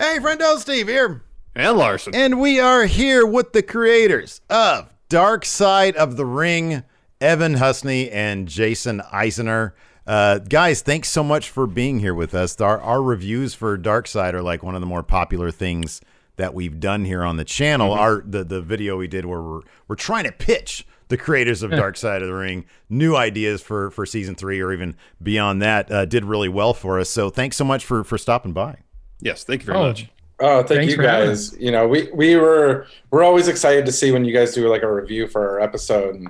Hey, 0.00 0.18
friendo, 0.20 0.56
Steve 0.58 0.86
here. 0.86 1.24
And 1.56 1.76
Larson. 1.76 2.14
And 2.14 2.40
we 2.40 2.60
are 2.60 2.84
here 2.84 3.26
with 3.26 3.52
the 3.52 3.64
creators 3.64 4.40
of 4.48 4.88
Dark 5.08 5.44
Side 5.44 5.96
of 5.96 6.16
the 6.16 6.24
Ring, 6.24 6.84
Evan 7.20 7.54
Husney 7.54 8.08
and 8.12 8.46
Jason 8.46 9.02
Eisner. 9.10 9.74
Uh, 10.06 10.38
guys, 10.38 10.82
thanks 10.82 11.08
so 11.08 11.24
much 11.24 11.50
for 11.50 11.66
being 11.66 11.98
here 11.98 12.14
with 12.14 12.32
us. 12.32 12.60
Our, 12.60 12.80
our 12.80 13.02
reviews 13.02 13.54
for 13.54 13.76
Dark 13.76 14.06
Side 14.06 14.36
are 14.36 14.42
like 14.42 14.62
one 14.62 14.76
of 14.76 14.80
the 14.80 14.86
more 14.86 15.02
popular 15.02 15.50
things 15.50 16.00
that 16.36 16.54
we've 16.54 16.78
done 16.78 17.04
here 17.04 17.24
on 17.24 17.36
the 17.36 17.44
channel. 17.44 17.90
Mm-hmm. 17.90 18.00
Our 18.00 18.22
the, 18.24 18.44
the 18.44 18.62
video 18.62 18.98
we 18.98 19.08
did 19.08 19.24
where 19.24 19.42
we're 19.42 19.62
we're 19.88 19.96
trying 19.96 20.24
to 20.24 20.32
pitch 20.32 20.86
the 21.08 21.16
creators 21.16 21.64
of 21.64 21.72
Dark 21.72 21.96
Side 21.96 22.22
of 22.22 22.28
the 22.28 22.34
Ring 22.34 22.66
new 22.88 23.16
ideas 23.16 23.62
for 23.62 23.90
for 23.90 24.06
season 24.06 24.36
three 24.36 24.60
or 24.60 24.72
even 24.72 24.94
beyond 25.20 25.60
that 25.62 25.90
uh, 25.90 26.04
did 26.04 26.24
really 26.24 26.48
well 26.48 26.72
for 26.72 27.00
us. 27.00 27.10
So 27.10 27.30
thanks 27.30 27.56
so 27.56 27.64
much 27.64 27.84
for 27.84 28.04
for 28.04 28.16
stopping 28.16 28.52
by. 28.52 28.76
Yes, 29.20 29.44
thank 29.44 29.62
you 29.62 29.66
very 29.66 29.78
Oh, 29.78 29.88
much. 29.88 30.08
Oh, 30.40 30.58
thank 30.58 30.68
Thanks 30.68 30.90
you 30.92 30.96
for 30.96 31.02
having 31.02 31.28
guys. 31.30 31.56
You 31.58 31.72
know, 31.72 31.88
we 31.88 32.08
we 32.14 32.36
were 32.36 32.86
we're 33.10 33.24
always 33.24 33.48
excited 33.48 33.84
to 33.86 33.92
see 33.92 34.12
when 34.12 34.24
you 34.24 34.32
guys 34.32 34.54
do 34.54 34.68
like 34.68 34.82
a 34.82 34.92
review 34.92 35.26
for 35.26 35.48
our 35.50 35.60
episode, 35.60 36.14
and 36.14 36.28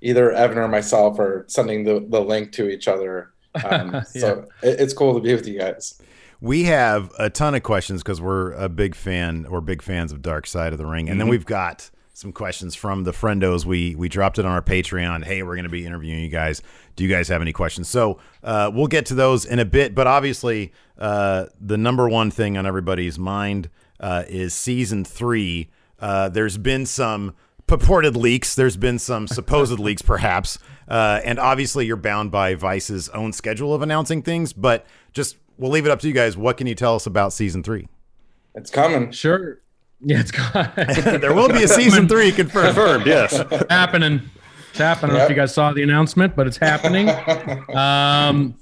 either 0.00 0.32
Evan 0.32 0.56
or 0.56 0.66
myself 0.68 1.18
are 1.18 1.44
sending 1.46 1.84
the, 1.84 2.04
the 2.08 2.20
link 2.20 2.52
to 2.52 2.70
each 2.70 2.88
other. 2.88 3.32
Um, 3.64 4.02
So 4.06 4.46
it, 4.62 4.80
it's 4.80 4.94
cool 4.94 5.12
to 5.14 5.20
be 5.20 5.34
with 5.34 5.46
you 5.46 5.58
guys. 5.58 6.00
We 6.40 6.64
have 6.64 7.12
a 7.18 7.28
ton 7.28 7.54
of 7.54 7.62
questions 7.62 8.02
because 8.02 8.18
we're 8.18 8.52
a 8.52 8.70
big 8.70 8.94
fan 8.94 9.44
or 9.44 9.60
big 9.60 9.82
fans 9.82 10.10
of 10.10 10.22
Dark 10.22 10.46
Side 10.46 10.72
of 10.72 10.78
the 10.78 10.86
Ring, 10.86 11.10
and 11.10 11.20
then 11.20 11.28
we've 11.28 11.44
got 11.44 11.90
some 12.20 12.32
questions 12.32 12.74
from 12.74 13.04
the 13.04 13.12
friendos. 13.12 13.64
We 13.64 13.94
we 13.94 14.08
dropped 14.08 14.38
it 14.38 14.44
on 14.44 14.52
our 14.52 14.60
Patreon. 14.62 15.24
Hey, 15.24 15.42
we're 15.42 15.54
going 15.54 15.64
to 15.64 15.70
be 15.70 15.86
interviewing 15.86 16.20
you 16.20 16.28
guys. 16.28 16.60
Do 16.94 17.02
you 17.02 17.10
guys 17.10 17.28
have 17.28 17.40
any 17.40 17.52
questions? 17.52 17.88
So 17.88 18.18
uh, 18.44 18.70
we'll 18.72 18.88
get 18.88 19.06
to 19.06 19.14
those 19.14 19.46
in 19.46 19.58
a 19.58 19.64
bit. 19.64 19.94
But 19.94 20.06
obviously, 20.06 20.72
uh, 20.98 21.46
the 21.58 21.78
number 21.78 22.08
one 22.08 22.30
thing 22.30 22.58
on 22.58 22.66
everybody's 22.66 23.18
mind 23.18 23.70
uh, 23.98 24.24
is 24.28 24.52
season 24.52 25.04
three. 25.04 25.70
Uh, 25.98 26.28
there's 26.28 26.58
been 26.58 26.84
some 26.84 27.34
purported 27.66 28.16
leaks. 28.16 28.54
There's 28.54 28.76
been 28.76 28.98
some 28.98 29.26
supposed 29.26 29.78
leaks, 29.78 30.02
perhaps, 30.02 30.58
uh, 30.88 31.20
and 31.24 31.38
obviously 31.38 31.86
you're 31.86 31.96
bound 31.96 32.30
by 32.30 32.54
Vice's 32.54 33.08
own 33.10 33.32
schedule 33.32 33.72
of 33.72 33.80
announcing 33.80 34.20
things. 34.20 34.52
But 34.52 34.84
just 35.14 35.36
we'll 35.56 35.70
leave 35.70 35.86
it 35.86 35.90
up 35.90 36.00
to 36.00 36.08
you 36.08 36.14
guys. 36.14 36.36
What 36.36 36.58
can 36.58 36.66
you 36.66 36.74
tell 36.74 36.96
us 36.96 37.06
about 37.06 37.32
season 37.32 37.62
three? 37.62 37.88
It's 38.54 38.70
coming. 38.70 39.10
Sure. 39.10 39.60
Yeah, 40.02 40.20
it's 40.20 40.30
gone. 40.30 40.72
there 41.20 41.34
will 41.34 41.48
be 41.48 41.62
a 41.62 41.68
season 41.68 42.08
three 42.08 42.32
confirmed. 42.32 42.74
Confirmed, 42.74 43.06
yes. 43.06 43.36
happening. 43.68 44.22
It's 44.70 44.78
happening. 44.78 45.10
I 45.10 45.12
don't 45.12 45.18
know 45.18 45.24
if 45.24 45.30
you 45.30 45.36
guys 45.36 45.52
saw 45.52 45.72
the 45.72 45.82
announcement, 45.82 46.34
but 46.36 46.46
it's 46.46 46.56
happening. 46.56 47.10
Um, 47.76 48.54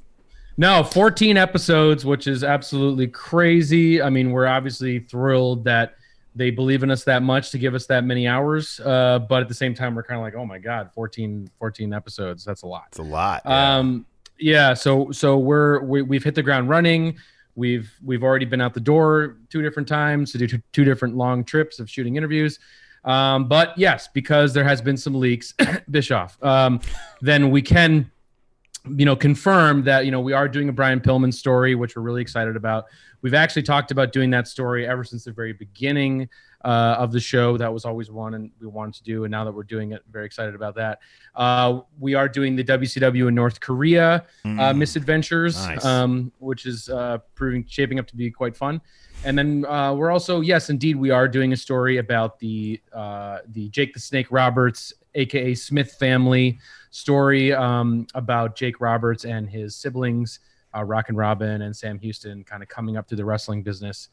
no, 0.60 0.82
14 0.82 1.36
episodes, 1.36 2.04
which 2.04 2.26
is 2.26 2.42
absolutely 2.42 3.06
crazy. 3.06 4.02
I 4.02 4.10
mean, 4.10 4.32
we're 4.32 4.48
obviously 4.48 4.98
thrilled 4.98 5.64
that 5.64 5.94
they 6.34 6.50
believe 6.50 6.82
in 6.82 6.90
us 6.90 7.04
that 7.04 7.22
much 7.22 7.52
to 7.52 7.58
give 7.58 7.74
us 7.74 7.86
that 7.86 8.02
many 8.04 8.26
hours. 8.26 8.80
Uh, 8.80 9.20
but 9.20 9.40
at 9.42 9.48
the 9.48 9.54
same 9.54 9.72
time, 9.72 9.94
we're 9.94 10.02
kind 10.02 10.18
of 10.18 10.24
like, 10.24 10.34
oh 10.34 10.44
my 10.44 10.58
God, 10.58 10.90
14, 10.94 11.48
14 11.58 11.92
episodes. 11.92 12.44
That's 12.44 12.62
a 12.62 12.66
lot. 12.66 12.86
It's 12.88 12.98
a 12.98 13.02
lot. 13.02 13.42
yeah. 13.44 13.76
Um, 13.76 14.06
yeah. 14.38 14.74
So 14.74 15.10
so 15.12 15.38
we're 15.38 15.80
we, 15.82 16.02
we've 16.02 16.24
hit 16.24 16.34
the 16.34 16.42
ground 16.42 16.68
running. 16.68 17.18
We've 17.58 17.92
we've 18.04 18.22
already 18.22 18.44
been 18.44 18.60
out 18.60 18.72
the 18.72 18.78
door 18.78 19.36
two 19.50 19.62
different 19.62 19.88
times 19.88 20.30
to 20.30 20.38
do 20.38 20.46
two, 20.72 20.84
different 20.84 21.16
long 21.16 21.42
trips 21.42 21.80
of 21.80 21.90
shooting 21.90 22.14
interviews. 22.14 22.60
Um, 23.04 23.48
but 23.48 23.76
yes, 23.76 24.06
because 24.06 24.54
there 24.54 24.62
has 24.62 24.80
been 24.80 24.96
some 24.96 25.14
leaks, 25.14 25.54
Bischoff, 25.90 26.40
um, 26.40 26.78
then 27.20 27.50
we 27.50 27.60
can, 27.60 28.12
you 28.88 29.04
know, 29.04 29.16
confirm 29.16 29.82
that 29.82 30.04
you 30.04 30.12
know 30.12 30.20
we 30.20 30.32
are 30.32 30.46
doing 30.46 30.68
a 30.68 30.72
Brian 30.72 31.00
Pillman 31.00 31.34
story, 31.34 31.74
which 31.74 31.96
we're 31.96 32.02
really 32.02 32.22
excited 32.22 32.54
about. 32.54 32.84
We've 33.22 33.34
actually 33.34 33.64
talked 33.64 33.90
about 33.90 34.12
doing 34.12 34.30
that 34.30 34.46
story 34.46 34.86
ever 34.86 35.02
since 35.02 35.24
the 35.24 35.32
very 35.32 35.52
beginning 35.52 36.28
uh, 36.64 36.96
of 36.98 37.12
the 37.12 37.20
show. 37.20 37.56
That 37.56 37.72
was 37.72 37.84
always 37.84 38.10
one, 38.10 38.34
and 38.34 38.50
we 38.60 38.66
wanted 38.66 38.94
to 38.94 39.02
do, 39.04 39.24
and 39.24 39.30
now 39.30 39.44
that 39.44 39.52
we're 39.52 39.62
doing 39.62 39.92
it, 39.92 40.02
very 40.10 40.26
excited 40.26 40.54
about 40.54 40.74
that. 40.76 41.00
Uh, 41.34 41.80
we 41.98 42.14
are 42.14 42.28
doing 42.28 42.56
the 42.56 42.64
WCW 42.64 43.28
in 43.28 43.34
North 43.34 43.60
Korea 43.60 44.24
uh, 44.44 44.72
misadventures, 44.72 45.56
Nice. 45.56 45.84
um, 45.84 46.32
which 46.38 46.66
is 46.66 46.88
uh, 46.88 47.18
proving 47.34 47.64
shaping 47.68 47.98
up 47.98 48.06
to 48.08 48.16
be 48.16 48.30
quite 48.30 48.56
fun. 48.56 48.80
And 49.24 49.36
then 49.36 49.64
uh, 49.66 49.94
we're 49.94 50.12
also, 50.12 50.40
yes, 50.40 50.70
indeed, 50.70 50.96
we 50.96 51.10
are 51.10 51.26
doing 51.26 51.52
a 51.52 51.56
story 51.56 51.98
about 51.98 52.38
the 52.38 52.80
uh, 52.92 53.38
the 53.48 53.68
Jake 53.70 53.92
the 53.94 54.00
Snake 54.00 54.26
Roberts, 54.30 54.92
aka 55.14 55.54
Smith 55.54 55.92
family 55.92 56.58
story 56.90 57.52
um, 57.52 58.06
about 58.14 58.56
Jake 58.56 58.80
Roberts 58.80 59.24
and 59.24 59.48
his 59.48 59.74
siblings, 59.76 60.40
uh, 60.76 60.84
Rockin' 60.84 61.16
Robin 61.16 61.62
and 61.62 61.76
Sam 61.76 61.98
Houston, 61.98 62.44
kind 62.44 62.62
of 62.62 62.68
coming 62.68 62.96
up 62.96 63.08
through 63.08 63.16
the 63.18 63.24
wrestling 63.24 63.62
business. 63.62 64.08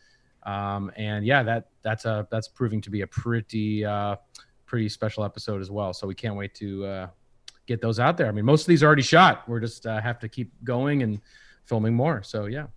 Um, 0.46 0.92
and 0.96 1.26
yeah, 1.26 1.44
that 1.44 1.70
that's 1.82 2.06
a 2.06 2.28
that's 2.32 2.48
proving 2.48 2.82
to 2.82 2.90
be 2.90 3.02
a 3.02 3.08
pretty 3.08 3.84
uh, 3.84 4.16
pretty 4.66 4.90
special 4.90 5.24
episode 5.24 5.62
as 5.62 5.72
well. 5.72 5.94
So 5.94 6.08
we 6.08 6.16
can't 6.16 6.36
wait 6.36 6.54
to 6.56 6.86
uh, 6.86 7.08
get 7.66 7.82
those 7.82 8.00
out 8.00 8.18
there. 8.18 8.28
I 8.28 8.32
mean, 8.32 8.46
most 8.46 8.62
of 8.62 8.68
these 8.68 8.84
are 8.84 8.88
already 8.88 9.02
shot. 9.02 9.48
We're 9.48 9.60
just 9.60 9.86
uh, 9.86 10.00
have 10.02 10.20
to 10.20 10.30
keep 10.30 10.52
going 10.64 11.04
and 11.04 11.20
filming 11.66 11.94
more. 11.96 12.24
So 12.24 12.46
yeah. 12.46 12.68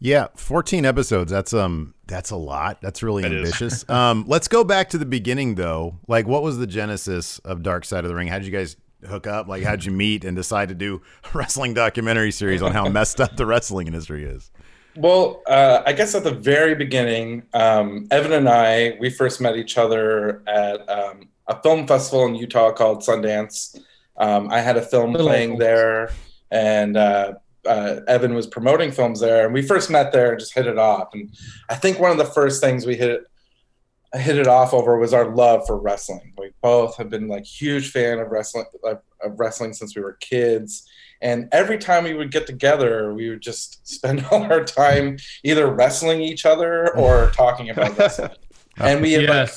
Yeah, 0.00 0.26
14 0.36 0.84
episodes. 0.84 1.30
That's 1.30 1.54
um 1.54 1.94
that's 2.06 2.30
a 2.30 2.36
lot. 2.36 2.82
That's 2.82 3.02
really 3.02 3.22
That 3.22 3.32
is. 3.32 3.38
ambitious. 3.38 3.88
um 3.88 4.24
let's 4.26 4.48
go 4.48 4.62
back 4.64 4.90
to 4.90 4.98
the 4.98 5.06
beginning 5.06 5.54
though. 5.54 5.98
Like 6.06 6.26
what 6.26 6.42
was 6.42 6.58
the 6.58 6.66
genesis 6.66 7.38
of 7.38 7.62
Dark 7.62 7.84
Side 7.86 8.04
of 8.04 8.08
the 8.10 8.14
Ring? 8.14 8.28
How 8.28 8.38
did 8.38 8.46
you 8.46 8.52
guys 8.52 8.76
hook 9.06 9.26
up? 9.26 9.48
Like 9.48 9.62
how'd 9.62 9.84
you 9.84 9.92
meet 9.92 10.24
and 10.24 10.36
decide 10.36 10.68
to 10.68 10.74
do 10.74 11.00
a 11.24 11.28
wrestling 11.38 11.72
documentary 11.72 12.32
series 12.32 12.60
on 12.60 12.72
how 12.72 12.88
messed 12.88 13.20
up 13.20 13.36
the 13.36 13.46
wrestling 13.46 13.86
industry 13.86 14.24
is? 14.24 14.50
Well, 14.96 15.42
uh, 15.46 15.82
I 15.84 15.92
guess 15.92 16.14
at 16.14 16.22
the 16.22 16.34
very 16.34 16.74
beginning, 16.74 17.42
um, 17.52 18.06
Evan 18.10 18.32
and 18.32 18.48
I, 18.48 18.96
we 19.00 19.10
first 19.10 19.40
met 19.40 19.56
each 19.56 19.76
other 19.76 20.42
at 20.46 20.88
um, 20.88 21.28
a 21.48 21.60
film 21.62 21.86
festival 21.86 22.26
in 22.26 22.36
Utah 22.36 22.72
called 22.72 23.02
Sundance. 23.02 23.78
Um, 24.16 24.50
I 24.50 24.60
had 24.60 24.76
a 24.76 24.82
film 24.82 25.12
playing 25.12 25.58
there, 25.58 26.12
and 26.50 26.96
uh, 26.96 27.34
uh, 27.66 28.00
Evan 28.06 28.34
was 28.34 28.46
promoting 28.46 28.92
films 28.92 29.20
there. 29.20 29.44
And 29.44 29.54
we 29.54 29.62
first 29.62 29.90
met 29.90 30.12
there 30.12 30.30
and 30.30 30.38
just 30.38 30.54
hit 30.54 30.66
it 30.66 30.78
off. 30.78 31.08
And 31.12 31.34
I 31.68 31.74
think 31.74 31.98
one 31.98 32.12
of 32.12 32.18
the 32.18 32.24
first 32.24 32.62
things 32.62 32.86
we 32.86 32.96
hit 32.96 33.24
hit 34.14 34.38
it 34.38 34.46
off 34.46 34.72
over 34.72 34.96
was 34.96 35.12
our 35.12 35.34
love 35.34 35.66
for 35.66 35.76
wrestling. 35.76 36.32
We 36.38 36.52
both 36.62 36.96
have 36.98 37.10
been 37.10 37.26
like 37.26 37.44
huge 37.44 37.90
fan 37.90 38.20
of 38.20 38.28
wrestling 38.28 38.66
of, 38.84 39.00
of 39.20 39.40
wrestling 39.40 39.72
since 39.72 39.96
we 39.96 40.02
were 40.02 40.16
kids. 40.20 40.88
And 41.24 41.48
every 41.52 41.78
time 41.78 42.04
we 42.04 42.12
would 42.12 42.30
get 42.30 42.46
together, 42.46 43.14
we 43.14 43.30
would 43.30 43.40
just 43.40 43.88
spend 43.88 44.24
all 44.30 44.44
our 44.44 44.62
time 44.62 45.16
either 45.42 45.66
wrestling 45.66 46.20
each 46.20 46.44
other 46.44 46.94
or 46.96 47.30
talking 47.30 47.70
about 47.70 47.98
wrestling. 47.98 48.30
And 48.76 49.00
we 49.00 49.14
had 49.14 49.28
like, 49.28 49.50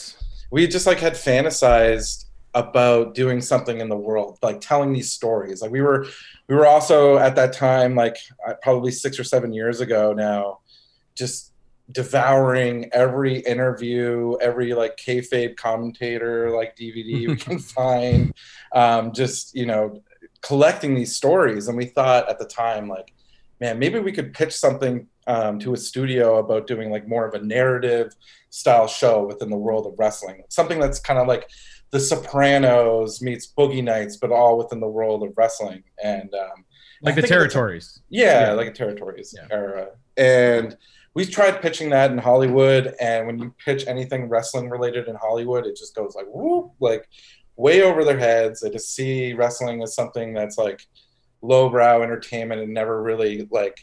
we 0.49 0.65
just 0.65 0.87
like 0.87 0.99
had 0.99 1.13
fantasized 1.13 2.23
about 2.53 3.13
doing 3.13 3.41
something 3.41 3.81
in 3.81 3.89
the 3.89 3.97
world, 3.97 4.39
like 4.41 4.61
telling 4.61 4.93
these 4.93 5.11
stories. 5.11 5.61
Like 5.61 5.71
we 5.71 5.81
were, 5.81 6.07
we 6.47 6.55
were 6.55 6.65
also 6.65 7.17
at 7.17 7.35
that 7.35 7.51
time, 7.51 7.95
like 7.95 8.15
uh, 8.47 8.53
probably 8.61 8.91
six 8.91 9.19
or 9.19 9.25
seven 9.25 9.51
years 9.51 9.81
ago 9.81 10.13
now, 10.13 10.59
just 11.15 11.51
devouring 11.91 12.89
every 12.93 13.39
interview, 13.39 14.37
every 14.41 14.73
like 14.73 14.97
kayfabe 14.97 15.57
commentator, 15.57 16.49
like 16.51 16.77
DVD 16.77 17.27
we 17.27 17.35
can 17.35 17.59
find. 17.59 18.33
Um, 18.73 19.11
just 19.11 19.53
you 19.53 19.65
know, 19.65 20.01
collecting 20.47 20.95
these 20.95 21.15
stories, 21.15 21.67
and 21.67 21.77
we 21.77 21.85
thought 21.85 22.29
at 22.29 22.39
the 22.39 22.45
time, 22.45 22.87
like, 22.87 23.13
man, 23.59 23.77
maybe 23.79 23.99
we 23.99 24.11
could 24.11 24.33
pitch 24.33 24.53
something 24.55 25.07
um, 25.27 25.59
to 25.59 25.73
a 25.73 25.77
studio 25.77 26.37
about 26.37 26.67
doing 26.67 26.89
like 26.89 27.05
more 27.07 27.25
of 27.27 27.33
a 27.33 27.43
narrative 27.43 28.13
style 28.49 28.87
show 28.87 29.25
within 29.25 29.49
the 29.49 29.57
world 29.57 29.85
of 29.85 29.93
wrestling, 29.99 30.41
something 30.49 30.79
that's 30.79 30.99
kind 30.99 31.19
of 31.19 31.27
like 31.27 31.49
The 31.91 31.99
Sopranos 31.99 33.21
meets 33.21 33.51
Boogie 33.57 33.83
Nights, 33.83 34.15
but 34.17 34.31
all 34.31 34.57
within 34.57 34.79
the 34.79 34.87
world 34.87 35.23
of 35.23 35.33
wrestling, 35.35 35.83
and 36.03 36.33
um, 36.33 36.63
Like 37.01 37.15
the 37.15 37.21
territories. 37.23 37.99
yeah, 38.09 38.47
Yeah. 38.47 38.51
like 38.53 38.67
a 38.67 38.71
territories 38.71 39.35
Yeah. 39.37 39.47
era. 39.51 39.89
And 40.15 40.77
we 41.13 41.25
tried 41.25 41.61
pitching 41.63 41.89
that 41.89 42.11
in 42.11 42.19
Hollywood, 42.19 42.93
and 43.01 43.25
when 43.27 43.39
you 43.39 43.53
pitch 43.65 43.85
anything 43.87 44.29
wrestling 44.29 44.69
related 44.69 45.07
in 45.07 45.15
Hollywood, 45.15 45.65
it 45.65 45.75
just 45.75 45.95
goes 45.95 46.13
like 46.15 46.27
whoop, 46.29 46.71
like 46.79 47.09
way 47.57 47.81
over 47.81 48.05
their 48.05 48.19
heads. 48.19 48.61
They 48.61 48.69
just 48.69 48.95
see 48.95 49.33
wrestling 49.33 49.81
as 49.81 49.95
something 49.95 50.33
that's 50.33 50.57
like 50.57 50.81
lowbrow 51.41 52.01
entertainment 52.03 52.61
and 52.61 52.73
never 52.73 53.01
really 53.01 53.47
like 53.51 53.79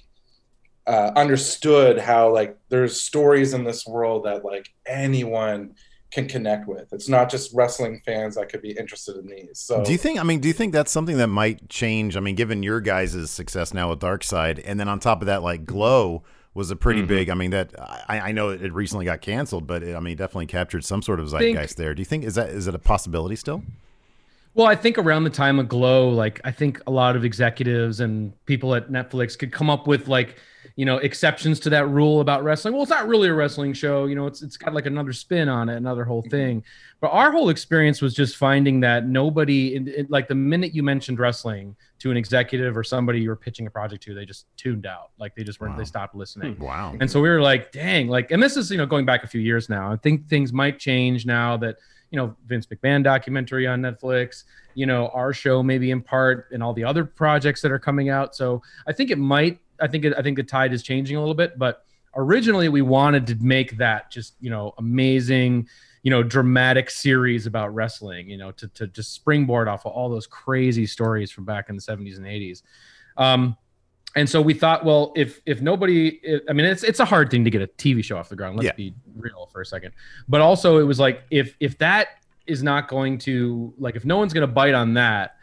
uh, 0.86 1.12
understood 1.16 1.98
how 1.98 2.32
like 2.32 2.56
there's 2.68 3.00
stories 3.00 3.54
in 3.54 3.64
this 3.64 3.86
world 3.86 4.24
that 4.24 4.44
like 4.44 4.68
anyone 4.86 5.74
can 6.10 6.28
connect 6.28 6.68
with. 6.68 6.92
It's 6.92 7.08
not 7.08 7.28
just 7.28 7.52
wrestling 7.54 8.00
fans 8.06 8.36
that 8.36 8.48
could 8.48 8.62
be 8.62 8.70
interested 8.70 9.16
in 9.16 9.26
these. 9.26 9.58
So 9.58 9.82
do 9.82 9.90
you 9.90 9.98
think? 9.98 10.20
I 10.20 10.22
mean, 10.22 10.40
do 10.40 10.48
you 10.48 10.54
think 10.54 10.72
that's 10.72 10.92
something 10.92 11.16
that 11.16 11.26
might 11.26 11.68
change? 11.68 12.16
I 12.16 12.20
mean, 12.20 12.36
given 12.36 12.62
your 12.62 12.80
guys' 12.80 13.30
success 13.30 13.74
now 13.74 13.90
with 13.90 13.98
Dark 13.98 14.22
Side, 14.22 14.60
and 14.60 14.78
then 14.78 14.88
on 14.88 15.00
top 15.00 15.22
of 15.22 15.26
that, 15.26 15.42
like 15.42 15.64
Glow 15.64 16.22
was 16.54 16.70
a 16.70 16.76
pretty 16.76 17.02
Mhm. 17.02 17.08
big. 17.08 17.30
I 17.30 17.34
mean, 17.34 17.50
that 17.50 17.70
I, 18.08 18.20
I 18.28 18.32
know 18.32 18.48
it 18.50 18.72
recently 18.72 19.04
got 19.04 19.20
canceled, 19.20 19.66
but 19.66 19.82
it, 19.82 19.94
I 19.96 20.00
mean, 20.00 20.16
definitely 20.16 20.46
captured 20.46 20.84
some 20.84 21.02
sort 21.02 21.18
of 21.20 21.30
Think- 21.30 21.56
zeitgeist 21.56 21.76
there. 21.76 21.94
Do 21.94 22.00
you 22.00 22.04
think 22.06 22.24
is 22.24 22.36
that 22.36 22.48
is 22.50 22.66
it 22.68 22.74
a 22.74 22.78
possibility 22.78 23.36
still? 23.36 23.62
Well, 24.54 24.68
I 24.68 24.76
think 24.76 24.96
around 24.98 25.24
the 25.24 25.30
time 25.30 25.58
of 25.58 25.68
Glow, 25.68 26.08
like 26.10 26.40
I 26.44 26.52
think 26.52 26.80
a 26.86 26.90
lot 26.92 27.16
of 27.16 27.24
executives 27.24 27.98
and 27.98 28.32
people 28.46 28.74
at 28.76 28.88
Netflix 28.88 29.36
could 29.36 29.50
come 29.50 29.68
up 29.68 29.88
with 29.88 30.06
like, 30.06 30.36
you 30.76 30.84
know, 30.84 30.96
exceptions 30.96 31.60
to 31.60 31.70
that 31.70 31.88
rule 31.88 32.20
about 32.20 32.42
wrestling. 32.42 32.74
Well, 32.74 32.82
it's 32.82 32.90
not 32.90 33.06
really 33.06 33.28
a 33.28 33.34
wrestling 33.34 33.74
show, 33.74 34.06
you 34.06 34.16
know, 34.16 34.26
it's 34.26 34.42
it's 34.42 34.56
got 34.56 34.74
like 34.74 34.86
another 34.86 35.12
spin 35.12 35.48
on 35.48 35.68
it, 35.68 35.76
another 35.76 36.04
whole 36.04 36.22
mm-hmm. 36.22 36.30
thing. 36.30 36.64
But 37.00 37.08
our 37.08 37.30
whole 37.30 37.50
experience 37.50 38.02
was 38.02 38.12
just 38.12 38.36
finding 38.36 38.80
that 38.80 39.06
nobody, 39.06 39.76
in, 39.76 39.86
in- 39.86 40.06
like 40.08 40.26
the 40.26 40.34
minute 40.34 40.74
you 40.74 40.82
mentioned 40.82 41.20
wrestling 41.20 41.76
to 42.00 42.10
an 42.10 42.16
executive 42.16 42.76
or 42.76 42.82
somebody 42.82 43.20
you 43.20 43.28
were 43.28 43.36
pitching 43.36 43.66
a 43.66 43.70
project 43.70 44.02
to, 44.04 44.14
they 44.14 44.24
just 44.24 44.46
tuned 44.56 44.84
out. 44.84 45.10
Like 45.18 45.36
they 45.36 45.44
just 45.44 45.60
weren't, 45.60 45.74
Wow. 45.74 45.78
they 45.78 45.84
stopped 45.84 46.14
listening. 46.16 46.54
Hmm. 46.54 46.64
Wow. 46.64 46.96
And 47.00 47.08
so 47.08 47.20
we 47.20 47.28
were 47.28 47.40
like, 47.40 47.70
dang, 47.70 48.08
like, 48.08 48.32
and 48.32 48.42
this 48.42 48.56
is, 48.56 48.70
you 48.70 48.78
know, 48.78 48.86
going 48.86 49.04
back 49.04 49.22
a 49.22 49.28
few 49.28 49.40
years 49.40 49.68
now. 49.68 49.92
I 49.92 49.96
think 49.96 50.28
things 50.28 50.52
might 50.52 50.78
change 50.78 51.24
now 51.24 51.56
that, 51.58 51.76
you 52.10 52.16
know, 52.16 52.34
Vince 52.46 52.66
McMahon 52.66 53.04
documentary 53.04 53.66
on 53.66 53.80
Netflix, 53.80 54.44
you 54.74 54.86
know, 54.86 55.08
our 55.08 55.32
show 55.32 55.62
maybe 55.62 55.90
in 55.90 56.00
part 56.00 56.48
and 56.52 56.62
all 56.62 56.72
the 56.72 56.84
other 56.84 57.04
projects 57.04 57.60
that 57.62 57.70
are 57.70 57.78
coming 57.78 58.08
out. 58.08 58.34
So 58.34 58.62
I 58.86 58.92
think 58.92 59.10
it 59.10 59.18
might, 59.18 59.58
I 59.80 59.86
think, 59.88 60.06
I 60.16 60.22
think 60.22 60.36
the 60.36 60.42
tide 60.42 60.72
is 60.72 60.82
changing 60.82 61.16
a 61.16 61.20
little 61.20 61.34
bit, 61.34 61.58
but 61.58 61.84
originally 62.16 62.68
we 62.68 62.82
wanted 62.82 63.26
to 63.28 63.34
make 63.36 63.76
that 63.78 64.10
just, 64.10 64.34
you 64.40 64.50
know, 64.50 64.74
amazing, 64.78 65.68
you 66.02 66.10
know, 66.10 66.22
dramatic 66.22 66.90
series 66.90 67.46
about 67.46 67.74
wrestling, 67.74 68.28
you 68.28 68.36
know, 68.36 68.52
to, 68.52 68.68
to 68.68 68.86
just 68.88 69.12
springboard 69.14 69.68
off 69.68 69.86
of 69.86 69.92
all 69.92 70.08
those 70.08 70.26
crazy 70.26 70.86
stories 70.86 71.30
from 71.30 71.44
back 71.44 71.68
in 71.70 71.76
the 71.76 71.82
70s 71.82 72.16
and 72.16 72.26
80s. 72.26 72.62
Um, 73.16 73.56
and 74.16 74.28
so 74.30 74.40
we 74.40 74.54
thought, 74.54 74.84
well, 74.84 75.12
if 75.16 75.40
if 75.44 75.60
nobody, 75.60 76.20
I 76.48 76.52
mean, 76.52 76.66
it's 76.66 76.84
it's 76.84 77.00
a 77.00 77.04
hard 77.04 77.30
thing 77.32 77.42
to 77.42 77.50
get 77.50 77.62
a 77.62 77.66
TV 77.66 78.04
show 78.04 78.16
off 78.16 78.28
the 78.28 78.36
ground. 78.36 78.56
Let's 78.56 78.66
Yeah. 78.66 78.72
be 78.76 78.94
real 79.16 79.48
for 79.52 79.60
a 79.60 79.66
second. 79.66 79.92
But 80.28 80.40
also, 80.40 80.78
it 80.78 80.84
was 80.84 81.00
like 81.00 81.24
if 81.32 81.56
if 81.58 81.78
that 81.78 82.08
is 82.46 82.62
not 82.62 82.86
going 82.86 83.18
to 83.18 83.74
like 83.76 83.96
if 83.96 84.04
no 84.04 84.16
one's 84.18 84.32
going 84.32 84.46
to 84.46 84.52
bite 84.52 84.74
on 84.74 84.94
that, 84.94 85.34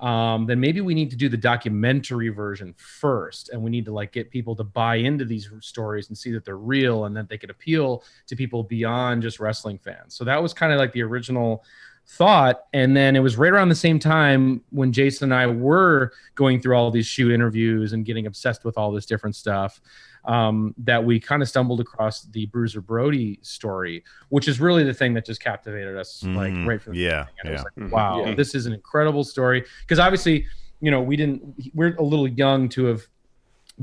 um, 0.00 0.46
then 0.46 0.60
maybe 0.60 0.80
we 0.80 0.94
need 0.94 1.10
to 1.10 1.16
do 1.16 1.28
the 1.28 1.36
documentary 1.36 2.28
version 2.28 2.74
first, 2.76 3.48
and 3.48 3.62
we 3.62 3.70
need 3.70 3.84
to 3.86 3.92
like 3.92 4.12
get 4.12 4.30
people 4.30 4.54
to 4.56 4.64
buy 4.64 4.96
into 4.96 5.24
these 5.24 5.50
stories 5.60 6.08
and 6.08 6.16
see 6.16 6.30
that 6.32 6.44
they're 6.44 6.56
real 6.56 7.06
and 7.06 7.16
that 7.16 7.28
they 7.28 7.38
could 7.38 7.50
appeal 7.50 8.04
to 8.26 8.36
people 8.36 8.62
beyond 8.62 9.22
just 9.22 9.40
wrestling 9.40 9.78
fans. 9.78 10.14
So 10.14 10.24
that 10.24 10.40
was 10.40 10.54
kind 10.54 10.72
of 10.72 10.78
like 10.78 10.92
the 10.92 11.02
original 11.02 11.64
thought 12.10 12.64
and 12.72 12.96
then 12.96 13.14
it 13.14 13.20
was 13.20 13.36
right 13.36 13.52
around 13.52 13.68
the 13.68 13.74
same 13.74 13.98
time 13.98 14.62
when 14.70 14.90
jason 14.92 15.30
and 15.30 15.34
i 15.38 15.46
were 15.46 16.10
going 16.36 16.58
through 16.58 16.74
all 16.74 16.90
these 16.90 17.06
shoot 17.06 17.30
interviews 17.30 17.92
and 17.92 18.06
getting 18.06 18.26
obsessed 18.26 18.64
with 18.64 18.78
all 18.78 18.90
this 18.90 19.04
different 19.04 19.36
stuff 19.36 19.80
um, 20.24 20.74
that 20.78 21.02
we 21.04 21.20
kind 21.20 21.42
of 21.42 21.48
stumbled 21.48 21.80
across 21.80 22.22
the 22.24 22.46
bruiser 22.46 22.80
brody 22.80 23.38
story 23.42 24.02
which 24.30 24.48
is 24.48 24.58
really 24.58 24.84
the 24.84 24.94
thing 24.94 25.12
that 25.14 25.26
just 25.26 25.40
captivated 25.42 25.96
us 25.98 26.22
like 26.24 26.52
Mhm. 26.52 26.66
right 26.66 26.80
from 26.82 26.94
the 26.94 27.00
Yeah, 27.00 27.26
beginning. 27.26 27.34
And 27.40 27.48
it 27.48 27.52
was 27.52 27.58
yeah. 27.60 27.82
like 27.84 27.90
Mhm. 27.90 27.92
wow 27.92 28.24
Yeah. 28.24 28.34
this 28.34 28.54
is 28.54 28.64
an 28.66 28.72
incredible 28.72 29.22
story 29.22 29.64
because 29.82 29.98
obviously 29.98 30.46
you 30.80 30.90
know 30.90 31.02
we 31.02 31.14
didn't 31.16 31.42
we're 31.74 31.94
a 31.96 32.02
little 32.02 32.26
young 32.28 32.68
to 32.70 32.86
have 32.86 33.06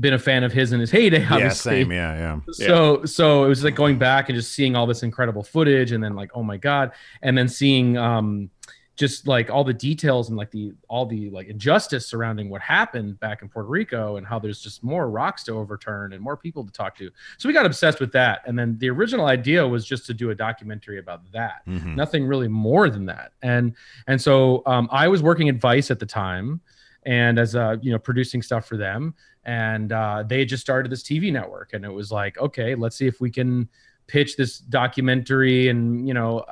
been 0.00 0.14
a 0.14 0.18
fan 0.18 0.44
of 0.44 0.52
his 0.52 0.72
in 0.72 0.80
his 0.80 0.90
heyday 0.90 1.20
Yeah, 1.22 1.34
obviously 1.34 1.82
same. 1.82 1.92
Yeah, 1.92 2.16
yeah. 2.18 2.40
so 2.52 3.04
so 3.04 3.44
it 3.44 3.48
was 3.48 3.64
like 3.64 3.74
going 3.74 3.98
back 3.98 4.28
and 4.28 4.36
just 4.36 4.52
seeing 4.52 4.76
all 4.76 4.86
this 4.86 5.02
incredible 5.02 5.42
footage 5.42 5.92
and 5.92 6.02
then 6.04 6.14
like 6.14 6.30
oh 6.34 6.42
my 6.42 6.56
god 6.56 6.92
and 7.22 7.36
then 7.36 7.48
seeing 7.48 7.96
um 7.96 8.50
just 8.96 9.26
like 9.28 9.50
all 9.50 9.62
the 9.62 9.74
details 9.74 10.28
and 10.30 10.38
like 10.38 10.50
the 10.50 10.72
all 10.88 11.04
the 11.04 11.28
like 11.30 11.48
injustice 11.48 12.06
surrounding 12.06 12.48
what 12.48 12.62
happened 12.62 13.20
back 13.20 13.42
in 13.42 13.48
Puerto 13.48 13.68
Rico 13.68 14.16
and 14.16 14.26
how 14.26 14.38
there's 14.38 14.58
just 14.60 14.82
more 14.82 15.10
rocks 15.10 15.44
to 15.44 15.52
overturn 15.52 16.14
and 16.14 16.22
more 16.22 16.34
people 16.34 16.64
to 16.64 16.72
talk 16.72 16.96
to. 16.96 17.10
So 17.36 17.46
we 17.46 17.52
got 17.52 17.66
obsessed 17.66 18.00
with 18.00 18.10
that. 18.12 18.40
And 18.46 18.58
then 18.58 18.78
the 18.78 18.88
original 18.88 19.26
idea 19.26 19.68
was 19.68 19.84
just 19.84 20.06
to 20.06 20.14
do 20.14 20.30
a 20.30 20.34
documentary 20.34 20.98
about 20.98 21.30
that 21.32 21.60
Mhm. 21.68 21.94
nothing 21.94 22.26
really 22.26 22.48
more 22.48 22.88
than 22.88 23.04
that 23.06 23.32
and 23.42 23.74
and 24.06 24.18
so 24.20 24.62
um, 24.66 24.88
i 24.90 25.08
was 25.08 25.22
working 25.22 25.48
at 25.50 25.56
vice 25.56 25.90
at 25.90 25.98
the 25.98 26.06
time 26.06 26.60
and 27.04 27.38
as 27.38 27.54
uh 27.54 27.76
you 27.82 27.92
know 27.92 27.98
producing 27.98 28.40
stuff 28.42 28.66
for 28.66 28.76
them 28.78 29.14
and 29.46 29.92
uh, 29.92 30.22
they 30.26 30.40
had 30.40 30.48
just 30.48 30.60
started 30.60 30.92
this 30.92 31.02
tv 31.02 31.32
network 31.32 31.72
and 31.72 31.84
it 31.84 31.92
was 31.92 32.10
like 32.12 32.36
okay 32.38 32.74
let's 32.74 32.96
see 32.96 33.06
if 33.06 33.20
we 33.20 33.30
can 33.30 33.66
pitch 34.08 34.36
this 34.36 34.58
documentary 34.58 35.68
and 35.68 36.06
you 36.06 36.12
know 36.12 36.44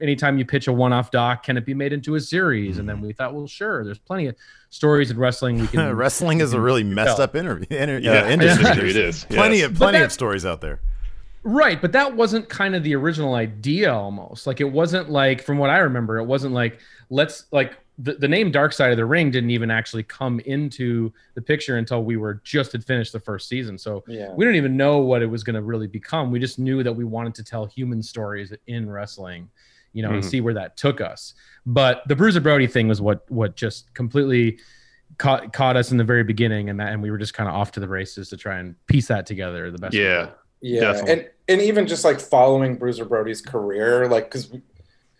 anytime 0.00 0.36
you 0.36 0.44
pitch 0.44 0.66
a 0.68 0.72
one-off 0.72 1.10
doc 1.10 1.42
can 1.42 1.56
it 1.56 1.64
be 1.64 1.72
made 1.72 1.92
into 1.92 2.16
a 2.16 2.20
series 2.20 2.76
and 2.78 2.86
then 2.88 3.00
we 3.00 3.12
thought 3.12 3.32
well 3.32 3.46
sure 3.46 3.82
there's 3.84 3.98
plenty 3.98 4.26
of 4.26 4.36
stories 4.68 5.10
in 5.10 5.16
wrestling 5.18 5.58
we 5.58 5.66
can 5.68 5.94
Wrestling 5.96 6.40
is 6.40 6.52
a 6.52 6.60
really 6.60 6.84
messed 6.84 7.16
tell. 7.16 7.22
up 7.24 7.34
interview, 7.34 7.66
inter- 7.70 7.98
Yeah, 7.98 8.24
uh, 8.24 8.28
industry. 8.28 8.64
industry, 8.66 8.90
it 8.90 8.92
There's 8.92 9.16
is, 9.16 9.24
Plenty 9.24 9.58
yes. 9.58 9.70
of 9.70 9.74
plenty 9.76 9.98
that- 9.98 10.04
of 10.06 10.12
stories 10.12 10.44
out 10.44 10.60
there. 10.60 10.80
Right, 11.48 11.80
but 11.80 11.92
that 11.92 12.16
wasn't 12.16 12.48
kind 12.48 12.74
of 12.74 12.82
the 12.82 12.96
original 12.96 13.34
idea 13.34 13.94
almost. 13.94 14.48
Like 14.48 14.60
it 14.60 14.64
wasn't 14.70 15.10
like 15.10 15.40
from 15.42 15.58
what 15.58 15.70
I 15.70 15.78
remember, 15.78 16.18
it 16.18 16.24
wasn't 16.24 16.52
like 16.54 16.80
let's 17.08 17.46
like 17.52 17.78
the, 17.98 18.14
the 18.14 18.28
name 18.28 18.50
Dark 18.50 18.72
Side 18.72 18.90
of 18.90 18.96
the 18.98 19.06
Ring 19.06 19.30
didn't 19.30 19.50
even 19.50 19.70
actually 19.70 20.02
come 20.02 20.38
into 20.40 21.12
the 21.34 21.40
picture 21.40 21.78
until 21.78 22.04
we 22.04 22.16
were 22.16 22.40
just 22.44 22.72
had 22.72 22.84
finished 22.84 23.12
the 23.12 23.20
first 23.20 23.48
season. 23.48 23.78
So 23.78 24.04
yeah. 24.06 24.32
we 24.34 24.44
didn't 24.44 24.56
even 24.56 24.76
know 24.76 24.98
what 24.98 25.22
it 25.22 25.26
was 25.26 25.42
going 25.42 25.54
to 25.54 25.62
really 25.62 25.86
become. 25.86 26.30
We 26.30 26.38
just 26.38 26.58
knew 26.58 26.82
that 26.82 26.92
we 26.92 27.04
wanted 27.04 27.34
to 27.36 27.44
tell 27.44 27.64
human 27.64 28.02
stories 28.02 28.52
in 28.66 28.88
wrestling, 28.90 29.48
you 29.94 30.02
know, 30.02 30.10
and 30.10 30.22
Mhm. 30.22 30.28
see 30.30 30.40
where 30.42 30.52
that 30.54 30.76
took 30.76 31.00
us. 31.00 31.32
But 31.64 32.02
the 32.06 32.14
Bruiser 32.14 32.40
Brody 32.40 32.66
thing 32.66 32.86
was 32.86 33.00
what 33.00 33.24
what 33.30 33.56
just 33.56 33.92
completely 33.94 34.58
caught 35.18 35.52
caught 35.54 35.76
us 35.76 35.90
in 35.90 35.96
the 35.96 36.04
very 36.04 36.24
beginning, 36.24 36.68
and 36.68 36.78
that 36.80 36.92
and 36.92 37.02
we 37.02 37.10
were 37.10 37.18
just 37.18 37.32
kind 37.32 37.48
of 37.48 37.54
off 37.54 37.72
to 37.72 37.80
the 37.80 37.88
races 37.88 38.28
to 38.28 38.36
try 38.36 38.58
and 38.58 38.74
piece 38.86 39.06
that 39.08 39.24
together 39.24 39.70
the 39.70 39.78
best. 39.78 39.94
Yeah. 39.94 40.26
could. 40.26 40.34
Yeah, 40.60 40.80
Definitely. 40.80 41.12
and 41.12 41.28
and 41.48 41.62
even 41.62 41.86
just 41.86 42.04
like 42.04 42.18
following 42.20 42.76
Bruiser 42.76 43.04
Brody's 43.06 43.40
career, 43.40 44.06
like 44.08 44.24
because 44.24 44.50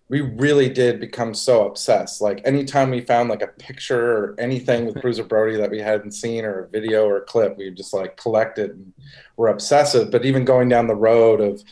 we, 0.09 0.21
really 0.21 0.69
did 0.69 1.01
become 1.01 1.35
so 1.35 1.67
obsessed. 1.67 2.21
Like 2.21 2.41
anytime 2.45 2.91
we 2.91 3.01
found 3.01 3.29
like 3.29 3.43
a 3.43 3.49
picture 3.49 4.13
or 4.17 4.37
anything 4.39 4.87
with 4.87 5.01
Bruiser 5.01 5.25
Brody 5.25 5.57
that 5.57 5.71
we 5.71 5.81
hadn't 5.81 6.13
seen 6.13 6.45
or 6.45 6.61
a 6.61 6.69
video 6.69 7.07
or 7.07 7.19
a 7.19 7.23
clip, 7.23 7.57
we 7.57 7.71
just 7.71 7.93
like 7.93 8.17
collected 8.17 8.71
and 8.71 8.93
were 9.37 9.49
obsessive. 9.49 10.11
But 10.11 10.25
even 10.25 10.45
going 10.45 10.69
down 10.69 10.87
the 10.87 10.95
road 10.95 11.41
of 11.41 11.63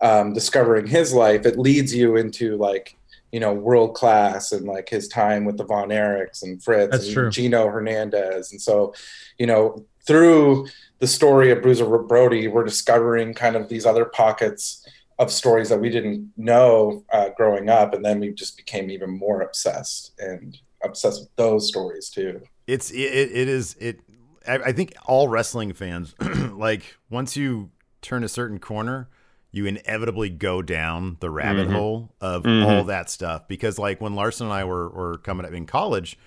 um, 0.00 0.32
discovering 0.32 0.86
his 0.86 1.14
life, 1.14 1.46
it 1.46 1.58
leads 1.58 1.94
you 1.94 2.16
into 2.16 2.56
like 2.56 2.96
you 3.32 3.40
know 3.40 3.52
world 3.52 3.94
class 3.94 4.52
and 4.52 4.66
like 4.66 4.88
his 4.88 5.08
time 5.08 5.44
with 5.44 5.56
the 5.56 5.64
Von 5.64 5.88
Erichs 5.88 6.42
and 6.42 6.62
Fritz 6.62 6.92
That's 6.92 7.06
and 7.06 7.14
true. 7.14 7.30
Gino 7.30 7.68
Hernandez, 7.68 8.50
and 8.50 8.60
so 8.60 8.94
you 9.38 9.46
know 9.46 9.84
through 10.06 10.66
the 10.98 11.06
story 11.06 11.50
of 11.50 11.60
Bruiser 11.60 11.86
Brody, 11.98 12.48
we're 12.48 12.64
discovering 12.64 13.34
kind 13.34 13.56
of 13.56 13.68
these 13.68 13.84
other 13.84 14.06
pockets 14.06 14.86
of 15.18 15.30
stories 15.32 15.68
that 15.70 15.80
we 15.80 15.88
didn't 15.90 16.30
know 16.36 17.04
uh, 17.12 17.30
growing 17.36 17.68
up, 17.70 17.94
and 17.94 18.04
then 18.04 18.20
we 18.20 18.32
just 18.32 18.56
became 18.56 18.90
even 18.90 19.10
more 19.18 19.40
obsessed 19.42 20.12
and 20.18 20.58
obsessed 20.84 21.20
with 21.20 21.36
those 21.36 21.68
stories 21.68 22.10
too. 22.10 22.42
It's 22.66 22.90
it, 22.90 22.96
it 22.96 23.48
is 23.48 23.76
it. 23.80 24.00
I, 24.46 24.56
I 24.56 24.72
think 24.72 24.94
all 25.06 25.28
wrestling 25.28 25.72
fans 25.72 26.14
like 26.52 26.96
once 27.10 27.36
you 27.36 27.70
turn 28.02 28.24
a 28.24 28.28
certain 28.28 28.58
corner, 28.58 29.08
you 29.50 29.64
inevitably 29.66 30.28
go 30.30 30.60
down 30.62 31.16
the 31.20 31.30
rabbit 31.30 31.68
Mhm. 31.68 31.72
hole 31.72 32.14
of 32.20 32.42
Mhm. 32.42 32.64
all 32.66 32.84
that 32.84 33.08
stuff. 33.08 33.48
Because 33.48 33.78
like 33.78 34.00
when 34.00 34.14
Larson 34.14 34.46
and 34.46 34.52
I 34.52 34.64
were 34.64 34.88
were 34.90 35.18
coming 35.18 35.46
up 35.46 35.52
in 35.52 35.64
college, 35.66 36.18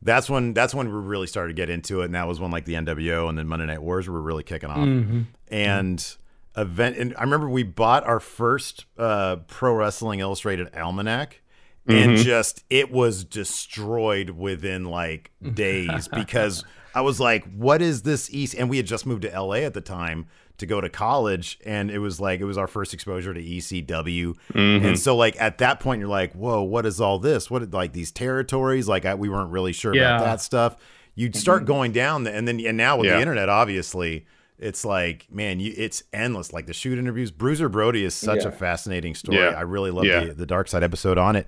that's 0.00 0.30
when 0.30 0.54
that's 0.54 0.74
when 0.74 0.86
we 0.86 0.94
really 0.94 1.26
started 1.26 1.48
to 1.54 1.60
get 1.60 1.68
into 1.68 2.00
it, 2.00 2.06
and 2.06 2.14
that 2.14 2.26
was 2.26 2.40
when 2.40 2.50
like 2.50 2.64
the 2.64 2.74
NWO 2.74 3.28
and 3.28 3.36
then 3.36 3.46
Monday 3.46 3.66
Night 3.66 3.82
Wars 3.82 4.08
were 4.08 4.22
really 4.22 4.42
kicking 4.42 4.70
off. 4.70 4.78
Mhm. 4.78 5.26
and 5.50 6.16
event 6.56 6.96
and 6.98 7.14
I 7.16 7.22
remember 7.22 7.48
we 7.48 7.62
bought 7.62 8.04
our 8.06 8.20
first 8.20 8.84
uh 8.98 9.36
pro 9.46 9.72
wrestling 9.74 10.20
illustrated 10.20 10.68
almanac 10.76 11.40
and 11.86 12.12
Mhm. 12.12 12.22
just 12.24 12.62
it 12.68 12.90
was 12.92 13.24
destroyed 13.24 14.30
within 14.30 14.84
like 14.84 15.30
days 15.54 16.08
because 16.14 16.64
I 16.94 17.00
was 17.00 17.18
like 17.20 17.44
what 17.54 17.80
is 17.80 18.02
this 18.02 18.28
east 18.32 18.54
and 18.54 18.68
we 18.68 18.76
had 18.76 18.86
just 18.86 19.06
moved 19.06 19.22
to 19.22 19.30
LA 19.40 19.56
at 19.64 19.72
the 19.74 19.80
time 19.80 20.26
to 20.58 20.66
go 20.66 20.80
to 20.80 20.88
college 20.90 21.58
and 21.64 21.90
it 21.90 21.98
was 21.98 22.20
like 22.20 22.40
it 22.40 22.44
was 22.44 22.58
our 22.58 22.66
first 22.66 22.92
exposure 22.92 23.32
to 23.32 23.40
ECW 23.42 24.34
Mhm. 24.52 24.84
and 24.84 24.98
so 24.98 25.16
like 25.16 25.40
at 25.40 25.58
that 25.58 25.80
point 25.80 26.00
you're 26.00 26.08
like 26.08 26.34
whoa 26.34 26.62
what 26.62 26.84
is 26.84 27.00
all 27.00 27.18
this 27.18 27.50
what 27.50 27.70
like 27.72 27.92
these 27.94 28.10
territories 28.12 28.88
like 28.88 29.06
I, 29.06 29.14
we 29.14 29.28
weren't 29.30 29.50
really 29.50 29.72
sure 29.72 29.94
Yeah. 29.94 30.16
about 30.16 30.24
that 30.26 30.40
stuff 30.42 30.76
you'd 31.14 31.34
start 31.36 31.64
going 31.64 31.92
down 31.92 32.24
the, 32.24 32.32
and 32.34 32.46
then 32.46 32.60
and 32.60 32.76
now 32.76 32.98
with 32.98 33.06
Yeah. 33.06 33.14
the 33.14 33.20
internet 33.20 33.48
obviously 33.48 34.26
it's 34.62 34.84
like 34.84 35.26
man 35.30 35.60
you 35.60 35.72
it's 35.76 36.02
endless 36.12 36.52
like 36.52 36.66
the 36.66 36.72
shoot 36.72 36.98
interviews 36.98 37.30
bruiser 37.30 37.68
brody 37.68 38.04
is 38.04 38.14
such 38.14 38.42
Yeah. 38.42 38.48
a 38.48 38.52
fascinating 38.52 39.14
story 39.14 39.38
Yeah. 39.38 39.48
i 39.56 39.62
really 39.62 39.90
love 39.90 40.04
Yeah. 40.04 40.24
the, 40.26 40.34
the 40.34 40.46
dark 40.46 40.68
side 40.68 40.82
episode 40.82 41.18
on 41.18 41.36
it 41.36 41.46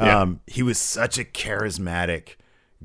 Yeah. 0.00 0.20
um 0.22 0.40
he 0.46 0.62
was 0.62 0.78
such 0.78 1.18
a 1.18 1.24
charismatic 1.24 2.36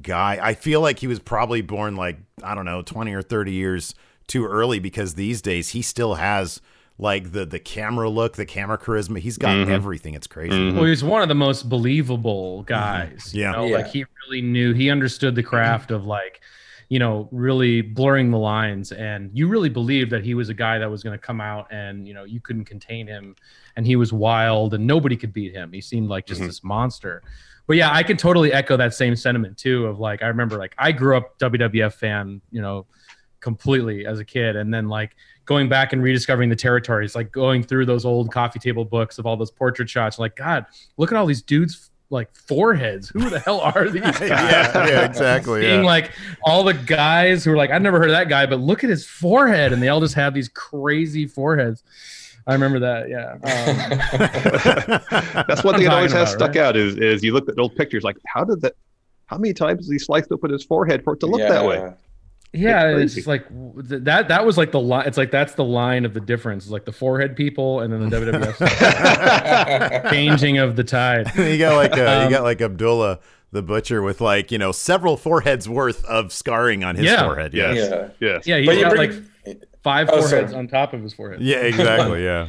guy 0.02 0.40
i 0.42 0.54
feel 0.54 0.82
like 0.82 1.00
he 1.00 1.08
was 1.08 1.20
probably 1.20 1.62
born 1.62 1.96
like 1.96 2.18
i 2.44 2.56
don't 2.56 2.66
know 2.66 2.82
20 2.82 3.14
or 3.14 3.22
30 3.22 3.52
years 3.52 3.96
too 4.28 4.46
early 4.46 4.80
because 4.80 5.16
these 5.16 5.42
days 5.42 5.70
he 5.70 5.82
still 5.82 6.16
has 6.16 6.62
like 7.02 7.32
the 7.32 7.46
the 7.46 7.60
camera 7.60 8.10
look, 8.10 8.36
the 8.36 8.46
camera 8.46 8.78
charisma. 8.78 9.20
He's 9.20 9.38
got 9.38 9.56
Mhm. 9.56 9.70
everything. 9.70 10.16
It's 10.16 10.28
crazy. 10.28 10.54
Mhm. 10.54 10.76
Well, 10.76 10.84
he's 10.84 11.02
one 11.02 11.22
of 11.22 11.30
the 11.30 11.34
most 11.34 11.70
believable 11.70 12.64
guys. 12.64 13.32
Yeah. 13.34 13.52
You 13.52 13.56
know, 13.56 13.66
Yeah. 13.68 13.76
like 13.78 13.88
he 13.88 14.04
really 14.28 14.42
knew, 14.42 14.74
he 14.74 14.90
understood 14.92 15.36
the 15.36 15.42
craft 15.42 15.92
of 15.92 16.06
like, 16.06 16.42
you 16.90 16.98
know, 17.00 17.30
really 17.32 17.82
blurring 17.82 18.32
the 18.32 18.38
lines. 18.38 18.92
And 18.92 19.30
you 19.34 19.48
really 19.48 19.70
believed 19.70 20.12
that 20.12 20.24
he 20.24 20.34
was 20.34 20.50
a 20.50 20.54
guy 20.56 20.80
that 20.80 20.90
was 20.90 21.04
going 21.04 21.18
to 21.18 21.24
come 21.24 21.40
out 21.40 21.68
and, 21.72 22.08
you 22.08 22.14
know, 22.16 22.24
you 22.24 22.42
couldn't 22.42 22.66
contain 22.66 23.06
him. 23.06 23.36
And 23.76 23.86
he 23.86 23.96
was 23.96 24.12
wild 24.12 24.74
and 24.74 24.86
nobody 24.88 25.16
could 25.16 25.32
beat 25.32 25.54
him. 25.54 25.72
He 25.72 25.82
seemed 25.82 26.10
like 26.10 26.26
just 26.26 26.42
Mhm. 26.42 26.48
this 26.48 26.64
monster. 26.64 27.22
But 27.68 27.78
yeah, 27.78 27.94
I 27.94 28.02
can 28.02 28.18
totally 28.18 28.52
echo 28.52 28.76
that 28.78 28.96
same 28.96 29.16
sentiment 29.16 29.56
too 29.58 29.86
of 29.86 30.00
like, 30.00 30.24
I 30.24 30.28
remember 30.28 30.58
like 30.58 30.74
I 30.80 30.92
grew 30.92 31.16
up 31.16 31.38
WWF 31.38 31.94
fan, 31.94 32.42
you 32.50 32.62
know, 32.62 32.88
completely 33.40 34.08
as 34.08 34.20
a 34.20 34.26
kid. 34.26 34.56
And 34.56 34.74
then 34.74 34.90
like, 34.90 35.16
going 35.46 35.68
back 35.70 35.94
and 35.94 36.04
rediscovering 36.04 36.50
the 36.50 36.56
territories, 36.56 37.16
like 37.16 37.32
going 37.32 37.64
through 37.64 37.84
those 37.86 38.06
old 38.06 38.32
coffee 38.32 38.60
table 38.60 38.86
books 38.86 39.18
of 39.18 39.26
all 39.26 39.36
those 39.36 39.50
portrait 39.50 39.90
shots. 39.90 40.20
Like, 40.20 40.36
God, 40.36 40.66
look 40.98 41.12
at 41.12 41.18
all 41.18 41.26
these 41.26 41.42
dudes 41.42 41.90
like 42.12 42.34
foreheads. 42.36 43.10
Who 43.10 43.30
the 43.30 43.40
hell 43.40 43.60
are 43.62 43.90
these 43.90 44.02
guys? 44.20 44.22
yeah, 44.22 44.88
yeah, 44.88 45.06
exactly. 45.06 45.62
Seeing 45.62 45.82
Yeah. 45.82 45.86
like 45.86 46.12
all 46.44 46.64
the 46.64 46.74
guys 46.74 47.44
who 47.44 47.52
are 47.54 47.58
like, 47.58 47.70
I've 47.70 47.82
never 47.82 48.00
heard 48.00 48.10
of 48.10 48.16
that 48.16 48.30
guy, 48.30 48.46
but 48.46 48.60
look 48.60 48.84
at 48.84 48.90
his 48.90 49.06
forehead, 49.06 49.74
and 49.74 49.82
they 49.82 49.90
all 49.90 50.00
just 50.02 50.16
have 50.16 50.34
these 50.34 50.50
crazy 50.50 51.28
foreheads. 51.28 51.84
I 52.48 52.54
remember 52.54 52.80
that. 52.80 53.10
Yeah. 53.10 53.34
Um, 53.34 53.40
That's 55.48 55.64
one 55.64 55.76
I'm 55.76 55.82
thing 55.82 55.90
that 55.90 55.96
always 55.96 56.12
talking 56.12 56.26
has 56.26 56.34
about, 56.34 56.54
stuck 56.54 56.56
out 56.56 56.76
is 56.76 56.96
is 56.98 57.24
you 57.24 57.34
look 57.34 57.48
at 57.48 57.60
old 57.60 57.76
pictures 57.76 58.04
like 58.04 58.18
how 58.26 58.44
did 58.44 58.62
that 58.62 58.74
how 59.28 59.38
many 59.38 59.54
times 59.54 59.82
has 59.86 59.92
he 59.92 60.00
sliced 60.00 60.32
open 60.32 60.52
his 60.52 60.64
forehead 60.64 61.04
for 61.04 61.14
it 61.14 61.20
to 61.20 61.28
look 61.28 61.42
that 61.42 61.64
way? 61.64 61.94
Yeah, 62.54 62.98
It's 62.98 63.16
it's 63.18 63.28
like 63.28 63.46
that. 63.50 64.28
That 64.30 64.46
was 64.46 64.58
like 64.58 64.72
the 64.72 64.80
line. 64.80 65.06
It's 65.08 65.18
like 65.18 65.32
that's 65.32 65.54
the 65.54 65.64
line 65.64 66.04
of 66.06 66.14
the 66.14 66.20
difference. 66.20 66.64
It's 66.66 66.72
like 66.72 66.86
the 66.86 66.92
forehead 66.92 67.36
people, 67.36 67.82
and 67.82 67.94
then 67.94 68.10
the 68.10 68.18
WWF 68.18 70.10
changing 70.12 70.58
of 70.58 70.76
the 70.76 70.84
tide. 70.84 71.32
you 71.38 71.58
got 71.58 71.76
like 71.76 71.98
uh, 71.98 72.04
Um, 72.06 72.24
you 72.26 72.30
got 72.30 72.44
like 72.44 72.62
Abdullah 72.62 73.20
the 73.52 73.62
butcher 73.62 74.02
with 74.02 74.22
like 74.22 74.52
you 74.52 74.58
know 74.58 74.72
several 74.72 75.18
foreheads 75.18 75.68
worth 75.68 76.04
of 76.06 76.32
scarring 76.32 76.84
on 76.84 76.96
his 76.96 77.06
Yeah. 77.06 77.24
forehead. 77.24 77.54
Yes. 77.54 77.76
Yeah. 77.78 77.84
yeah. 77.90 78.08
Yes. 78.20 78.48
Yeah, 78.48 78.58
he's 78.58 78.66
But 78.68 78.76
you 78.78 78.82
got 78.84 78.96
bring- 78.96 79.28
like 79.46 79.64
five 79.84 80.10
Oh, 80.12 80.22
foreheads 80.22 80.52
sorry. 80.52 80.60
on 80.60 80.68
top 80.68 80.94
of 80.94 81.02
his 81.02 81.14
forehead. 81.14 81.42
Yeah, 81.42 81.58
exactly. 81.58 82.24
Yeah. 82.30 82.48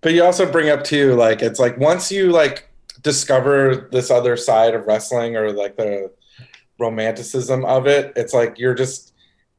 But 0.00 0.12
you 0.12 0.22
also 0.22 0.50
bring 0.50 0.68
up 0.68 0.84
too, 0.84 1.14
like 1.14 1.40
it's 1.40 1.58
like 1.58 1.78
once 1.78 2.12
you 2.12 2.30
like 2.30 2.68
discover 3.02 3.88
this 3.90 4.10
other 4.10 4.36
side 4.36 4.74
of 4.74 4.86
wrestling 4.86 5.34
or 5.36 5.50
like 5.52 5.76
the 5.76 6.10
romanticism 6.78 7.64
of 7.64 7.86
it, 7.86 8.12
it's 8.14 8.34
like 8.34 8.58
you're 8.58 8.74
just 8.74 9.13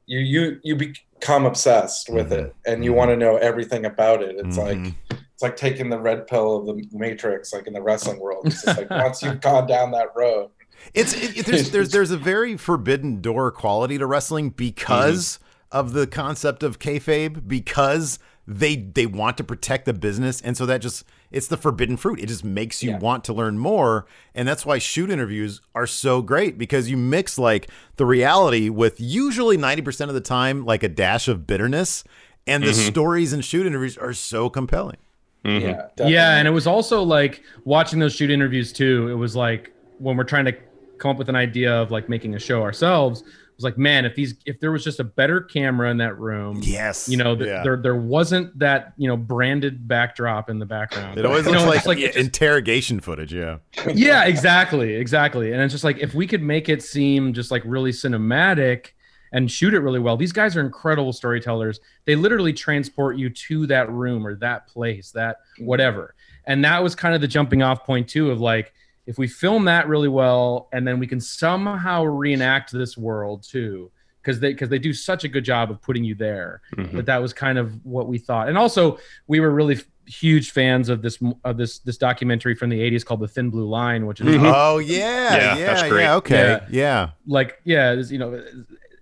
you 0.07 0.19
you 0.19 0.59
you 0.63 0.75
become 0.75 1.45
obsessed 1.45 2.09
with 2.09 2.29
Mhm. 2.29 2.45
it 2.45 2.55
and 2.65 2.83
you 2.85 2.93
want 2.93 3.09
to 3.12 3.17
know 3.17 3.38
everything 3.38 3.85
about 3.85 4.21
it. 4.21 4.35
It's 4.38 4.57
Mhm. 4.57 4.85
like 4.85 5.19
it's 5.33 5.41
like 5.43 5.57
taking 5.57 5.89
the 5.89 6.00
red 6.00 6.27
pill 6.27 6.57
of 6.57 6.65
the 6.65 6.88
matrix, 6.91 7.51
like 7.53 7.67
in 7.67 7.74
the 7.74 7.81
wrestling 7.81 8.19
world. 8.19 8.45
It's 8.47 8.63
just 8.63 8.77
like 8.77 8.89
once 8.89 9.21
you've 9.21 9.41
gone 9.41 9.67
down 9.67 9.91
that 9.91 10.09
road. 10.15 10.50
It's 10.93 11.13
it, 11.13 11.38
it- 11.38 11.45
there's 11.45 11.71
there's 11.71 11.89
there's 11.91 12.12
a 12.12 12.17
very 12.17 12.57
forbidden 12.57 13.21
door 13.21 13.51
quality 13.51 13.97
to 13.97 14.05
wrestling 14.05 14.50
because 14.51 15.39
of 15.71 15.93
the 15.93 16.05
concept 16.07 16.63
of 16.63 16.79
kayfabe 16.79 17.47
because 17.47 18.19
they 18.47 18.75
they 18.75 19.07
want 19.07 19.38
to 19.38 19.43
protect 19.43 19.85
the 19.85 19.93
business 19.93 20.39
and 20.41 20.55
so 20.55 20.65
that 20.67 20.77
just 20.79 21.03
it's 21.35 21.47
the 21.47 21.57
forbidden 21.57 21.97
fruit. 21.97 22.19
It 22.19 22.27
just 22.27 22.43
makes 22.45 22.81
you 22.81 22.91
Yeah. 22.91 22.99
want 22.99 23.23
to 23.25 23.33
learn 23.33 23.57
more 23.57 24.05
and 24.33 24.47
that's 24.47 24.65
why 24.65 24.77
shoot 24.79 25.09
interviews 25.09 25.61
are 25.75 25.85
so 25.85 26.21
great 26.21 26.57
because 26.57 26.89
you 26.89 26.97
mix 26.97 27.37
like 27.37 27.67
the 27.97 28.05
reality 28.05 28.69
with 28.69 28.99
usually 28.99 29.57
90% 29.57 30.07
of 30.09 30.13
the 30.15 30.21
time 30.21 30.65
like 30.65 30.81
a 30.83 30.89
dash 30.89 31.27
of 31.27 31.45
bitterness 31.45 32.03
and 32.47 32.63
the 32.63 32.73
stories 32.73 33.33
in 33.33 33.41
shoot 33.41 33.65
interviews 33.65 33.97
are 33.97 34.13
so 34.13 34.49
compelling. 34.49 34.97
Mhm. 35.43 35.61
Yeah. 35.97 36.07
Yeah, 36.07 36.37
and 36.37 36.47
it 36.47 36.51
was 36.51 36.65
also 36.67 37.03
like 37.03 37.41
watching 37.65 37.99
those 37.99 38.13
shoot 38.15 38.31
interviews 38.31 38.71
too. 38.73 39.07
It 39.09 39.15
was 39.15 39.35
like 39.35 39.71
when 39.99 40.17
we're 40.17 40.23
trying 40.23 40.45
to 40.45 40.53
come 40.97 41.11
up 41.11 41.17
with 41.17 41.29
an 41.29 41.35
idea 41.35 41.73
of 41.73 41.91
like 41.91 42.09
making 42.09 42.35
a 42.35 42.39
show 42.39 42.61
ourselves. 42.61 43.21
It 43.21 43.59
was 43.59 43.63
like, 43.63 43.77
man, 43.77 44.03
if 44.05 44.15
these 44.15 44.35
if 44.45 44.59
there 44.59 44.71
was 44.71 44.83
just 44.83 44.99
a 44.99 45.03
better 45.05 45.39
camera 45.39 45.89
in 45.89 45.97
that 45.97 46.19
room, 46.19 46.59
Yes. 46.61 47.07
you 47.07 47.15
know, 47.15 47.35
th- 47.35 47.47
Yeah. 47.47 47.63
there 47.63 47.77
there 47.77 47.95
wasn't 47.95 48.57
that 48.59 48.93
you 48.97 49.07
know 49.07 49.15
branded 49.15 49.87
backdrop 49.87 50.49
in 50.49 50.59
the 50.59 50.65
background. 50.65 51.17
it 51.17 51.25
always 51.25 51.45
You 51.45 51.51
looks 51.51 51.63
know, 51.63 51.69
like, 51.69 51.85
like 51.85 51.97
yeah, 51.99 52.07
just- 52.07 52.17
interrogation 52.17 52.99
footage, 52.99 53.33
yeah. 53.33 53.57
yeah, 53.93 54.25
exactly, 54.25 54.95
exactly. 54.95 55.53
And 55.53 55.61
it's 55.61 55.71
just 55.73 55.85
like 55.85 55.99
if 55.99 56.13
we 56.13 56.27
could 56.27 56.41
make 56.43 56.67
it 56.67 56.83
seem 56.83 57.31
just 57.33 57.49
like 57.49 57.61
really 57.65 57.91
cinematic 57.91 58.87
and 59.31 59.49
shoot 59.51 59.73
it 59.73 59.79
really 59.79 59.99
well. 59.99 60.15
These 60.17 60.31
guys 60.31 60.55
are 60.55 60.61
incredible 60.61 61.11
storytellers. 61.13 61.79
They 62.05 62.15
literally 62.15 62.53
transport 62.53 63.17
you 63.17 63.29
to 63.29 63.67
that 63.67 63.89
room 63.91 64.25
or 64.25 64.35
that 64.35 64.67
place, 64.67 65.11
that 65.11 65.37
whatever. 65.59 66.13
And 66.45 66.63
that 66.63 66.81
was 66.83 66.93
kind 66.95 67.15
of 67.15 67.21
the 67.21 67.27
jumping 67.27 67.61
off 67.63 67.85
point 67.85 68.07
too 68.07 68.31
of 68.31 68.39
like 68.39 68.73
if 69.07 69.17
we 69.17 69.27
film 69.27 69.65
that 69.65 69.88
really 69.88 70.07
well 70.07 70.67
and 70.74 70.88
then 70.88 71.00
we 71.00 71.07
can 71.07 71.19
somehow 71.19 72.03
reenact 72.03 72.71
this 72.71 72.97
world 72.97 73.43
too 73.43 73.91
because 74.21 74.39
they 74.39 74.51
because 74.51 74.69
they 74.69 74.79
do 74.79 74.93
such 74.93 75.24
a 75.24 75.27
good 75.27 75.43
job 75.45 75.69
of 75.69 75.81
putting 75.81 76.03
you 76.03 76.15
there 76.15 76.62
Mhm. 76.75 76.93
but 76.93 77.05
that 77.05 77.21
was 77.21 77.31
kind 77.33 77.57
of 77.57 77.74
what 77.85 78.07
we 78.07 78.17
thought 78.17 78.50
and 78.50 78.57
also 78.57 78.97
we 79.27 79.39
were 79.39 79.51
really 79.51 79.75
f- 79.75 79.85
huge 80.07 80.51
fans 80.51 80.89
of 80.89 81.01
this 81.01 81.19
of 81.43 81.57
this 81.57 81.79
this 81.79 81.97
documentary 81.97 82.55
from 82.55 82.69
the 82.69 82.79
80s 82.79 83.03
called 83.05 83.19
the 83.19 83.27
thin 83.27 83.50
blue 83.50 83.67
line 83.67 84.05
which 84.07 84.21
is 84.21 84.27
Mhm. 84.27 84.51
Oh 84.55 84.79
yeah, 84.79 85.35
Yeah, 85.35 85.57
yeah, 85.57 85.65
that's 85.67 85.89
great. 85.89 86.03
yeah. 86.03 86.15
Okay, 86.15 86.35
Yeah. 86.35 86.59
yeah. 86.69 87.09
like 87.27 87.59
yeah 87.63 87.91
it's, 87.93 88.12
you 88.12 88.17
know 88.17 88.43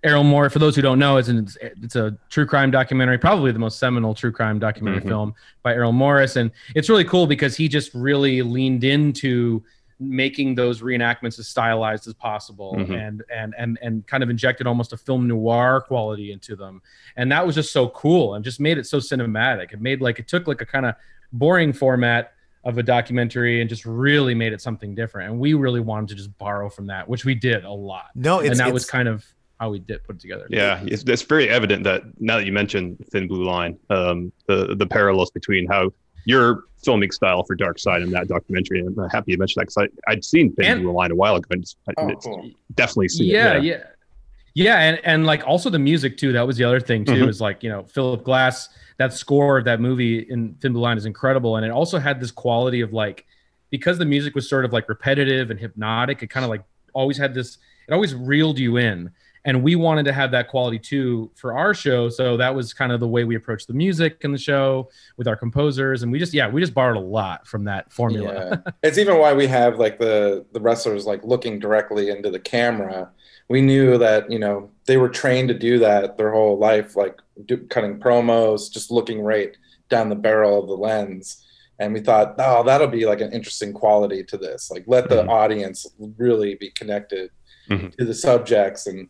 Errol 0.02 0.22
Moore 0.24 0.50
for 0.50 0.58
those 0.58 0.76
who 0.76 0.82
don't 0.82 0.98
know 0.98 1.16
it's 1.16 1.28
an, 1.28 1.48
it's 1.62 1.96
a 1.96 2.14
true 2.28 2.44
crime 2.44 2.70
documentary 2.70 3.16
probably 3.16 3.52
the 3.52 3.58
most 3.58 3.78
seminal 3.78 4.14
true 4.14 4.32
crime 4.32 4.58
documentary 4.58 5.00
Mhm. 5.02 5.08
film 5.08 5.34
by 5.62 5.72
Errol 5.72 5.92
Morris 5.92 6.36
and 6.36 6.50
it's 6.74 6.90
really 6.90 7.04
cool 7.04 7.26
because 7.26 7.56
he 7.56 7.68
just 7.68 7.90
really 7.94 8.42
leaned 8.42 8.84
into 8.84 9.62
making 10.08 10.54
those 10.54 10.80
reenactments 10.80 11.38
as 11.38 11.48
stylized 11.48 12.06
as 12.06 12.14
possible 12.14 12.74
Mhm. 12.76 12.94
and 13.08 13.22
and 13.32 13.54
and 13.58 13.78
and 13.82 14.06
kind 14.06 14.22
of 14.22 14.30
injected 14.30 14.66
almost 14.66 14.92
a 14.92 14.96
film 14.96 15.26
noir 15.28 15.80
quality 15.80 16.32
into 16.32 16.56
them. 16.56 16.82
And 17.16 17.30
that 17.32 17.44
was 17.46 17.54
just 17.54 17.72
so 17.72 17.88
cool 17.90 18.34
and 18.34 18.44
just 18.44 18.60
made 18.60 18.78
it 18.78 18.86
so 18.86 18.98
cinematic. 18.98 19.72
It 19.72 19.80
made 19.80 20.00
like 20.00 20.18
it 20.18 20.28
took 20.28 20.46
like 20.46 20.60
a 20.60 20.66
kind 20.66 20.86
of 20.86 20.94
boring 21.32 21.72
format 21.72 22.32
of 22.64 22.78
a 22.78 22.82
documentary 22.82 23.60
and 23.60 23.68
just 23.68 23.84
really 23.84 24.34
made 24.34 24.52
it 24.52 24.60
something 24.60 24.94
different. 24.94 25.30
And 25.30 25.38
we 25.40 25.54
really 25.54 25.80
wanted 25.80 26.08
to 26.10 26.14
just 26.14 26.36
borrow 26.38 26.70
from 26.70 26.86
that 26.86 27.08
which 27.08 27.24
we 27.24 27.34
did 27.34 27.64
a 27.64 27.72
lot. 27.72 28.06
No, 28.14 28.40
it's 28.40 28.50
and 28.50 28.58
that 28.60 28.68
it's, 28.68 28.74
was 28.74 28.86
kind 28.86 29.08
of 29.08 29.24
how 29.60 29.70
we 29.70 29.78
did 29.78 30.02
put 30.04 30.16
it 30.16 30.20
together. 30.20 30.46
Yeah, 30.50 30.82
it's, 30.84 31.02
it's 31.04 31.22
very 31.22 31.48
evident 31.48 31.84
that 31.84 32.02
now 32.20 32.36
that 32.38 32.46
you 32.46 32.52
mentioned 32.52 33.04
Thin 33.10 33.28
Blue 33.28 33.44
Line, 33.44 33.78
um, 33.90 34.32
the 34.48 34.74
the 34.74 34.86
parallels 34.86 35.30
between 35.30 35.66
how 35.66 35.92
your 36.24 36.64
filming 36.84 37.10
style 37.10 37.42
for 37.44 37.54
Dark 37.54 37.78
Side 37.78 38.02
and 38.02 38.12
that 38.12 38.28
documentary. 38.28 38.80
And 38.80 38.98
I'm 38.98 39.08
happy 39.10 39.32
you 39.32 39.38
mentioned 39.38 39.62
that 39.66 39.74
because 39.74 39.88
I'd 40.08 40.24
seen 40.24 40.52
Thin 40.54 40.64
And- 40.66 40.82
Blue 40.82 40.92
Line 40.92 41.10
a 41.10 41.14
while 41.14 41.36
ago 41.36 41.46
and 41.50 41.62
it's, 41.62 41.76
Oh, 41.96 42.10
cool. 42.22 42.50
definitely 42.74 43.08
seen 43.08 43.28
yeah, 43.28 43.54
it. 43.54 43.64
yeah, 43.64 43.72
yeah, 43.72 43.82
Yeah, 44.54 44.78
and 44.80 45.00
and 45.04 45.26
like 45.26 45.46
also 45.46 45.70
the 45.70 45.78
music 45.78 46.16
too. 46.16 46.32
That 46.32 46.46
was 46.46 46.56
the 46.56 46.64
other 46.64 46.80
thing 46.80 47.04
too. 47.04 47.24
Mhm. 47.24 47.28
Is 47.28 47.40
like 47.40 47.62
you 47.62 47.70
know 47.70 47.84
Philip 47.84 48.22
Glass. 48.24 48.68
That 48.98 49.12
score 49.12 49.58
of 49.58 49.64
that 49.64 49.80
movie 49.80 50.20
in 50.20 50.54
Thin 50.60 50.72
Blue 50.72 50.82
Line 50.82 50.96
is 50.96 51.04
incredible, 51.06 51.56
and 51.56 51.64
it 51.66 51.70
also 51.72 51.98
had 51.98 52.20
this 52.20 52.30
quality 52.30 52.80
of 52.80 52.92
like 52.92 53.24
because 53.70 53.98
the 53.98 54.04
music 54.04 54.34
was 54.36 54.48
sort 54.48 54.64
of 54.64 54.72
like 54.72 54.88
repetitive 54.88 55.50
and 55.50 55.58
hypnotic. 55.58 56.22
It 56.22 56.28
kind 56.28 56.44
of 56.44 56.50
like 56.50 56.62
always 56.92 57.16
had 57.18 57.34
this. 57.34 57.58
It 57.88 57.92
always 57.92 58.14
reeled 58.14 58.58
you 58.58 58.76
in, 58.76 59.10
and 59.46 59.62
we 59.62 59.76
wanted 59.76 60.04
to 60.04 60.12
have 60.12 60.30
that 60.30 60.48
quality 60.48 60.78
too 60.78 61.30
for 61.34 61.56
our 61.56 61.74
show. 61.74 62.08
So 62.08 62.36
that 62.38 62.54
was 62.54 62.72
kind 62.72 62.92
of 62.92 63.00
the 63.00 63.08
way 63.08 63.24
we 63.24 63.36
approached 63.36 63.66
the 63.68 63.74
music 63.74 64.18
in 64.22 64.32
the 64.32 64.38
show 64.38 64.88
with 65.16 65.28
our 65.28 65.36
composers, 65.36 66.02
and 66.02 66.10
we 66.10 66.18
just 66.18 66.32
yeah 66.32 66.48
we 66.48 66.60
just 66.60 66.74
borrowed 66.74 66.96
a 66.96 67.00
lot 67.00 67.46
from 67.46 67.64
that 67.64 67.92
formula. 67.92 68.60
Yeah. 68.64 68.72
it's 68.82 68.98
even 68.98 69.18
why 69.18 69.32
we 69.34 69.46
have 69.46 69.78
like 69.78 69.98
the 69.98 70.44
the 70.52 70.60
wrestlers 70.60 71.06
like 71.06 71.22
looking 71.24 71.58
directly 71.58 72.10
into 72.10 72.30
the 72.30 72.40
camera. 72.40 73.10
We 73.48 73.60
knew 73.60 73.98
that 73.98 74.30
you 74.30 74.38
know 74.38 74.70
they 74.86 74.96
were 74.96 75.10
trained 75.10 75.48
to 75.48 75.54
do 75.54 75.78
that 75.80 76.16
their 76.16 76.32
whole 76.32 76.58
life, 76.58 76.96
like 76.96 77.18
do, 77.44 77.58
cutting 77.58 77.98
promos, 78.00 78.72
just 78.72 78.90
looking 78.90 79.20
right 79.20 79.56
down 79.90 80.08
the 80.08 80.14
barrel 80.16 80.60
of 80.62 80.68
the 80.68 80.76
lens. 80.76 81.40
And 81.80 81.92
we 81.92 81.98
thought, 82.00 82.36
oh, 82.38 82.62
that'll 82.62 82.86
be 82.86 83.04
like 83.04 83.20
an 83.20 83.32
interesting 83.32 83.72
quality 83.72 84.22
to 84.24 84.38
this. 84.38 84.70
Like, 84.70 84.84
let 84.86 85.08
the 85.08 85.24
Mhm. 85.24 85.28
audience 85.28 85.84
really 86.16 86.54
be 86.54 86.70
connected 86.70 87.30
Mhm. 87.68 87.94
to 87.96 88.04
the 88.04 88.14
subjects, 88.14 88.86
and 88.86 88.98
you 88.98 89.02
know, 89.04 89.08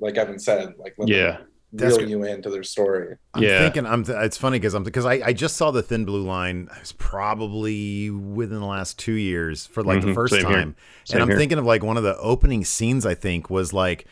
like 0.00 0.16
Evan 0.16 0.38
said, 0.38 0.74
like 0.78 0.94
let 0.98 1.08
Yeah. 1.08 1.32
them 1.38 1.46
That's 1.72 1.96
reel 1.98 2.08
you 2.08 2.24
into 2.24 2.50
their 2.50 2.62
story. 2.62 3.16
I'm 3.34 3.42
Yeah. 3.42 3.60
thinking. 3.60 3.86
I'm. 3.86 4.04
It's 4.06 4.36
funny 4.36 4.58
because 4.58 4.74
I'm 4.74 4.82
because 4.84 5.06
I, 5.06 5.20
I 5.24 5.32
just 5.32 5.56
saw 5.56 5.70
the 5.70 5.82
Thin 5.82 6.04
Blue 6.04 6.22
Line. 6.22 6.68
It 6.76 6.80
was 6.80 6.92
probably 6.92 8.10
within 8.10 8.60
the 8.60 8.66
last 8.66 8.98
two 8.98 9.12
years 9.14 9.66
for 9.66 9.82
like 9.82 10.02
the 10.02 10.08
Mhm, 10.08 10.14
first 10.14 10.34
same 10.34 10.42
time, 10.44 10.76
and 11.12 11.22
I'm 11.22 11.28
here. 11.28 11.38
thinking 11.38 11.58
of 11.58 11.64
like 11.64 11.82
one 11.82 11.96
of 11.96 12.02
the 12.02 12.16
opening 12.18 12.64
scenes. 12.64 13.06
I 13.06 13.14
think 13.14 13.48
was 13.48 13.72
like 13.72 14.06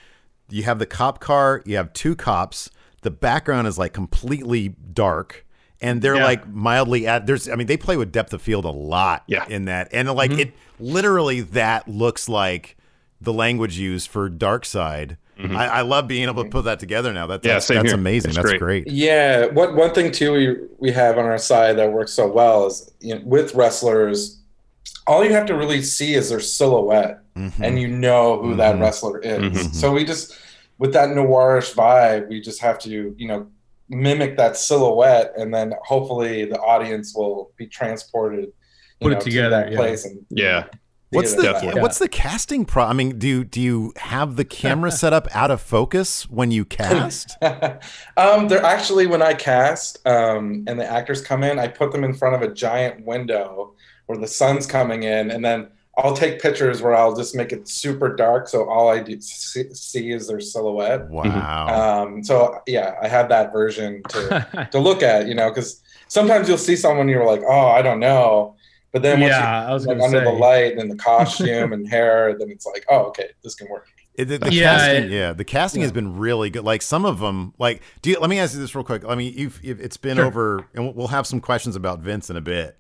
you 0.49 0.63
have 0.65 0.79
the 0.79 0.87
cop 0.87 1.21
car, 1.21 1.63
you 1.67 1.77
have 1.77 1.93
two 1.93 2.17
cops. 2.17 2.71
The 3.03 3.11
background 3.11 3.67
is 3.69 3.79
like 3.79 3.93
completely 3.93 4.71
dark. 4.93 5.47
And 5.83 6.03
they're 6.03 6.17
Yeah. 6.17 6.25
like 6.25 6.47
mildly 6.49 7.07
at 7.07 7.27
there's 7.27 7.49
I 7.49 7.55
mean 7.57 7.67
they 7.67 7.77
play 7.79 7.97
with 7.97 8.11
depth 8.13 8.33
of 8.35 8.43
field 8.43 8.65
a 8.67 8.71
lot 8.71 9.23
Yeah. 9.27 9.47
in 9.49 9.65
that 9.67 9.89
and 9.93 10.11
like 10.13 10.31
Mhm. 10.31 10.39
it 10.41 10.53
literally 10.79 11.41
that 11.41 11.89
looks 11.89 12.29
like 12.29 12.77
the 13.21 13.33
language 13.33 13.79
used 13.79 14.09
for 14.11 14.29
Dark 14.29 14.67
Side 14.67 15.17
Mhm. 15.41 15.57
I, 15.57 15.67
I 15.67 15.81
love 15.83 16.07
being 16.09 16.29
able 16.29 16.45
to 16.45 16.51
put 16.51 16.65
that 16.65 16.79
together 16.81 17.13
now. 17.13 17.27
That's 17.27 17.47
Yeah, 17.47 17.55
that's, 17.55 17.67
same 17.67 17.77
that's 17.79 17.91
here. 17.91 17.95
amazing. 17.99 18.31
It's 18.31 18.37
that's 18.37 18.49
great. 18.49 18.61
great. 18.61 18.87
Yeah, 18.89 19.47
what 19.47 19.75
one 19.75 19.93
thing 19.95 20.13
too 20.13 20.33
we 20.33 20.57
we 20.79 20.93
have 20.93 21.19
on 21.19 21.25
our 21.25 21.39
side 21.39 21.79
that 21.79 21.93
works 21.93 22.13
so 22.13 22.29
well 22.31 22.67
is 22.67 22.93
you 23.01 23.15
know, 23.15 23.23
with 23.25 23.55
wrestlers, 23.55 24.39
all 25.07 25.25
you 25.25 25.33
have 25.33 25.47
to 25.47 25.55
really 25.57 25.83
see 25.83 26.15
is 26.15 26.29
their 26.31 26.41
silhouette, 26.41 27.21
Mhm. 27.37 27.53
and 27.61 27.81
you 27.81 27.89
know 27.89 28.41
who 28.43 28.55
that 28.57 28.77
Mhm. 28.77 28.81
wrestler 28.83 29.19
is. 29.21 29.39
Mhm. 29.69 29.75
So 29.75 29.93
we 29.93 30.05
just 30.05 30.37
with 30.79 30.93
that 30.93 31.11
noirish 31.11 31.75
vibe, 31.75 32.29
we 32.29 32.41
just 32.41 32.61
have 32.61 32.79
to 32.81 33.15
you 33.17 33.29
know 33.29 33.47
mimic 33.89 34.37
that 34.37 34.57
silhouette, 34.57 35.33
and 35.37 35.53
then 35.53 35.73
hopefully 35.85 36.45
the 36.45 36.59
audience 36.61 37.15
will 37.15 37.51
be 37.57 37.67
transported. 37.67 38.45
you 39.03 39.07
Put 39.07 39.13
it 39.13 39.15
know, 39.15 39.21
to 39.21 39.25
together, 39.31 39.51
that 39.51 39.73
yeah. 39.73 39.79
place 39.79 40.05
and 40.05 40.19
Yeah. 40.29 40.65
What's 41.11 41.35
the 41.35 41.43
that. 41.43 41.53
Definitely. 41.55 41.83
what's 41.83 41.99
the 41.99 42.09
casting 42.09 42.65
pro? 42.65 42.85
I 42.85 42.93
mean, 42.93 43.19
do 43.19 43.27
you, 43.27 43.45
do 43.45 43.61
you 43.61 43.93
have 43.97 44.37
the 44.37 44.45
camera 44.45 44.93
set 44.93 45.13
up 45.13 45.27
out 45.35 45.51
of 45.51 45.61
focus 45.61 46.31
when 46.31 46.51
you 46.53 46.65
cast? 46.65 47.37
um, 48.17 48.47
they're 48.49 48.65
actually 48.65 49.07
when 49.07 49.21
I 49.21 49.35
cast 49.35 50.07
um, 50.07 50.65
and 50.69 50.79
the 50.79 50.89
actors 50.89 51.21
come 51.21 51.43
in, 51.43 51.59
I 51.59 51.67
put 51.67 51.91
them 51.91 52.05
in 52.05 52.15
front 52.15 52.37
of 52.37 52.43
a 52.43 52.55
giant 52.55 53.05
window 53.05 53.75
where 54.07 54.19
the 54.19 54.29
sun's 54.29 54.67
coming 54.67 55.03
in, 55.03 55.31
and 55.31 55.45
then 55.45 55.69
I'll 55.99 56.17
take 56.17 56.41
pictures 56.41 56.81
where 56.81 56.95
I'll 56.95 57.15
just 57.15 57.35
make 57.35 57.53
it 57.53 57.69
super 57.69 58.15
dark, 58.15 58.49
so 58.49 58.69
all 58.69 58.89
I 58.89 59.01
do 59.01 59.21
see, 59.21 59.73
see 59.75 60.11
is 60.13 60.29
their 60.29 60.41
silhouette. 60.41 61.09
Wow. 61.09 62.03
Um, 62.05 62.25
so 62.25 62.61
yeah, 62.67 62.95
I 63.03 63.09
have 63.09 63.29
that 63.29 63.53
version 63.53 64.03
to 64.11 64.69
to 64.73 64.79
look 64.79 65.03
at, 65.03 65.27
you 65.27 65.35
know, 65.35 65.51
because 65.51 65.83
sometimes 66.09 66.49
you'll 66.49 66.59
see 66.59 66.77
someone 66.77 67.09
you're 67.09 67.27
like, 67.27 67.43
oh, 67.47 67.69
I 67.69 67.83
don't 67.83 68.01
know, 68.01 68.57
but 68.93 69.03
then 69.03 69.21
once 69.21 69.31
yeah, 69.31 69.69
I 69.69 69.73
was 69.73 69.87
like 69.87 69.99
gonna 69.99 70.07
under 70.17 70.25
the 70.25 70.37
light 70.37 70.77
and 70.79 70.91
the 70.91 70.97
costume 71.03 71.73
and 71.73 71.89
hair, 71.89 72.37
then 72.39 72.51
it's 72.51 72.67
like, 72.67 72.85
oh, 72.89 73.07
okay, 73.07 73.29
this 73.43 73.55
can 73.55 73.69
work. 73.69 73.89
It- 74.15 74.25
the, 74.27 74.39
the 74.39 74.53
Yeah, 74.53 74.77
casting, 74.79 75.05
it- 75.05 75.11
yeah, 75.11 75.33
the 75.33 75.45
casting 75.45 75.83
has 75.83 75.93
been 75.93 76.19
really 76.19 76.51
good. 76.51 76.65
Like 76.65 76.83
some 76.83 77.05
of 77.07 77.21
them, 77.21 77.55
like, 77.59 77.83
do 78.03 78.11
you, 78.11 78.19
let 78.21 78.29
me 78.29 78.39
ask 78.39 78.55
you 78.55 78.61
this 78.61 78.75
real 78.75 78.85
quick. 78.85 79.03
I 79.09 79.15
mean, 79.15 79.33
you've, 79.37 79.63
you've 79.63 79.81
it's 79.81 79.97
been 79.97 80.17
Sure. 80.17 80.27
over, 80.27 80.67
and 80.75 80.85
we'll- 80.85 80.95
we'll 80.95 81.09
have 81.09 81.27
some 81.27 81.41
questions 81.41 81.77
about 81.77 82.01
Vince 82.01 82.29
in 82.31 82.37
a 82.37 82.41
bit. 82.41 82.77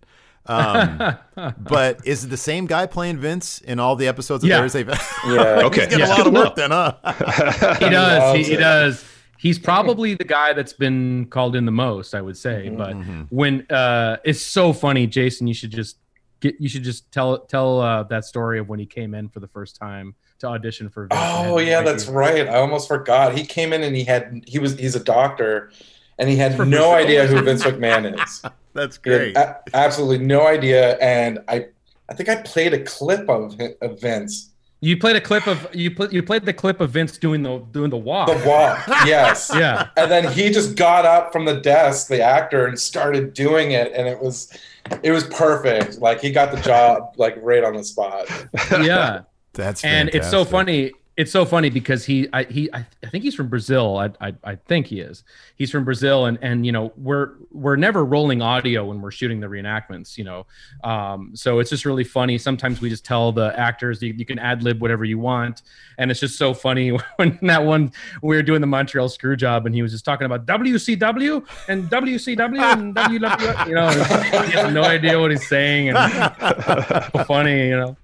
Um, 0.46 1.16
but 1.58 2.00
is 2.04 2.24
it 2.24 2.28
the 2.28 2.36
same 2.36 2.66
guy 2.66 2.86
playing 2.86 3.18
Vince 3.18 3.60
in 3.60 3.78
all 3.78 3.94
the 3.94 4.08
episodes 4.08 4.42
of 4.42 4.50
Yeah. 4.50 4.58
Thursday? 4.60 4.84
Yeah. 5.26 5.62
Okay. 5.66 5.82
He's 5.82 5.88
getting 5.96 5.98
Yeah. 6.00 6.06
a 6.06 6.16
lot 6.16 6.26
of 6.26 6.32
work 6.32 6.56
know. 6.56 6.68
then, 6.68 6.70
huh? 6.70 7.74
he 7.78 7.88
does. 7.88 7.88
He, 7.88 7.88
loves 7.90 8.48
he 8.48 8.54
it. 8.54 8.56
does. 8.58 9.04
He's 9.40 9.58
probably 9.70 10.14
the 10.14 10.24
guy 10.24 10.52
that's 10.52 10.72
been 10.72 11.26
called 11.26 11.56
in 11.56 11.64
the 11.64 11.72
most, 11.72 12.14
I 12.14 12.20
would 12.20 12.36
say. 12.36 12.68
Mhm. 12.70 12.76
But 12.76 12.92
Mhm. 12.96 13.26
when 13.30 13.66
uh, 13.70 14.18
it's 14.24 14.42
so 14.42 14.72
funny, 14.72 15.06
Jason, 15.06 15.46
you 15.46 15.54
should 15.54 15.70
just 15.70 15.96
get. 16.40 16.60
You 16.60 16.68
should 16.68 16.84
just 16.84 17.10
tell 17.10 17.38
tell 17.38 17.80
uh, 17.80 18.02
that 18.04 18.24
story 18.24 18.58
of 18.58 18.68
when 18.68 18.78
he 18.78 18.86
came 18.86 19.14
in 19.14 19.28
for 19.28 19.40
the 19.40 19.48
first 19.48 19.76
time 19.76 20.14
to 20.40 20.46
audition 20.48 20.88
for. 20.88 21.06
Vince 21.06 21.20
Oh 21.22 21.44
no 21.44 21.58
yeah, 21.58 21.82
that's 21.82 22.04
idea. 22.04 22.14
right. 22.16 22.48
I 22.48 22.56
almost 22.60 22.88
forgot. 22.88 23.36
He 23.36 23.44
came 23.44 23.72
in 23.72 23.82
and 23.82 23.96
he 23.96 24.04
had 24.04 24.42
he 24.46 24.58
was 24.58 24.78
he's 24.78 24.94
a 24.94 25.02
doctor, 25.04 25.70
and 26.18 26.28
he 26.28 26.36
had 26.36 26.58
no 26.68 26.92
idea 26.92 27.26
who 27.26 27.40
Vince 27.42 27.62
McMahon 27.64 28.22
is. 28.22 28.42
That's 28.72 28.96
He 28.98 29.02
great. 29.10 29.36
a- 29.36 29.58
absolutely 29.74 30.24
no 30.24 30.46
idea. 30.46 30.96
And 30.98 31.40
I 31.48 31.66
I 32.08 32.14
think 32.14 32.28
I 32.28 32.36
played 32.42 32.72
a 32.72 32.82
clip 32.84 33.28
of 33.28 33.56
hi- 33.58 33.74
of 33.82 34.00
Vince. 34.00 34.49
You 34.82 34.96
played 34.96 35.16
a 35.16 35.20
clip 35.20 35.46
of 35.46 35.68
you 35.74 35.90
put 35.90 36.10
you 36.12 36.22
played 36.22 36.46
the 36.46 36.54
clip 36.54 36.80
of 36.80 36.90
Vince 36.90 37.18
doing 37.18 37.42
the 37.42 37.58
doing 37.70 37.90
the 37.90 37.98
walk. 37.98 38.28
The 38.28 38.48
walk, 38.48 38.86
yes. 39.04 39.50
Yeah. 39.60 39.88
And 39.96 40.10
then 40.10 40.32
he 40.32 40.50
just 40.50 40.74
got 40.74 41.04
up 41.04 41.32
from 41.32 41.44
the 41.44 41.60
desk, 41.60 42.08
the 42.08 42.22
actor, 42.22 42.66
and 42.66 42.78
started 42.78 43.34
doing 43.34 43.72
it, 43.72 43.92
and 43.92 44.08
it 44.08 44.18
was 44.18 44.56
it 45.02 45.10
was 45.10 45.24
perfect. 45.24 45.98
Like 45.98 46.20
he 46.22 46.32
got 46.32 46.50
the 46.50 46.60
job 46.62 47.14
like 47.18 47.36
right 47.42 47.62
on 47.62 47.76
the 47.76 47.84
spot. 47.84 48.26
Yeah. 48.70 49.22
That's 49.52 49.84
and 49.84 50.08
it's 50.10 50.30
so 50.30 50.44
funny 50.44 50.92
it's 51.20 51.30
so 51.30 51.44
funny 51.44 51.68
because 51.68 52.06
he 52.06 52.26
I, 52.32 52.44
he 52.44 52.70
I, 52.72 52.86
think 53.10 53.24
he's 53.24 53.34
from 53.34 53.48
Brazil. 53.48 53.98
I, 53.98 54.10
I 54.26 54.34
I 54.42 54.54
think 54.56 54.86
he 54.86 55.00
is. 55.00 55.22
He's 55.54 55.70
from 55.70 55.84
Brazil 55.84 56.24
and 56.24 56.38
and 56.40 56.64
you 56.64 56.72
know 56.72 56.94
we're 56.96 57.32
we're 57.50 57.76
never 57.76 58.06
rolling 58.06 58.40
audio 58.40 58.86
when 58.86 59.02
we're 59.02 59.10
shooting 59.10 59.38
the 59.38 59.46
reenactments 59.46 60.16
you 60.16 60.24
know. 60.24 60.46
Um, 60.82 61.32
so 61.34 61.58
it's 61.58 61.68
just 61.68 61.84
really 61.84 62.04
funny. 62.04 62.38
Sometimes 62.38 62.80
we 62.80 62.88
just 62.88 63.04
tell 63.04 63.32
the 63.32 63.52
actors 63.58 64.00
you, 64.00 64.14
you 64.14 64.24
can 64.24 64.38
ad 64.38 64.62
lib 64.62 64.80
whatever 64.80 65.04
you 65.04 65.18
want. 65.18 65.60
And 65.98 66.10
it's 66.10 66.20
just 66.20 66.38
so 66.38 66.54
funny 66.54 66.88
when 67.16 67.38
that 67.42 67.64
one 67.64 67.92
we 68.22 68.34
were 68.34 68.42
doing 68.42 68.62
the 68.62 68.66
Montreal 68.66 69.10
screw 69.10 69.36
job 69.36 69.66
and 69.66 69.74
he 69.74 69.82
was 69.82 69.92
just 69.92 70.06
talking 70.06 70.24
about 70.24 70.46
WCW 70.46 71.46
and 71.68 71.90
WCW 71.90 72.72
and 72.72 72.94
WW 72.96 73.68
you 73.68 73.74
know 73.74 73.90
he 73.90 74.52
has 74.52 74.72
no 74.72 74.84
idea 74.84 75.20
what 75.20 75.32
he's 75.32 75.46
saying 75.46 75.90
and 75.90 75.98
funny 77.26 77.68
you 77.68 77.76
know. 77.76 77.94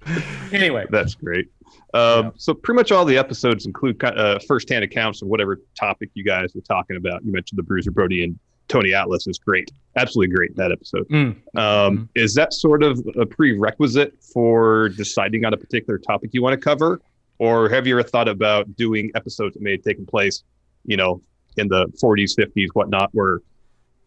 Anyway. 0.51 0.85
That's 0.91 1.15
great. 1.15 1.49
Um, 1.97 2.33
So 2.37 2.53
pretty 2.53 2.77
much 2.77 2.91
all 2.91 3.05
the 3.05 3.17
episodes 3.17 3.65
include 3.65 4.03
uh, 4.03 4.39
firsthand 4.47 4.83
accounts 4.83 5.21
of 5.21 5.27
whatever 5.27 5.61
topic 5.79 6.09
you 6.13 6.23
guys 6.23 6.53
were 6.53 6.61
talking 6.61 6.97
about. 6.97 7.23
You 7.25 7.31
mentioned 7.31 7.57
the 7.57 7.63
Bruiser 7.63 7.91
Brody 7.91 8.23
and 8.23 8.37
Tony 8.67 8.93
Atlas 8.93 9.27
is 9.27 9.37
great, 9.37 9.71
absolutely 9.95 10.35
great 10.35 10.55
that 10.57 10.71
episode. 10.71 11.07
Mm. 11.09 11.37
Um, 11.57 12.09
Is 12.15 12.33
that 12.35 12.53
sort 12.53 12.83
of 12.83 12.99
a 13.19 13.25
prerequisite 13.25 14.21
for 14.21 14.89
deciding 14.89 15.45
on 15.45 15.53
a 15.53 15.57
particular 15.57 15.97
topic 15.97 16.31
you 16.33 16.41
want 16.41 16.53
to 16.53 16.57
cover, 16.57 17.01
or 17.39 17.69
have 17.69 17.87
you 17.87 17.97
ever 17.97 18.07
thought 18.07 18.27
about 18.27 18.75
doing 18.75 19.11
episodes 19.15 19.53
that 19.53 19.63
may 19.63 19.71
have 19.71 19.83
taken 19.83 20.05
place, 20.05 20.43
you 20.85 20.97
know, 20.97 21.21
in 21.55 21.67
the 21.67 21.87
40s, 22.03 22.37
50s, 22.37 22.67
whatnot, 22.73 23.09
where 23.13 23.39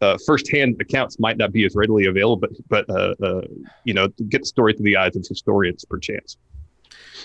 uh, 0.00 0.16
firsthand 0.26 0.76
accounts 0.81 1.18
might 1.18 1.37
not 1.37 1.53
be 1.53 1.64
as 1.64 1.74
readily 1.74 2.07
available, 2.07 2.37
but 2.37 2.50
but 2.68 2.90
uh, 2.90 3.14
uh, 3.22 3.42
you 3.85 3.94
know, 3.94 4.09
get 4.29 4.42
the 4.42 4.46
story 4.46 4.72
through 4.72 4.85
the 4.85 4.96
eyes 4.96 5.14
of 5.16 5.24
historians, 5.26 5.85
perchance. 5.85 6.37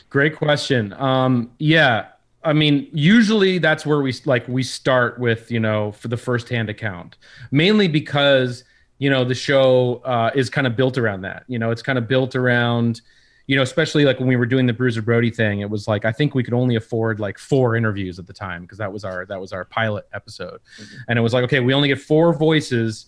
Great 0.09 0.35
question. 0.35 0.93
Um, 0.93 1.51
yeah, 1.59 2.07
I 2.43 2.53
mean, 2.53 2.87
usually 2.93 3.57
that's 3.57 3.85
where 3.85 4.01
we 4.01 4.13
like 4.25 4.47
we 4.47 4.63
start 4.63 5.19
with 5.19 5.51
you 5.51 5.59
know 5.59 5.91
for 5.93 6.07
the 6.07 6.17
first 6.17 6.47
hand 6.49 6.69
account, 6.69 7.17
mainly 7.51 7.87
because 7.87 8.63
you 8.99 9.09
know 9.09 9.25
the 9.25 9.35
show 9.35 10.01
uh, 10.05 10.31
is 10.35 10.49
kind 10.49 10.67
of 10.67 10.75
built 10.75 10.97
around 10.97 11.21
that. 11.21 11.43
You 11.47 11.59
know, 11.59 11.71
it's 11.71 11.81
kind 11.81 11.97
of 11.97 12.07
built 12.07 12.35
around 12.35 13.01
you 13.47 13.55
know 13.55 13.61
especially 13.61 14.05
like 14.05 14.19
when 14.19 14.27
we 14.27 14.35
were 14.35 14.45
doing 14.45 14.65
the 14.65 14.73
Bruiser 14.73 15.01
Brody 15.01 15.31
thing. 15.31 15.61
It 15.61 15.69
was 15.69 15.87
like 15.87 16.05
I 16.05 16.11
think 16.11 16.35
we 16.35 16.43
could 16.43 16.53
only 16.53 16.75
afford 16.75 17.19
like 17.19 17.37
four 17.37 17.75
interviews 17.75 18.19
at 18.19 18.27
the 18.27 18.33
time 18.33 18.61
because 18.61 18.77
that 18.77 18.91
was 18.91 19.03
our 19.03 19.25
that 19.25 19.39
was 19.39 19.51
our 19.51 19.65
pilot 19.65 20.07
episode, 20.13 20.61
and 21.07 21.17
it 21.17 21.21
was 21.21 21.33
like 21.33 21.43
okay, 21.45 21.59
we 21.59 21.73
only 21.73 21.87
get 21.87 21.99
four 21.99 22.33
voices. 22.33 23.07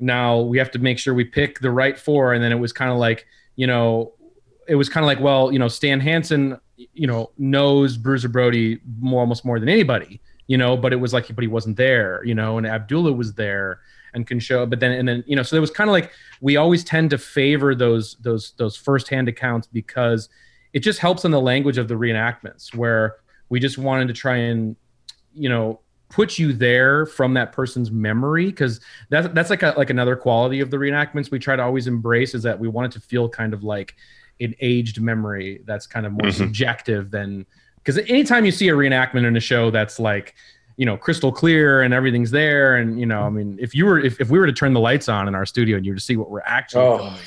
Now 0.00 0.40
we 0.40 0.58
have 0.58 0.70
to 0.72 0.78
make 0.78 0.98
sure 0.98 1.14
we 1.14 1.24
pick 1.24 1.60
the 1.60 1.70
right 1.70 1.98
four, 1.98 2.32
and 2.32 2.42
then 2.42 2.52
it 2.52 2.58
was 2.58 2.72
kind 2.72 2.90
of 2.90 2.98
like 2.98 3.26
you 3.56 3.66
know 3.66 4.12
it 4.68 4.74
was 4.74 4.88
kind 4.88 5.02
of 5.02 5.06
like, 5.06 5.20
well, 5.20 5.50
you 5.50 5.58
know, 5.58 5.68
Stan 5.68 5.98
Hansen, 5.98 6.58
you 6.76 7.06
know, 7.06 7.30
knows 7.38 7.96
Bruiser 7.96 8.28
Brody 8.28 8.80
more, 9.00 9.20
almost 9.20 9.44
more 9.44 9.58
than 9.58 9.68
anybody, 9.68 10.20
you 10.46 10.58
know, 10.58 10.76
but 10.76 10.92
it 10.92 10.96
was 10.96 11.12
like, 11.12 11.34
but 11.34 11.42
he 11.42 11.48
wasn't 11.48 11.76
there, 11.76 12.22
you 12.24 12.34
know, 12.34 12.58
and 12.58 12.66
Abdullah 12.66 13.12
was 13.12 13.32
there 13.34 13.80
and 14.14 14.26
can 14.26 14.38
show, 14.38 14.66
but 14.66 14.78
then, 14.78 14.92
and 14.92 15.08
then, 15.08 15.24
you 15.26 15.36
know, 15.36 15.42
so 15.42 15.56
it 15.56 15.60
was 15.60 15.70
kind 15.70 15.88
of 15.88 15.92
like, 15.92 16.12
we 16.40 16.56
always 16.56 16.84
tend 16.84 17.10
to 17.10 17.18
favor 17.18 17.74
those, 17.74 18.16
those, 18.20 18.52
those 18.58 18.76
firsthand 18.76 19.28
accounts 19.28 19.66
because 19.66 20.28
it 20.72 20.80
just 20.80 20.98
helps 20.98 21.24
in 21.24 21.30
the 21.30 21.40
language 21.40 21.78
of 21.78 21.88
the 21.88 21.94
reenactments 21.94 22.74
where 22.74 23.16
we 23.48 23.58
just 23.58 23.78
wanted 23.78 24.08
to 24.08 24.14
try 24.14 24.36
and, 24.36 24.76
you 25.34 25.48
know, 25.48 25.80
put 26.10 26.38
you 26.38 26.52
there 26.52 27.06
from 27.06 27.34
that 27.34 27.52
person's 27.52 27.90
memory 27.90 28.46
because 28.46 28.80
that's 29.10 29.28
that's 29.34 29.50
like 29.50 29.62
a, 29.62 29.74
like 29.76 29.90
another 29.90 30.16
quality 30.16 30.60
of 30.60 30.70
the 30.70 30.76
reenactments 30.76 31.30
we 31.30 31.38
try 31.38 31.54
to 31.54 31.62
always 31.62 31.86
embrace 31.86 32.34
is 32.34 32.42
that 32.42 32.58
we 32.58 32.66
want 32.66 32.86
it 32.86 32.98
to 32.98 33.06
feel 33.06 33.28
kind 33.28 33.52
of 33.52 33.62
like 33.62 33.94
an 34.40 34.54
aged 34.60 35.00
memory 35.00 35.60
that's 35.66 35.86
kind 35.86 36.06
of 36.06 36.12
more 36.12 36.30
Mhm. 36.30 36.34
subjective 36.34 37.10
than 37.10 37.44
because 37.76 37.98
anytime 38.08 38.44
you 38.44 38.50
see 38.52 38.68
a 38.68 38.72
reenactment 38.74 39.26
in 39.26 39.36
a 39.36 39.40
show 39.40 39.70
that's 39.70 39.98
like 39.98 40.34
you 40.76 40.86
know 40.86 40.96
crystal 40.96 41.32
clear 41.32 41.82
and 41.82 41.92
everything's 41.92 42.30
there 42.30 42.76
and 42.76 43.00
you 43.00 43.06
know 43.06 43.22
i 43.22 43.28
mean 43.30 43.58
if 43.60 43.74
you 43.74 43.84
were 43.84 43.98
if, 43.98 44.20
if 44.20 44.30
we 44.30 44.38
were 44.38 44.46
to 44.46 44.52
turn 44.52 44.72
the 44.74 44.80
lights 44.80 45.08
on 45.08 45.26
in 45.26 45.34
our 45.34 45.44
studio 45.46 45.76
and 45.76 45.84
you 45.84 45.92
were 45.92 45.96
to 45.96 46.02
see 46.04 46.16
what 46.16 46.30
we're 46.30 46.40
actually 46.42 46.82
Oh. 46.84 46.98
filming 46.98 47.18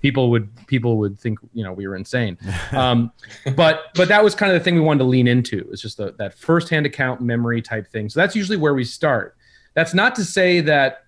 people 0.00 0.30
would 0.30 0.48
people 0.66 0.96
would 0.98 1.18
think 1.18 1.38
you 1.52 1.64
know 1.64 1.72
we 1.72 1.86
were 1.88 1.96
insane 1.96 2.38
um, 2.72 3.10
but 3.56 3.86
but 3.96 4.08
that 4.08 4.22
was 4.22 4.34
kind 4.36 4.52
of 4.52 4.58
the 4.58 4.64
thing 4.64 4.74
we 4.76 4.80
wanted 4.80 4.98
to 5.00 5.04
lean 5.04 5.26
into 5.26 5.68
it's 5.72 5.82
just 5.82 5.96
the, 5.96 6.12
that 6.18 6.34
firsthand 6.34 6.86
account 6.86 7.20
memory 7.20 7.60
type 7.60 7.86
thing 7.90 8.08
so 8.08 8.20
that's 8.20 8.36
usually 8.36 8.56
where 8.56 8.74
we 8.74 8.84
start 8.84 9.36
that's 9.74 9.92
not 9.94 10.14
to 10.14 10.24
say 10.24 10.60
that 10.60 11.04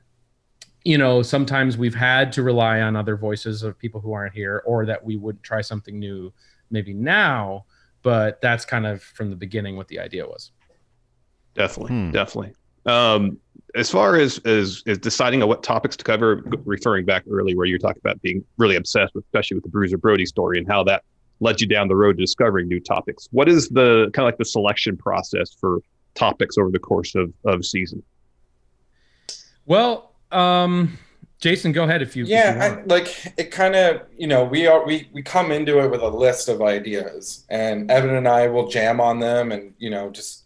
you 0.85 0.99
know 0.99 1.23
sometimes 1.23 1.77
we've 1.77 1.95
had 1.95 2.33
to 2.33 2.43
rely 2.43 2.81
on 2.81 2.97
other 2.97 3.17
voices 3.17 3.63
of 3.63 3.79
people 3.79 4.01
who 4.01 4.13
aren't 4.13 4.35
here 4.35 4.63
or 4.67 4.85
that 4.87 5.03
we 5.05 5.17
would 5.17 5.43
try 5.43 5.61
something 5.61 5.99
new 5.99 6.33
maybe 6.71 6.93
now 6.93 7.65
but 8.03 8.41
that's 8.41 8.65
kind 8.65 8.87
of 8.87 9.03
from 9.03 9.31
the 9.31 9.37
beginning 9.37 9.77
what 9.77 9.89
the 9.89 9.99
idea 9.99 10.27
was 10.27 10.51
Definitely, 11.55 11.93
Hmm. 11.93 12.11
definitely. 12.13 12.53
Um, 12.87 13.39
as 13.75 13.91
far 13.91 14.17
as, 14.17 14.39
as 14.39 14.83
as 14.87 14.97
deciding 14.99 15.43
on 15.43 15.49
what 15.49 15.63
topics 15.63 15.97
to 15.99 16.05
cover, 16.05 16.43
referring 16.65 17.05
back 17.05 17.25
earlier 17.31 17.55
where 17.57 17.67
you 17.67 17.75
were 17.75 17.79
talking 17.79 18.01
about 18.03 18.21
being 18.23 18.43
really 18.57 18.77
obsessed 18.77 19.15
with, 19.15 19.25
especially 19.27 19.57
with 19.57 19.65
the 19.65 19.71
Bruiser 19.71 19.99
Brody 19.99 20.25
story 20.25 20.57
and 20.59 20.67
how 20.67 20.83
that 20.85 21.03
led 21.41 21.61
you 21.61 21.67
down 21.67 21.89
the 21.89 21.95
road 21.95 22.17
to 22.17 22.23
discovering 22.23 22.69
new 22.69 22.81
topics. 22.81 23.29
What 23.33 23.49
is 23.51 23.69
the 23.69 24.11
kind 24.15 24.25
of 24.25 24.29
like 24.29 24.39
the 24.39 24.45
selection 24.47 24.97
process 24.97 25.55
for 25.61 25.81
topics 26.15 26.57
over 26.57 26.71
the 26.71 26.79
course 26.79 27.15
of 27.15 27.33
of 27.45 27.67
season? 27.67 28.03
well 29.67 30.12
um 30.33 30.99
jason 31.41 31.73
go 31.73 31.85
ahead 31.85 32.03
if 32.03 32.17
you 32.17 32.25
if 32.25 32.29
you 32.29 32.35
yeah. 32.37 32.79
I, 32.81 32.85
like 32.85 33.33
it 33.37 33.51
kind 33.51 33.75
of 33.75 34.03
you 34.17 34.27
know 34.27 34.45
we 34.45 34.67
are 34.67 34.85
we 34.85 35.09
we 35.13 35.23
come 35.23 35.51
into 35.51 35.81
it 35.81 35.91
with 35.91 36.01
a 36.01 36.09
list 36.09 36.49
of 36.49 36.63
ideas 36.63 37.45
and 37.49 37.91
evan 37.91 38.15
and 38.15 38.29
i 38.29 38.47
will 38.47 38.69
jam 38.69 39.01
on 39.01 39.21
them 39.21 39.53
and 39.53 39.75
you 39.79 39.91
know 39.91 40.11
just 40.11 40.43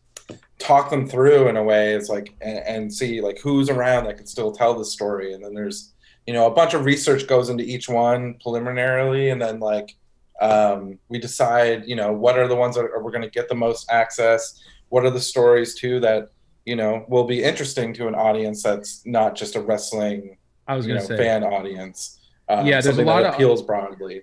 talk 0.58 0.90
them 0.90 1.06
through 1.06 1.48
in 1.48 1.56
a 1.56 1.62
way. 1.62 1.94
It's 1.94 2.08
like 2.08 2.34
and, 2.40 2.58
and 2.58 2.94
see 2.94 3.20
like 3.20 3.38
who's 3.38 3.70
around 3.70 4.04
that 4.04 4.16
can 4.16 4.26
still 4.26 4.52
tell 4.52 4.74
the 4.74 4.84
story, 4.84 5.32
and 5.34 5.44
then 5.44 5.54
there's 5.54 5.92
you 6.26 6.34
know 6.34 6.46
a 6.46 6.50
bunch 6.54 6.74
of 6.74 6.84
research 6.84 7.26
goes 7.26 7.48
into 7.48 7.64
each 7.64 7.88
one 7.88 8.34
preliminarily, 8.42 9.30
and 9.30 9.40
then 9.40 9.60
like 9.60 9.94
um, 10.40 10.98
we 11.08 11.18
decide 11.18 11.84
you 11.86 11.96
know 11.96 12.12
what 12.12 12.38
are 12.38 12.48
the 12.48 12.56
ones 12.56 12.76
that 12.76 12.84
are, 12.84 13.02
we're 13.02 13.10
going 13.10 13.22
to 13.22 13.30
get 13.30 13.48
the 13.48 13.54
most 13.54 13.90
access. 13.90 14.60
What 14.88 15.04
are 15.04 15.10
the 15.10 15.20
stories 15.20 15.74
too 15.74 16.00
that 16.00 16.30
you 16.66 16.76
know 16.76 17.04
will 17.08 17.24
be 17.24 17.42
interesting 17.42 17.94
to 17.94 18.08
an 18.08 18.14
audience 18.14 18.62
that's 18.62 19.04
not 19.06 19.34
just 19.34 19.56
a 19.56 19.60
wrestling 19.60 20.36
I 20.68 20.74
was 20.76 20.86
going 20.86 20.98
know, 20.98 21.04
say. 21.06 21.16
fan 21.16 21.44
audience. 21.44 22.18
Um, 22.48 22.66
Yeah, 22.66 22.80
there's 22.80 22.98
a 22.98 23.04
lot 23.04 23.22
that 23.22 23.28
of- 23.28 23.34
appeals 23.36 23.62
broadly. 23.62 24.22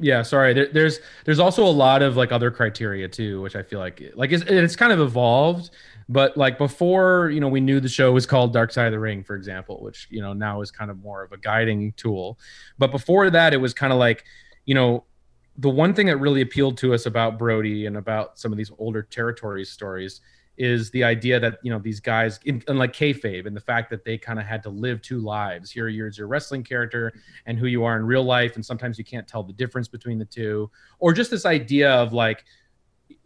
yeah 0.00 0.22
sorry 0.22 0.52
there, 0.54 0.68
there's 0.72 0.98
there's 1.24 1.38
also 1.38 1.64
a 1.64 1.70
lot 1.84 2.00
of 2.02 2.16
like 2.16 2.32
other 2.32 2.50
criteria 2.50 3.06
too 3.08 3.40
which 3.42 3.54
i 3.54 3.62
feel 3.62 3.78
like 3.78 4.02
like 4.16 4.32
it's, 4.32 4.42
it's 4.48 4.74
kind 4.74 4.92
of 4.92 4.98
evolved 5.00 5.70
but 6.08 6.36
like 6.36 6.58
before 6.58 7.30
you 7.30 7.38
know 7.38 7.46
we 7.48 7.60
knew 7.60 7.78
the 7.78 7.88
show 7.88 8.10
was 8.10 8.26
called 8.26 8.52
dark 8.52 8.72
side 8.72 8.86
of 8.86 8.92
the 8.92 8.98
ring 8.98 9.22
for 9.22 9.36
example 9.36 9.80
which 9.82 10.08
you 10.10 10.20
know 10.20 10.32
now 10.32 10.60
is 10.62 10.70
kind 10.72 10.90
of 10.90 10.98
more 10.98 11.22
of 11.22 11.30
a 11.30 11.36
guiding 11.36 11.92
tool 11.96 12.36
but 12.76 12.90
before 12.90 13.30
that 13.30 13.54
it 13.54 13.56
was 13.58 13.72
kind 13.72 13.92
of 13.92 13.98
like 14.00 14.24
you 14.64 14.74
know 14.74 15.04
the 15.58 15.70
one 15.70 15.94
thing 15.94 16.06
that 16.06 16.16
really 16.16 16.40
appealed 16.40 16.76
to 16.76 16.92
us 16.92 17.06
about 17.06 17.38
brody 17.38 17.86
and 17.86 17.96
about 17.96 18.36
some 18.36 18.50
of 18.50 18.58
these 18.58 18.72
older 18.78 19.02
territories 19.02 19.70
stories 19.70 20.20
is 20.56 20.90
the 20.90 21.02
idea 21.02 21.40
that 21.40 21.58
you 21.62 21.70
know 21.70 21.78
these 21.78 22.00
guys, 22.00 22.38
in, 22.44 22.62
unlike 22.68 22.92
kayfabe, 22.92 23.46
and 23.46 23.56
the 23.56 23.60
fact 23.60 23.90
that 23.90 24.04
they 24.04 24.16
kind 24.16 24.38
of 24.38 24.46
had 24.46 24.62
to 24.62 24.70
live 24.70 25.02
two 25.02 25.18
lives. 25.20 25.70
Here, 25.70 25.88
you're 25.88 26.08
your 26.08 26.26
wrestling 26.26 26.62
character 26.62 27.12
and 27.46 27.58
who 27.58 27.66
you 27.66 27.84
are 27.84 27.96
in 27.96 28.04
real 28.04 28.24
life, 28.24 28.54
and 28.54 28.64
sometimes 28.64 28.98
you 28.98 29.04
can't 29.04 29.26
tell 29.26 29.42
the 29.42 29.52
difference 29.52 29.88
between 29.88 30.18
the 30.18 30.24
two, 30.24 30.70
or 30.98 31.12
just 31.12 31.30
this 31.30 31.46
idea 31.46 31.90
of 31.90 32.12
like 32.12 32.44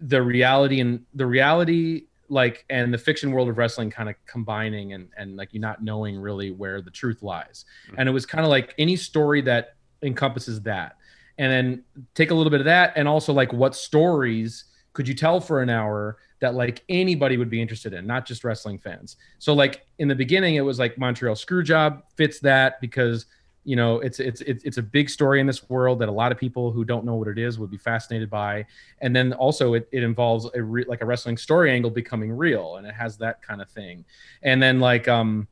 the 0.00 0.20
reality 0.20 0.80
and 0.80 1.04
the 1.14 1.26
reality 1.26 2.04
like 2.28 2.64
and 2.68 2.92
the 2.92 2.98
fiction 2.98 3.32
world 3.32 3.48
of 3.48 3.58
wrestling 3.58 3.90
kind 3.90 4.08
of 4.08 4.14
combining 4.26 4.92
and 4.92 5.08
and 5.16 5.36
like 5.36 5.52
you 5.52 5.60
not 5.60 5.82
knowing 5.82 6.18
really 6.18 6.50
where 6.50 6.80
the 6.82 6.90
truth 6.90 7.22
lies 7.22 7.64
mm-hmm. 7.86 7.96
and 7.98 8.08
it 8.08 8.12
was 8.12 8.26
kind 8.26 8.44
of 8.44 8.50
like 8.50 8.74
any 8.78 8.96
story 8.96 9.40
that 9.40 9.76
encompasses 10.02 10.60
that 10.62 10.96
and 11.38 11.50
then 11.50 11.82
take 12.14 12.30
a 12.30 12.34
little 12.34 12.50
bit 12.50 12.60
of 12.60 12.66
that 12.66 12.92
and 12.96 13.08
also 13.08 13.32
like 13.32 13.52
what 13.52 13.74
stories 13.74 14.64
could 14.92 15.08
you 15.08 15.14
tell 15.14 15.40
for 15.40 15.62
an 15.62 15.70
hour 15.70 16.18
that 16.40 16.54
like 16.54 16.84
anybody 16.88 17.36
would 17.36 17.50
be 17.50 17.60
interested 17.60 17.92
in 17.92 18.06
not 18.06 18.26
just 18.26 18.44
wrestling 18.44 18.78
fans. 18.78 19.16
So 19.38 19.52
like 19.54 19.86
in 19.98 20.08
the 20.08 20.14
beginning 20.14 20.54
it 20.56 20.60
was 20.60 20.78
like 20.78 20.98
montreal 20.98 21.34
screwjob 21.34 22.02
fits 22.16 22.38
that 22.40 22.80
because 22.80 23.26
you 23.64 23.76
know 23.76 23.98
it's 24.00 24.18
it's 24.20 24.40
it's 24.40 24.78
a 24.78 24.82
big 24.82 25.10
story 25.10 25.40
in 25.40 25.46
this 25.46 25.68
world 25.68 25.98
that 25.98 26.08
a 26.08 26.12
lot 26.12 26.32
of 26.32 26.38
people 26.38 26.70
who 26.70 26.84
don't 26.84 27.04
know 27.04 27.16
what 27.16 27.28
it 27.28 27.38
is 27.38 27.58
would 27.58 27.70
be 27.70 27.76
fascinated 27.76 28.30
by. 28.30 28.64
And 29.00 29.14
then 29.14 29.32
also 29.34 29.74
it, 29.74 29.88
it 29.92 30.02
involves 30.02 30.48
a 30.54 30.62
re- 30.62 30.84
like 30.86 31.02
a 31.02 31.06
wrestling 31.06 31.36
story 31.36 31.70
angle 31.70 31.90
becoming 31.90 32.32
real 32.32 32.76
and 32.76 32.86
it 32.86 32.94
has 32.94 33.18
that 33.18 33.42
kind 33.42 33.60
of 33.60 33.68
thing. 33.68 34.04
And 34.42 34.62
then 34.62 34.80
like 34.80 35.08
um 35.08 35.48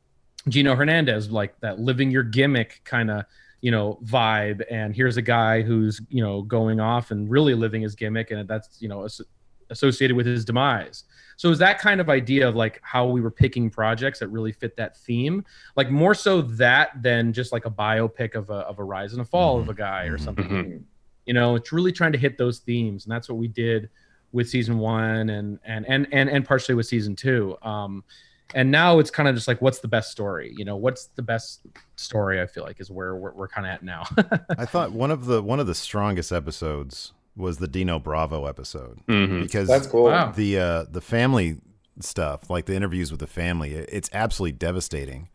gino 0.49 0.75
hernandez 0.75 1.29
like 1.29 1.59
that 1.59 1.79
living 1.79 2.09
your 2.09 2.23
gimmick 2.23 2.81
kind 2.85 3.11
of 3.11 3.25
you 3.61 3.71
know 3.71 3.99
vibe 4.05 4.63
and 4.71 4.95
here's 4.95 5.17
a 5.17 5.21
guy 5.21 5.61
who's 5.61 5.99
you 6.09 6.23
know 6.23 6.41
going 6.43 6.79
off 6.79 7.11
and 7.11 7.29
really 7.29 7.53
living 7.53 7.81
his 7.81 7.95
gimmick 7.95 8.31
and 8.31 8.47
that's 8.47 8.81
you 8.81 8.87
know 8.87 9.03
as- 9.03 9.21
associated 9.69 10.15
with 10.15 10.25
his 10.25 10.45
demise. 10.45 11.03
So 11.35 11.49
is 11.51 11.59
that 11.59 11.79
kind 11.79 12.01
of 12.01 12.09
idea 12.09 12.47
of 12.47 12.55
like 12.55 12.79
how 12.83 13.05
we 13.05 13.21
were 13.21 13.29
picking 13.31 13.69
projects 13.69 14.19
that 14.19 14.27
really 14.29 14.51
fit 14.51 14.75
that 14.77 14.97
theme 14.97 15.45
like 15.75 15.91
more 15.91 16.15
so 16.15 16.41
that 16.41 17.01
than 17.03 17.31
just 17.31 17.51
like 17.51 17.65
a 17.65 17.69
biopic 17.71 18.33
of 18.35 18.49
a, 18.49 18.53
of 18.65 18.79
a 18.79 18.83
rise 18.83 19.13
and 19.13 19.21
a 19.21 19.25
fall 19.25 19.59
of 19.59 19.69
a 19.69 19.73
guy 19.73 20.05
or 20.05 20.17
Mhm. 20.17 20.23
something. 20.23 20.47
Mhm. 20.49 20.83
you 21.25 21.33
know 21.33 21.55
it's 21.55 21.71
really 21.71 21.91
trying 21.91 22.11
to 22.13 22.17
hit 22.17 22.37
those 22.37 22.59
themes 22.59 23.05
and 23.05 23.11
that's 23.11 23.27
what 23.29 23.37
we 23.37 23.47
did 23.49 23.89
with 24.31 24.49
season 24.49 24.79
one 24.79 25.29
and 25.29 25.59
and 25.63 25.85
and 25.87 26.07
and, 26.11 26.29
and 26.29 26.43
partially 26.45 26.73
with 26.73 26.87
season 26.87 27.15
two. 27.15 27.55
Um 27.61 28.03
and 28.55 28.71
now 28.71 28.97
it's 28.97 29.11
kind 29.11 29.27
of 29.29 29.35
just 29.35 29.47
like 29.47 29.61
what's 29.61 29.79
the 29.79 29.87
best 29.89 30.09
story? 30.09 30.53
You 30.57 30.65
know 30.65 30.77
what's 30.77 31.07
the 31.15 31.21
best 31.21 31.67
story 31.97 32.41
i 32.41 32.45
feel 32.47 32.63
like 32.63 32.79
is 32.79 32.89
where 32.89 33.15
we're, 33.15 33.33
we're 33.33 33.47
kind 33.47 33.67
of 33.67 33.73
at 33.73 33.83
now. 33.83 34.03
I 34.57 34.65
thought 34.65 34.91
one 34.91 35.11
of 35.11 35.25
the 35.25 35.43
one 35.43 35.59
of 35.59 35.67
the 35.67 35.75
strongest 35.75 36.31
episodes 36.31 37.11
was 37.37 37.59
the 37.59 37.67
Dino 37.67 37.99
Bravo 37.99 38.45
episode 38.45 38.99
Mhm. 39.07 39.43
because 39.43 39.67
That's 39.67 39.87
cool. 39.87 40.05
Wow. 40.05 40.31
the 40.31 40.59
uh, 40.59 40.85
the 40.91 41.01
family 41.01 41.57
stuff, 41.99 42.49
like 42.49 42.65
the 42.65 42.75
interviews 42.75 43.11
with 43.11 43.19
the 43.19 43.27
family, 43.27 43.73
it's 43.73 44.09
absolutely 44.11 44.57
devastating 44.57 45.29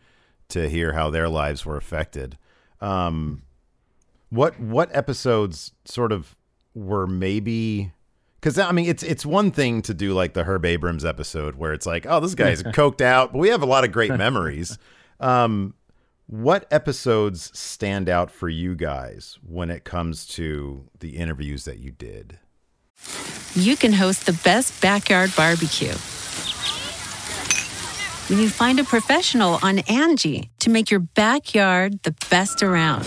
to 0.49 0.69
hear 0.69 0.93
how 0.93 1.09
their 1.11 1.29
lives 1.29 1.65
were 1.65 1.77
affected. 1.77 2.37
Um, 2.81 3.43
what 4.31 4.59
what 4.61 4.95
episodes 4.95 5.73
sort 5.85 6.11
of 6.13 6.37
were 6.75 7.07
maybe 7.07 7.93
because 8.41 8.59
I 8.59 8.73
mean 8.73 8.87
it's 8.89 9.03
it's 9.03 9.25
one 9.27 9.51
thing 9.51 9.83
to 9.83 9.95
do 9.95 10.13
like 10.15 10.33
the 10.35 10.45
Herb 10.45 10.65
Abrams 10.65 11.05
episode 11.05 11.55
where 11.57 11.73
it's 11.73 11.87
like 11.87 12.07
oh 12.09 12.19
this 12.21 12.35
guy's 12.35 12.63
coked 12.79 13.01
out, 13.01 13.33
but 13.33 13.39
we 13.39 13.49
have 13.51 13.63
a 13.63 13.67
lot 13.67 13.85
of 13.85 13.93
great 13.93 14.15
memories. 14.17 14.79
Um, 15.21 15.75
what 16.33 16.67
episodes 16.71 17.51
stand 17.53 18.09
out 18.09 18.31
for 18.31 18.49
you 18.49 18.75
guys 18.75 19.39
when 19.47 19.71
it 19.71 19.85
comes 19.85 20.27
to 20.27 20.89
the 21.01 21.19
interviews 21.19 21.67
that 21.67 21.79
you 21.79 21.91
did? 21.91 22.39
you 23.55 23.77
can 23.77 23.93
host 23.93 24.25
the 24.25 24.33
best 24.45 24.81
backyard 24.81 25.31
barbecue. 25.37 25.93
When 28.29 28.39
you 28.39 28.49
find 28.49 28.81
a 28.81 28.85
professional 28.85 29.59
on 29.63 29.81
Angie 29.81 30.51
to 30.61 30.71
make 30.71 30.91
your 30.91 31.01
backyard 31.01 32.03
the 32.03 32.15
best 32.31 32.63
around. 32.63 33.05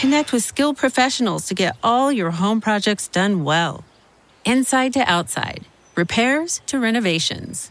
Connect 0.00 0.32
with 0.32 0.42
skilled 0.42 0.78
professionals 0.78 1.46
to 1.48 1.54
get 1.54 1.76
all 1.82 2.10
your 2.10 2.30
home 2.30 2.62
projects 2.62 3.08
done 3.08 3.44
well. 3.44 3.84
Inside 4.46 4.94
to 4.94 5.00
outside, 5.00 5.66
repairs 5.96 6.62
to 6.66 6.78
renovations. 6.78 7.70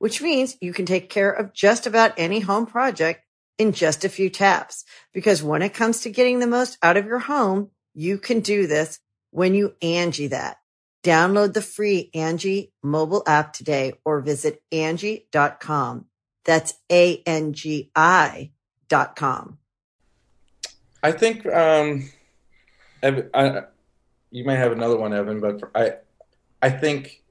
which 0.00 0.22
means 0.22 0.56
you 0.62 0.72
can 0.72 0.86
take 0.86 1.10
care 1.10 1.30
of 1.30 1.52
just 1.52 1.86
about 1.86 2.14
any 2.16 2.40
home 2.40 2.64
project 2.64 3.22
in 3.58 3.72
just 3.72 4.02
a 4.02 4.08
few 4.08 4.30
taps. 4.30 4.82
Because 5.12 5.42
when 5.42 5.60
it 5.60 5.74
comes 5.74 6.00
to 6.00 6.10
getting 6.10 6.38
the 6.38 6.46
most 6.46 6.78
out 6.82 6.96
of 6.96 7.04
your 7.04 7.18
home, 7.18 7.70
you 7.94 8.16
can 8.16 8.40
do 8.40 8.66
this 8.66 8.98
when 9.30 9.54
you 9.54 9.74
Angie 9.82 10.28
that. 10.28 10.56
Download 11.04 11.52
the 11.52 11.60
free 11.60 12.10
Angie 12.14 12.72
mobile 12.82 13.22
app 13.26 13.52
today 13.52 13.92
or 14.02 14.22
visit 14.22 14.62
Angie.com. 14.72 16.06
That's 16.46 16.72
A-N-G-I 16.90 18.52
dot 18.88 19.16
com. 19.16 19.58
I 21.02 21.12
think 21.12 21.44
um, 21.44 22.08
I, 23.02 23.24
I 23.34 23.62
you 24.30 24.44
might 24.44 24.56
have 24.56 24.72
another 24.72 24.96
one, 24.96 25.12
Evan, 25.12 25.40
but 25.40 25.60
I 25.74 25.92
I 26.62 26.70
think 26.70 27.22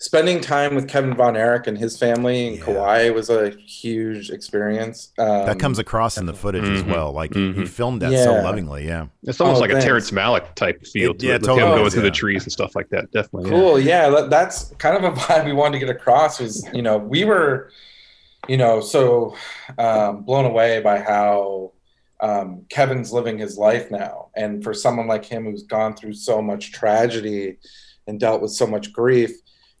spending 0.00 0.40
time 0.40 0.74
with 0.74 0.88
Kevin 0.88 1.14
Von 1.14 1.36
Erich 1.36 1.66
and 1.66 1.76
his 1.76 1.98
family 1.98 2.46
in 2.46 2.54
Yeah. 2.54 2.60
Kauai 2.64 3.10
was 3.10 3.28
a 3.28 3.50
huge 3.50 4.30
experience. 4.30 5.12
Um, 5.18 5.44
that 5.46 5.58
comes 5.58 5.78
across 5.78 6.16
in 6.16 6.24
the 6.24 6.32
footage 6.32 6.66
as 6.68 6.82
Mhm. 6.82 6.94
well. 6.94 7.12
Like 7.12 7.34
he, 7.34 7.52
he 7.52 7.66
filmed 7.66 8.00
that 8.00 8.12
so 8.24 8.32
lovingly. 8.42 8.86
Yeah. 8.86 9.06
It's 9.24 9.40
almost 9.42 9.58
Oh, 9.58 9.60
like 9.60 9.70
thanks. 9.72 9.84
a 9.84 9.86
Terrence 9.86 10.10
Malick 10.10 10.54
type 10.54 10.86
feel. 10.86 11.10
It- 11.10 11.18
to 11.18 11.26
yeah, 11.26 11.34
it, 11.34 11.42
with 11.42 11.48
totally 11.48 11.68
him 11.68 11.74
going 11.76 11.86
is, 11.86 11.92
through 11.92 12.02
yeah. 12.04 12.08
the 12.08 12.14
trees 12.16 12.44
and 12.44 12.52
stuff 12.52 12.74
like 12.74 12.88
that. 12.88 13.12
Definitely. 13.12 13.50
cool 13.50 13.78
yeah 13.78 14.08
that, 14.08 14.30
that's 14.30 14.72
kind 14.78 14.96
of 14.96 15.04
a 15.04 15.10
vibe 15.20 15.44
we 15.44 15.52
wanted 15.52 15.78
to 15.78 15.86
get 15.86 15.94
across 15.94 16.40
was 16.40 16.66
you 16.72 16.80
know 16.82 16.96
we 16.96 17.24
were 17.24 17.70
you 18.48 18.56
know 18.56 18.80
so 18.80 19.36
um, 19.76 20.22
blown 20.22 20.46
away 20.46 20.80
by 20.80 20.98
how 20.98 21.72
um, 22.22 22.64
kevin's 22.70 23.12
living 23.12 23.36
his 23.36 23.58
life 23.58 23.90
now 23.90 24.28
and 24.34 24.64
for 24.64 24.72
someone 24.72 25.06
like 25.06 25.26
him 25.26 25.44
who's 25.44 25.62
gone 25.64 25.94
through 25.94 26.14
so 26.14 26.40
much 26.40 26.72
tragedy 26.72 27.58
and 28.06 28.18
dealt 28.18 28.40
with 28.40 28.50
so 28.50 28.66
much 28.66 28.92
grief 28.94 29.30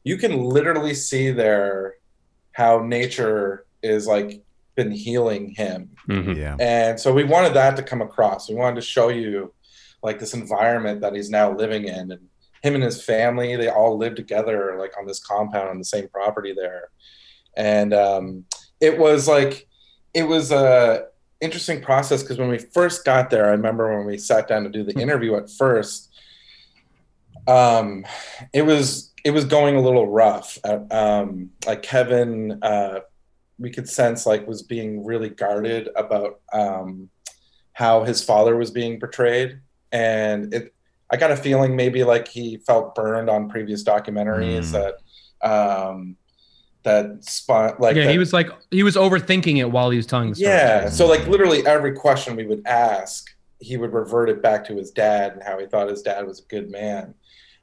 you 0.04 0.16
can 0.16 0.44
literally 0.44 0.94
see 0.94 1.30
there 1.30 1.94
how 2.52 2.80
nature 2.80 3.64
is 3.82 4.06
like 4.06 4.42
been 4.74 4.90
healing 4.90 5.50
him 5.50 5.90
Mhm. 6.08 6.36
Yeah. 6.36 6.56
and 6.60 6.98
so 6.98 7.12
we 7.12 7.24
wanted 7.24 7.54
that 7.54 7.76
to 7.76 7.82
come 7.82 8.00
across. 8.02 8.48
We 8.48 8.54
wanted 8.54 8.76
to 8.76 8.82
show 8.86 9.08
you 9.08 9.52
like 10.02 10.18
this 10.18 10.32
environment 10.34 11.00
that 11.02 11.14
he's 11.14 11.28
now 11.30 11.52
living 11.54 11.84
in 11.86 12.12
and 12.12 12.20
him 12.62 12.74
and 12.74 12.84
his 12.84 13.02
family, 13.02 13.56
they 13.56 13.68
all 13.68 13.96
live 13.98 14.14
together 14.14 14.76
like 14.78 14.92
on 14.98 15.06
this 15.06 15.18
compound 15.20 15.68
on 15.68 15.78
the 15.78 15.84
same 15.84 16.08
property 16.08 16.52
there. 16.54 16.88
And 17.56 17.92
um, 17.94 18.44
it 18.80 18.98
was 18.98 19.26
like 19.28 19.66
it 20.14 20.24
was 20.24 20.50
a 20.52 21.06
interesting 21.40 21.80
process 21.82 22.22
because 22.22 22.38
when 22.38 22.48
we 22.50 22.58
first 22.58 23.04
got 23.04 23.30
there, 23.30 23.46
I 23.46 23.50
remember 23.50 23.96
when 23.96 24.06
we 24.06 24.18
sat 24.18 24.46
down 24.48 24.64
to 24.64 24.70
do 24.70 24.82
the 24.84 24.92
interview 25.00 25.36
at 25.36 25.48
first, 25.50 26.10
um, 27.48 28.04
it 28.52 28.62
was 28.62 29.09
it 29.24 29.30
was 29.32 29.44
going 29.44 29.76
a 29.76 29.80
little 29.80 30.08
rough. 30.08 30.58
Uh, 30.64 30.80
um, 30.90 31.50
like 31.66 31.82
Kevin 31.82 32.58
uh, 32.62 33.00
we 33.58 33.70
could 33.70 33.88
sense 33.88 34.24
like 34.26 34.46
was 34.46 34.62
being 34.62 35.04
really 35.04 35.28
guarded 35.28 35.88
about 35.96 36.40
um, 36.52 37.10
how 37.74 38.04
his 38.04 38.22
father 38.24 38.56
was 38.56 38.70
being 38.70 38.98
portrayed, 39.00 39.60
and 39.92 40.52
it. 40.54 40.74
I 41.12 41.16
got 41.16 41.32
a 41.32 41.36
feeling 41.36 41.74
maybe 41.74 42.04
like 42.04 42.28
he 42.28 42.58
felt 42.58 42.94
burned 42.94 43.28
on 43.28 43.48
previous 43.48 43.82
documentaries 43.82 44.70
Mm. 44.72 44.94
that 45.42 45.48
um, 45.50 46.16
that 46.84 47.24
spot 47.24 47.80
like 47.80 47.96
yeah, 47.96 48.04
that- 48.04 48.12
he 48.12 48.18
was 48.18 48.32
like 48.32 48.48
he 48.70 48.82
was 48.84 48.94
overthinking 48.96 49.58
it 49.58 49.70
while 49.70 49.90
he 49.90 49.96
was 49.96 50.06
telling 50.06 50.30
the 50.30 50.34
story. 50.36 50.50
yeah. 50.50 50.88
So 50.88 51.06
like 51.08 51.26
literally 51.26 51.66
every 51.66 51.92
question 51.94 52.36
we 52.36 52.46
would 52.46 52.62
ask, 52.64 53.26
he 53.58 53.76
would 53.76 53.92
revert 53.92 54.30
it 54.30 54.40
back 54.40 54.64
to 54.68 54.76
his 54.76 54.92
dad 54.92 55.32
and 55.32 55.42
how 55.42 55.58
he 55.58 55.66
thought 55.66 55.88
his 55.88 56.02
dad 56.02 56.24
was 56.26 56.38
a 56.40 56.44
good 56.44 56.70
man. 56.70 57.14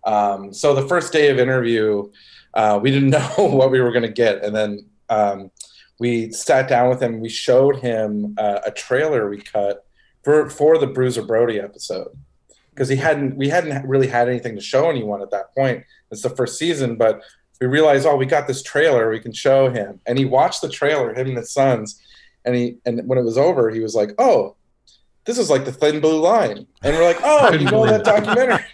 Um, 0.07 0.53
so 0.53 0.73
the 0.73 0.87
first 0.87 1.11
day 1.11 1.29
of 1.29 1.37
interview, 1.37 2.09
uh, 2.53 2.79
we 2.81 2.89
didn't 2.89 3.09
know 3.37 3.49
what 3.49 3.69
we 3.69 3.81
were 3.81 3.91
going 3.91 4.03
to 4.03 4.11
get, 4.11 4.43
and 4.43 4.55
then 4.55 4.85
um, 5.09 5.51
we 5.99 6.31
sat 6.31 6.67
down 6.67 6.89
with 6.89 7.03
him. 7.03 7.19
We 7.19 7.29
showed 7.29 7.77
him 7.77 8.33
uh, 8.37 8.61
a 8.65 8.71
trailer 8.71 9.29
we 9.29 9.41
cut 9.41 9.85
for 10.23 10.49
for 10.49 10.77
the 10.77 10.87
Bruiser 10.87 11.21
Brody 11.21 11.59
episode 11.59 12.09
because 12.71 12.89
he 12.89 12.95
hadn't 12.95 13.35
we 13.35 13.49
hadn't 13.49 13.87
really 13.87 14.07
had 14.07 14.29
anything 14.29 14.55
to 14.55 14.61
show 14.61 14.89
anyone 14.89 15.21
at 15.21 15.31
that 15.31 15.53
point. 15.53 15.83
It's 16.09 16.21
the 16.21 16.29
first 16.29 16.57
season, 16.57 16.95
but 16.95 17.21
we 17.59 17.67
realized, 17.67 18.05
oh, 18.05 18.15
we 18.15 18.25
got 18.25 18.47
this 18.47 18.63
trailer 18.63 19.09
we 19.09 19.19
can 19.19 19.33
show 19.33 19.69
him, 19.69 19.99
and 20.05 20.17
he 20.17 20.25
watched 20.25 20.61
the 20.61 20.69
trailer, 20.69 21.13
him 21.13 21.27
and 21.27 21.37
his 21.37 21.51
sons, 21.51 22.01
and 22.45 22.55
he 22.55 22.77
and 22.85 23.05
when 23.07 23.19
it 23.19 23.23
was 23.23 23.37
over, 23.37 23.69
he 23.69 23.81
was 23.81 23.93
like, 23.93 24.11
oh. 24.17 24.55
This 25.27 25.37
is 25.37 25.49
like 25.49 25.65
the 25.65 25.73
thin 25.73 25.99
blue 25.99 26.21
line, 26.21 26.65
and 26.83 26.95
we're 26.95 27.03
like, 27.03 27.19
"Oh, 27.21 27.51
you 27.53 27.69
know 27.69 27.85
that 27.85 28.05
documentary," 28.05 28.63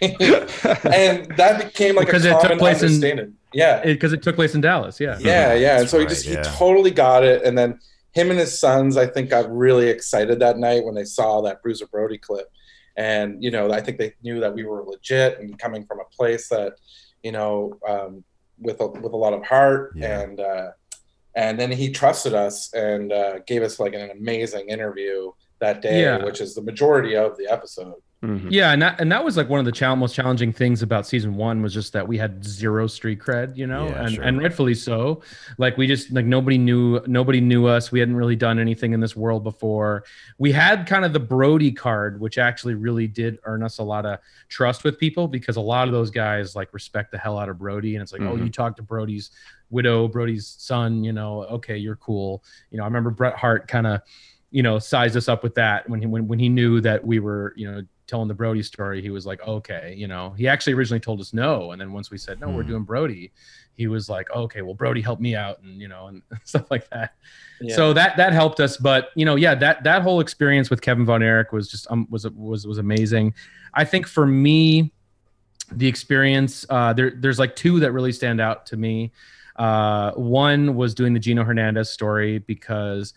and 0.94 1.36
that 1.36 1.64
became 1.64 1.96
like 1.96 2.06
Because 2.06 2.24
a 2.24 2.28
it 2.28 2.32
took 2.34 2.42
common 2.42 2.58
place 2.58 2.80
in- 2.80 2.86
understanding. 2.86 3.34
Yeah, 3.52 3.82
because 3.82 4.12
it, 4.12 4.22
took 4.22 4.36
place 4.36 4.54
in 4.54 4.60
Dallas. 4.60 5.00
Yeah. 5.00 5.18
yeah, 5.20 5.54
yeah. 5.54 5.72
And 5.72 5.80
That's 5.80 5.90
so 5.90 5.98
he 5.98 6.04
right, 6.04 6.08
just 6.08 6.26
yeah. 6.26 6.38
he 6.38 6.56
totally 6.56 6.90
got 6.92 7.24
it. 7.24 7.42
And 7.42 7.58
then 7.58 7.78
him 8.12 8.30
and 8.30 8.38
his 8.38 8.58
sons, 8.58 8.96
I 8.96 9.06
think, 9.06 9.30
got 9.30 9.50
really 9.54 9.88
excited 9.88 10.38
that 10.40 10.58
night 10.58 10.84
when 10.84 10.94
they 10.94 11.04
saw 11.04 11.40
that 11.42 11.60
Bruiser 11.62 11.86
Brody 11.88 12.18
clip. 12.18 12.46
And 12.96 13.42
you 13.42 13.50
know, 13.50 13.72
I 13.72 13.80
think 13.80 13.98
they 13.98 14.14
knew 14.22 14.38
that 14.40 14.54
we 14.54 14.62
were 14.64 14.84
legit 14.84 15.40
and 15.40 15.58
coming 15.58 15.84
from 15.84 15.98
a 16.00 16.04
place 16.16 16.48
that, 16.48 16.74
you 17.24 17.32
know, 17.32 17.78
um, 17.88 18.22
with 18.60 18.80
a, 18.80 18.86
with 18.86 19.12
a 19.12 19.16
lot 19.16 19.32
of 19.32 19.44
heart. 19.44 19.92
Yeah. 19.96 20.20
And 20.20 20.40
uh, 20.40 20.70
and 21.34 21.58
then 21.58 21.72
he 21.72 21.90
trusted 21.90 22.34
us 22.34 22.72
and 22.74 23.12
uh, 23.12 23.40
gave 23.40 23.62
us 23.62 23.80
like 23.80 23.94
an 23.94 24.10
amazing 24.10 24.68
interview 24.68 25.32
that 25.64 25.80
day, 25.82 26.02
Yeah. 26.02 26.24
which 26.24 26.40
is 26.40 26.54
the 26.54 26.62
majority 26.62 27.16
of 27.16 27.36
the 27.36 27.46
episode. 27.50 27.94
Mhm. 28.22 28.46
Yeah, 28.50 28.72
and 28.72 28.80
that 28.80 28.98
and 29.02 29.12
that 29.12 29.22
was 29.22 29.36
like 29.36 29.50
one 29.50 29.60
of 29.60 29.66
the 29.66 29.72
chal- 29.72 29.96
most 29.96 30.14
challenging 30.14 30.50
things 30.50 30.80
about 30.80 31.06
season 31.06 31.36
one 31.36 31.60
was 31.60 31.74
just 31.74 31.92
that 31.92 32.08
we 32.08 32.16
had 32.16 32.42
zero 32.42 32.86
street 32.86 33.18
cred, 33.18 33.54
you 33.54 33.66
know, 33.66 33.86
Yeah, 33.88 34.02
and 34.06 34.14
sure. 34.14 34.24
and 34.24 34.38
rightfully 34.40 34.72
so. 34.72 35.20
Like 35.58 35.76
we 35.76 35.86
just 35.86 36.10
like 36.10 36.24
nobody 36.24 36.56
knew 36.56 37.00
nobody 37.06 37.42
knew 37.42 37.66
us. 37.66 37.92
We 37.92 38.00
hadn't 38.00 38.16
really 38.16 38.34
done 38.36 38.58
anything 38.58 38.94
in 38.94 39.00
this 39.00 39.14
world 39.14 39.44
before. 39.44 40.04
We 40.38 40.52
had 40.52 40.86
kind 40.86 41.04
of 41.04 41.12
the 41.12 41.20
Brody 41.20 41.70
card, 41.70 42.18
which 42.18 42.38
actually 42.38 42.74
really 42.74 43.06
did 43.06 43.36
earn 43.44 43.62
us 43.62 43.76
a 43.76 43.82
lot 43.82 44.06
of 44.06 44.18
trust 44.48 44.84
with 44.84 44.98
people 44.98 45.28
because 45.28 45.56
a 45.56 45.60
lot 45.74 45.86
of 45.86 45.92
those 45.92 46.10
guys 46.10 46.56
like 46.56 46.72
respect 46.72 47.12
the 47.12 47.18
hell 47.18 47.38
out 47.38 47.50
of 47.50 47.58
Brody, 47.58 47.94
and 47.94 48.02
it's 48.02 48.12
like, 48.12 48.22
oh, 48.22 48.36
Mhm. 48.36 48.44
you 48.44 48.50
talk 48.50 48.74
to 48.76 48.82
Brody's 48.82 49.32
widow, 49.68 50.08
Brody's 50.08 50.46
son, 50.46 51.04
you 51.04 51.12
know, 51.12 51.42
okay, 51.44 51.76
you're 51.76 51.96
cool. 51.96 52.42
You 52.70 52.78
know, 52.78 52.84
I 52.84 52.86
remember 52.86 53.10
Bret 53.10 53.34
Hart 53.34 53.68
kind 53.68 53.86
of 53.86 54.00
you 54.54 54.62
know 54.62 54.78
sized 54.78 55.16
us 55.16 55.28
up 55.28 55.42
with 55.42 55.54
that 55.56 55.88
when 55.90 56.00
he 56.00 56.06
when, 56.06 56.28
when 56.28 56.38
he 56.38 56.48
knew 56.48 56.80
that 56.80 57.04
we 57.04 57.18
were 57.18 57.52
you 57.56 57.70
know 57.70 57.82
telling 58.06 58.28
the 58.28 58.34
Brody 58.34 58.62
story, 58.62 59.00
he 59.00 59.08
was 59.08 59.24
like, 59.24 59.40
okay, 59.48 59.94
you 59.96 60.06
know, 60.06 60.30
he 60.36 60.46
actually 60.46 60.74
originally 60.74 61.00
told 61.00 61.22
us 61.22 61.32
no. 61.32 61.72
And 61.72 61.80
then 61.80 61.90
once 61.90 62.10
we 62.10 62.18
said, 62.18 62.38
no, 62.38 62.50
we're 62.50 62.62
Hmm. 62.62 62.68
doing 62.68 62.82
Brody, 62.82 63.32
he 63.76 63.86
was 63.86 64.10
like, 64.10 64.30
okay, 64.30 64.60
well, 64.60 64.74
Brody 64.74 65.00
helped 65.00 65.22
me 65.22 65.34
out 65.34 65.62
and, 65.62 65.80
you 65.80 65.88
know, 65.88 66.08
and 66.08 66.20
stuff 66.44 66.70
like 66.70 66.86
that. 66.90 67.14
Yeah. 67.62 67.74
So 67.74 67.94
that, 67.94 68.18
that 68.18 68.34
helped 68.34 68.60
us. 68.60 68.76
But, 68.76 69.08
you 69.14 69.24
know, 69.24 69.36
yeah, 69.36 69.54
that, 69.54 69.84
that 69.84 70.02
whole 70.02 70.20
experience 70.20 70.68
with 70.68 70.82
Kevin 70.82 71.06
Von 71.06 71.22
Erich 71.22 71.50
was 71.50 71.66
just, 71.66 71.90
um, 71.90 72.06
was, 72.10 72.28
was, 72.28 72.66
was 72.66 72.76
amazing. 72.76 73.32
I 73.72 73.84
think 73.86 74.06
for 74.06 74.26
me, 74.26 74.92
the 75.72 75.86
experience, 75.88 76.66
uh, 76.68 76.92
there, 76.92 77.12
there's 77.16 77.38
like 77.38 77.56
two 77.56 77.80
that 77.80 77.92
really 77.92 78.12
stand 78.12 78.38
out 78.38 78.66
to 78.66 78.76
me. 78.76 79.12
Uh, 79.56 80.10
one 80.12 80.74
was 80.74 80.94
doing 80.94 81.14
the 81.14 81.20
Gino 81.20 81.42
Hernandez 81.42 81.88
story 81.88 82.40
because 82.40 83.14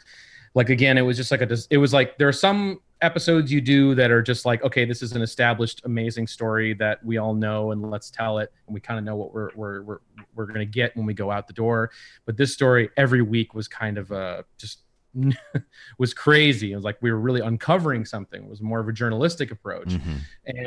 like 0.57 0.69
again 0.69 0.97
it 0.97 1.03
was 1.03 1.15
just 1.15 1.29
like 1.29 1.41
a 1.43 1.57
it 1.69 1.77
was 1.77 1.93
like 1.93 2.17
there 2.17 2.27
are 2.27 2.33
some 2.33 2.79
episodes 3.03 3.51
you 3.51 3.61
do 3.61 3.93
that 3.93 4.09
are 4.09 4.23
just 4.23 4.43
like 4.43 4.63
okay 4.63 4.85
this 4.85 5.03
is 5.03 5.11
an 5.11 5.21
established 5.21 5.81
amazing 5.85 6.25
story 6.25 6.73
that 6.73 6.97
we 7.05 7.17
all 7.17 7.35
know 7.35 7.71
and 7.71 7.91
let's 7.91 8.09
tell 8.09 8.39
it 8.39 8.51
and 8.65 8.73
we 8.73 8.79
kind 8.79 8.97
of 8.97 9.05
know 9.05 9.15
what 9.15 9.31
we're 9.31 9.51
we're 9.55 9.81
we're, 9.83 9.99
we're 10.33 10.45
going 10.47 10.59
to 10.59 10.65
get 10.65 10.97
when 10.97 11.05
we 11.05 11.13
go 11.13 11.29
out 11.29 11.45
the 11.45 11.53
door. 11.53 11.91
But 12.25 12.37
this 12.37 12.53
story 12.53 12.89
every 12.97 13.21
week 13.21 13.53
was 13.53 13.67
kind 13.67 13.99
of 13.99 14.11
uh 14.11 14.43
just 14.57 14.79
was 15.99 16.13
crazy. 16.13 16.71
It 16.71 16.75
was 16.75 16.83
like 16.83 16.97
we 17.01 17.11
were 17.11 17.19
really 17.19 17.41
uncovering 17.41 18.03
something. 18.03 18.43
It 18.43 18.49
was 18.49 18.61
more 18.61 18.79
of 18.79 18.87
a 18.87 18.93
journalistic 18.93 19.51
approach. 19.51 19.89
Mhm. 19.89 20.17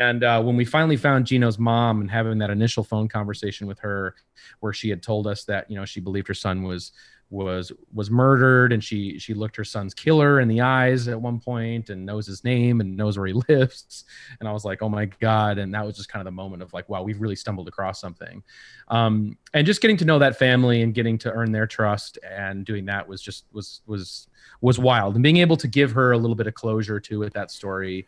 and 0.01 0.25
uh, 0.25 0.41
when 0.41 0.57
we 0.57 0.65
finally 0.65 0.97
found 0.97 1.27
Gino's 1.27 1.59
mom 1.59 2.01
and 2.01 2.11
having 2.11 2.39
that 2.39 2.51
initial 2.51 2.85
phone 2.85 3.09
conversation 3.09 3.67
with 3.67 3.81
her, 3.81 4.15
where 4.61 4.73
she 4.73 4.89
had 4.89 5.03
told 5.03 5.27
us 5.27 5.45
that 5.47 5.69
you 5.69 5.77
know 5.77 5.85
she 5.85 6.01
believed 6.01 6.29
her 6.29 6.35
son 6.35 6.63
was 6.63 6.93
was 7.31 7.71
was 7.95 8.11
murdered, 8.11 8.73
and 8.73 8.83
she 8.83 9.19
she 9.19 9.35
looked 9.35 9.57
her 9.57 9.65
son's 9.65 9.95
killer 9.95 10.41
in 10.41 10.49
the 10.49 10.61
eyes 10.61 11.07
at 11.09 11.21
one 11.21 11.39
point 11.39 11.89
and 11.89 12.05
knows 12.05 12.27
his 12.27 12.43
name 12.43 12.81
and 12.81 12.97
knows 12.97 13.17
where 13.17 13.29
he 13.29 13.33
lives, 13.49 14.05
and 14.41 14.49
I 14.49 14.53
was 14.53 14.65
like, 14.65 14.83
oh 14.83 14.89
my 14.89 15.07
god! 15.07 15.59
And 15.59 15.73
that 15.75 15.87
was 15.87 15.97
just 15.97 16.09
kind 16.09 16.21
of 16.21 16.25
the 16.25 16.33
moment 16.33 16.63
of 16.63 16.73
like, 16.73 16.89
wow, 16.89 17.03
we've 17.03 17.21
really 17.21 17.37
stumbled 17.37 17.69
across 17.69 18.01
something, 18.01 18.43
um, 18.89 19.37
and 19.55 19.67
just 19.67 19.81
getting 19.81 19.97
to 19.99 20.05
know 20.05 20.19
that 20.19 20.39
family 20.39 20.83
and 20.83 20.93
getting 20.93 21.17
to 21.19 21.33
earn 21.33 21.53
their 21.53 21.67
trust 21.67 22.19
and 22.29 22.67
doing 22.67 22.85
that 22.87 23.07
was 23.07 23.23
just 23.23 23.47
was 23.53 23.83
was 23.87 24.27
was 24.61 24.79
wild, 24.79 25.15
and 25.15 25.23
being 25.23 25.39
able 25.39 25.57
to 25.57 25.69
give 25.69 25.93
her 25.93 26.13
a 26.13 26.19
little 26.19 26.37
bit 26.37 26.47
of 26.47 26.55
closure 26.55 27.01
to 27.01 27.19
with 27.21 27.33
that 27.33 27.51
story. 27.51 28.07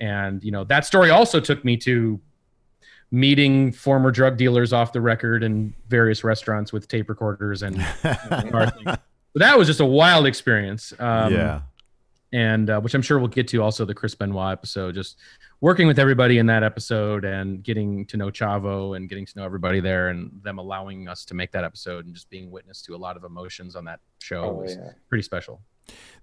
And 0.00 0.42
you 0.42 0.50
know 0.50 0.64
that 0.64 0.84
story 0.84 1.10
also 1.10 1.38
took 1.38 1.64
me 1.64 1.76
to 1.78 2.20
meeting 3.10 3.70
former 3.72 4.10
drug 4.10 4.36
dealers 4.36 4.72
off 4.72 4.92
the 4.92 5.00
record 5.00 5.42
in 5.42 5.72
various 5.88 6.24
restaurants 6.24 6.72
with 6.72 6.88
tape 6.88 7.08
recorders 7.08 7.62
and 7.62 7.76
but 8.02 9.00
that 9.34 9.56
was 9.58 9.68
just 9.68 9.80
a 9.80 9.84
wild 9.84 10.26
experience 10.26 10.92
um, 10.98 11.32
yeah. 11.32 11.60
and 12.32 12.70
uh, 12.70 12.80
which 12.80 12.94
i'm 12.94 13.02
sure 13.02 13.18
we'll 13.18 13.28
get 13.28 13.46
to 13.46 13.62
also 13.62 13.84
the 13.84 13.94
chris 13.94 14.14
benoit 14.14 14.52
episode 14.52 14.94
just 14.94 15.18
working 15.60 15.86
with 15.86 15.98
everybody 15.98 16.38
in 16.38 16.46
that 16.46 16.62
episode 16.64 17.24
and 17.24 17.62
getting 17.62 18.04
to 18.06 18.16
know 18.16 18.30
chavo 18.30 18.96
and 18.96 19.08
getting 19.08 19.24
to 19.24 19.38
know 19.38 19.44
everybody 19.44 19.80
there 19.80 20.08
and 20.08 20.30
them 20.42 20.58
allowing 20.58 21.06
us 21.06 21.24
to 21.24 21.34
make 21.34 21.52
that 21.52 21.62
episode 21.64 22.06
and 22.06 22.14
just 22.14 22.28
being 22.30 22.50
witness 22.50 22.82
to 22.82 22.94
a 22.94 22.98
lot 22.98 23.16
of 23.16 23.22
emotions 23.24 23.76
on 23.76 23.84
that 23.84 24.00
show 24.20 24.42
Oh, 24.44 24.52
was 24.52 24.76
yeah. 24.76 24.90
pretty 25.08 25.22
special 25.22 25.60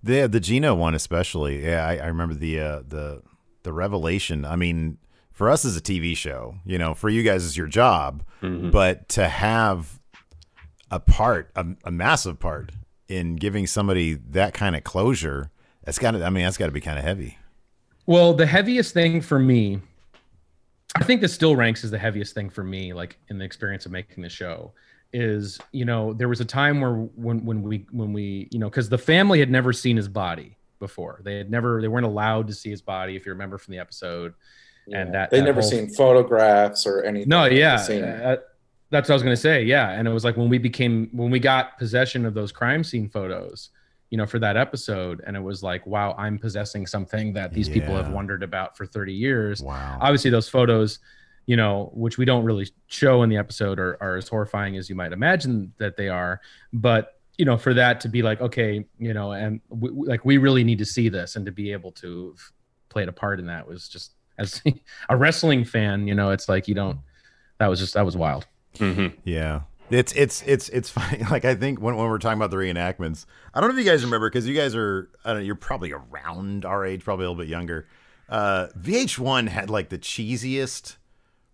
The 0.04 0.28
the 0.28 0.40
Gino 0.40 0.74
one 0.76 0.96
especially. 0.96 1.64
Yeah, 1.64 1.86
I, 1.86 1.98
I 1.98 2.08
remember 2.08 2.34
the 2.34 2.60
uh, 2.60 2.82
the 2.88 3.22
the 3.62 3.72
revelation. 3.72 4.44
I 4.44 4.56
mean, 4.56 4.98
for 5.42 5.50
us 5.50 5.66
as 5.66 5.76
a 5.76 5.82
TV 5.82 6.16
show, 6.16 6.54
you 6.68 6.78
know, 6.78 6.94
for 6.94 7.10
you 7.10 7.24
guys 7.24 7.44
as 7.44 7.58
your 7.58 7.66
job, 7.66 8.22
Mhm. 8.44 8.70
but 8.72 9.10
to 9.10 9.28
have 9.28 10.00
a 10.92 11.00
part, 11.00 11.50
a, 11.56 11.66
a 11.84 11.90
massive 11.90 12.40
part 12.40 12.72
in 13.08 13.38
giving 13.38 13.66
somebody 13.66 14.14
that 14.14 14.54
kind 14.54 14.76
of 14.76 14.84
closure, 14.84 15.50
that's 15.84 15.98
got 15.98 16.12
to. 16.12 16.24
I 16.24 16.30
mean, 16.30 16.44
that's 16.44 16.58
got 16.58 16.68
to 16.68 16.72
be 16.72 16.80
kind 16.80 17.00
of 17.00 17.04
heavy. 17.04 17.40
Well, 18.06 18.36
the 18.36 18.46
heaviest 18.46 18.94
thing 18.94 19.20
for 19.20 19.40
me, 19.40 19.80
I 20.96 21.04
think 21.06 21.22
this 21.22 21.34
still 21.34 21.56
ranks 21.56 21.84
as 21.84 21.90
the 21.90 21.98
heaviest 21.98 22.36
thing 22.36 22.52
for 22.52 22.64
me, 22.64 22.94
like 22.94 23.18
in 23.28 23.40
the 23.40 23.44
experience 23.46 23.88
of 23.88 23.92
making 23.92 24.22
the 24.22 24.30
show. 24.30 24.74
Is 25.12 25.60
you 25.72 25.86
know 25.86 26.14
there 26.14 26.30
was 26.30 26.40
a 26.40 26.46
time 26.46 26.82
where 26.82 26.94
when 26.94 27.44
when 27.46 27.64
we 27.64 27.88
when 27.90 28.14
we 28.14 28.48
you 28.52 28.60
know 28.60 28.70
because 28.70 28.90
the 28.90 28.98
family 29.00 29.40
had 29.40 29.50
never 29.50 29.74
seen 29.74 29.98
his 29.98 30.08
body 30.08 30.56
before 30.80 31.20
they 31.26 31.38
had 31.38 31.50
never 31.50 31.82
they 31.82 31.88
weren't 31.88 32.06
allowed 32.06 32.46
to 32.48 32.54
see 32.54 32.70
his 32.70 32.82
body 32.84 33.16
if 33.16 33.26
you 33.26 33.32
remember 33.32 33.58
from 33.58 33.72
the 33.72 33.80
episode 33.80 34.34
and 34.94 35.14
that 35.14 35.30
they 35.32 35.40
that 35.40 35.46
never 35.46 35.62
whole- 35.62 35.70
seen 35.70 35.90
photographs 35.90 36.86
or 36.86 37.04
anything. 37.04 37.30
no 37.30 37.44
They've 37.44 37.58
yeah 37.58 37.78
seen- 37.78 38.04
uh, 38.04 38.38
that's 38.90 39.08
what 39.08 39.14
i 39.14 39.16
was 39.16 39.24
going 39.24 39.36
to 39.36 39.42
say 39.42 39.64
yeah. 39.64 39.92
And 39.92 40.08
it 40.08 40.12
was 40.12 40.24
like 40.26 40.36
when 40.38 40.50
we 40.50 40.58
became 40.58 41.10
when 41.14 41.32
we 41.32 41.40
got 41.40 41.78
possession 41.78 42.26
of 42.26 42.34
those 42.34 42.52
crime 42.52 42.84
scene 42.84 43.08
photos 43.10 43.70
you 44.10 44.18
know 44.18 44.26
for 44.26 44.40
that 44.40 44.58
episode 44.58 45.24
and 45.26 45.38
it 45.38 45.40
was 45.40 45.64
like 45.64 45.86
wow 45.88 46.14
i'm 46.18 46.38
possessing 46.38 46.86
something 46.86 47.32
that 47.34 47.54
these 47.54 47.70
people 47.70 47.96
have 47.96 48.10
wondered 48.12 48.44
about 48.44 48.76
for 48.76 48.86
30 48.86 49.14
years. 49.14 49.62
Wow. 49.62 49.98
obviously 50.02 50.30
those 50.30 50.50
photos 50.50 51.00
you 51.46 51.56
know 51.56 51.90
which 51.94 52.18
we 52.18 52.26
don't 52.26 52.44
really 52.44 52.68
show 52.88 53.24
in 53.24 53.30
the 53.30 53.38
episode 53.38 53.80
are, 53.80 53.98
are 54.02 54.18
as 54.18 54.28
horrifying 54.28 54.76
as 54.76 54.90
you 54.90 54.96
might 54.96 55.12
imagine 55.14 55.74
that 55.80 55.96
they 55.98 56.08
are. 56.10 56.40
But 56.74 57.18
you 57.38 57.46
know 57.46 57.58
for 57.58 57.74
that 57.74 58.02
to 58.02 58.10
be 58.10 58.22
like 58.22 58.42
okay 58.42 58.86
you 59.00 59.14
know 59.14 59.32
and 59.32 59.62
we, 59.70 59.90
we- 59.90 60.08
like 60.08 60.26
we 60.26 60.38
really 60.38 60.64
need 60.66 60.78
to 60.80 60.86
see 60.86 61.08
this 61.08 61.38
and 61.38 61.46
to 61.46 61.52
be 61.54 61.72
able 61.72 61.92
to 61.94 62.32
have 62.32 62.42
played 62.90 63.08
a 63.08 63.14
part 63.14 63.40
in 63.40 63.46
that 63.48 63.66
was 63.66 63.88
just 63.88 64.12
as 64.42 64.62
a 65.10 65.16
wrestling 65.18 65.64
fan 65.64 66.08
you 66.08 66.16
know 66.16 66.32
it's 66.32 66.50
like 66.50 66.68
you 66.68 66.76
don't 66.76 67.00
that 67.60 67.68
was 67.68 67.80
just 67.80 67.94
that 67.94 68.06
was 68.06 68.18
wild 68.18 68.46
Mhm. 68.78 69.14
Yeah. 69.26 69.62
It's 69.90 70.14
it's 70.14 70.42
it's 70.48 70.70
it's 70.70 70.90
funny. 70.98 71.22
Like 71.30 71.44
I 71.44 71.54
think 71.56 71.82
when, 71.82 71.98
when 71.98 72.08
we're 72.08 72.18
talking 72.20 72.40
about 72.40 72.50
the 72.52 72.56
reenactments, 72.56 73.26
I 73.54 73.60
don't 73.60 73.70
know 73.70 73.76
if 73.78 73.86
you 73.86 73.92
guys 73.92 74.02
remember 74.06 74.30
because 74.30 74.48
you 74.48 74.56
guys 74.56 74.74
are 74.74 75.10
I 75.26 75.32
don't 75.32 75.40
know, 75.40 75.46
you're 75.46 75.56
probably 75.56 75.92
around 75.92 76.64
our 76.64 76.86
age, 76.86 77.04
probably 77.04 77.26
a 77.26 77.30
little 77.30 77.44
bit 77.44 77.50
younger. 77.50 77.88
Uh, 78.30 78.68
VH1 78.80 79.50
had 79.50 79.70
like 79.70 79.90
the 79.90 79.98
cheesiest 79.98 80.96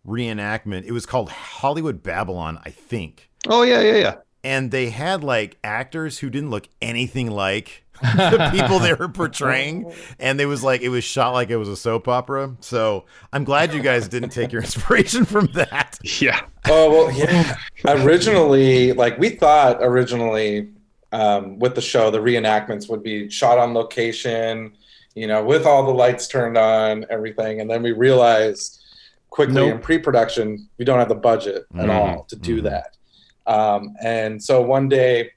reenactment. 0.05 0.83
It 0.85 0.91
was 0.91 1.07
called 1.07 1.29
Hollywood 1.31 2.03
Babylon, 2.03 2.59
I 2.63 2.69
think, 2.69 3.29
Oh 3.47 3.63
yeah, 3.63 3.81
yeah, 3.81 3.95
yeah. 3.95 4.15
and 4.43 4.69
they 4.69 4.91
had 4.91 5.23
like 5.23 5.57
actors 5.63 6.19
who 6.19 6.29
didn't 6.29 6.51
look 6.51 6.67
anything 6.81 7.31
like 7.31 7.83
the 8.01 8.49
people 8.51 8.79
they 8.79 8.93
were 8.93 9.07
portraying, 9.21 9.91
and 10.19 10.39
it 10.39 10.45
was 10.45 10.63
like 10.63 10.81
it 10.81 10.89
was 10.89 11.03
shot 11.03 11.31
like 11.31 11.49
it 11.49 11.57
was 11.57 11.69
a 11.69 11.75
soap 11.75 12.07
opera. 12.07 12.55
So 12.59 13.05
I'm 13.33 13.43
glad 13.43 13.73
you 13.73 13.81
guys 13.81 14.07
didn't 14.07 14.29
take 14.29 14.51
your 14.51 14.61
inspiration 14.63 15.25
from 15.25 15.47
that. 15.53 15.97
Yeah. 16.21 16.41
Oh 16.67 16.89
well, 16.91 17.11
yeah. 17.11 17.57
originally, 17.85 18.93
like 18.93 19.17
we 19.17 19.29
thought 19.29 19.77
originally 19.81 20.71
um, 21.11 21.59
with 21.59 21.75
the 21.75 21.81
show, 21.81 22.11
the 22.11 22.19
reenactments 22.19 22.89
would 22.89 23.03
be 23.03 23.29
shot 23.29 23.57
on 23.57 23.73
location, 23.73 24.75
you 25.15 25.27
know, 25.27 25.43
with 25.43 25.65
all 25.65 25.85
the 25.85 25.93
lights 25.93 26.27
turned 26.27 26.57
on, 26.57 27.05
everything, 27.09 27.61
and 27.61 27.69
then 27.69 27.81
we 27.83 27.91
realized 27.93 28.81
quickly 29.29 29.55
Nope. 29.55 29.75
in 29.75 29.79
pre-production 29.79 30.67
we 30.77 30.85
don't 30.85 30.99
have 30.99 31.09
the 31.09 31.15
budget 31.15 31.65
at 31.77 31.85
Mhm. 31.85 31.89
all 31.93 32.23
to 32.25 32.35
do 32.35 32.59
Mhm. 32.61 32.63
that. 32.63 32.97
Um, 33.45 33.93
and 34.01 34.41
so 34.43 34.61
one 34.61 34.89
day, 34.89 35.31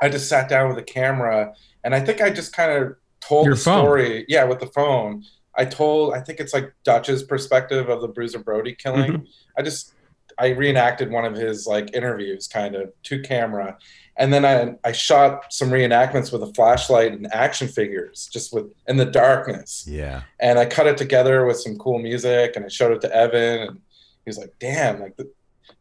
I 0.00 0.08
just 0.08 0.28
sat 0.28 0.48
down 0.48 0.68
with 0.68 0.78
a 0.78 0.82
camera, 0.82 1.54
and 1.84 1.94
I 1.94 2.00
think 2.00 2.20
I 2.20 2.30
just 2.30 2.52
kind 2.54 2.70
of 2.72 2.96
told 3.20 3.46
Your 3.46 3.54
the 3.54 3.60
phone. 3.60 3.84
story. 3.84 4.24
Yeah, 4.28 4.44
with 4.44 4.60
the 4.60 4.66
phone. 4.66 5.24
I 5.56 5.64
told. 5.64 6.14
I 6.14 6.20
think 6.20 6.40
it's 6.40 6.54
like 6.54 6.72
Dutch's 6.84 7.22
perspective 7.22 7.88
of 7.88 8.00
the 8.00 8.08
Bruiser 8.08 8.38
Brody 8.38 8.74
killing. 8.74 9.12
Mm-hmm. 9.12 9.24
I 9.58 9.62
just 9.62 9.94
I 10.38 10.48
reenacted 10.48 11.10
one 11.10 11.24
of 11.24 11.34
his 11.34 11.66
like 11.66 11.94
interviews 11.94 12.48
kind 12.48 12.74
of 12.74 12.92
to 13.04 13.20
camera. 13.20 13.76
And 14.16 14.32
then 14.32 14.44
I 14.44 14.74
I 14.88 14.92
shot 14.92 15.52
some 15.52 15.70
reenactments 15.70 16.32
with 16.32 16.42
a 16.42 16.52
flashlight 16.54 17.12
and 17.12 17.32
action 17.34 17.68
figures 17.68 18.28
just 18.32 18.52
with 18.52 18.72
in 18.88 18.96
the 18.96 19.04
darkness. 19.04 19.84
Yeah. 19.86 20.22
And 20.40 20.58
I 20.58 20.66
cut 20.66 20.86
it 20.86 20.96
together 20.96 21.44
with 21.44 21.60
some 21.60 21.76
cool 21.78 21.98
music 21.98 22.56
and 22.56 22.64
I 22.64 22.68
showed 22.68 22.92
it 22.92 23.00
to 23.02 23.14
Evan 23.14 23.68
and 23.68 23.76
he 24.24 24.28
was 24.28 24.38
like, 24.38 24.54
"Damn, 24.58 25.00
like 25.00 25.16
the, 25.16 25.30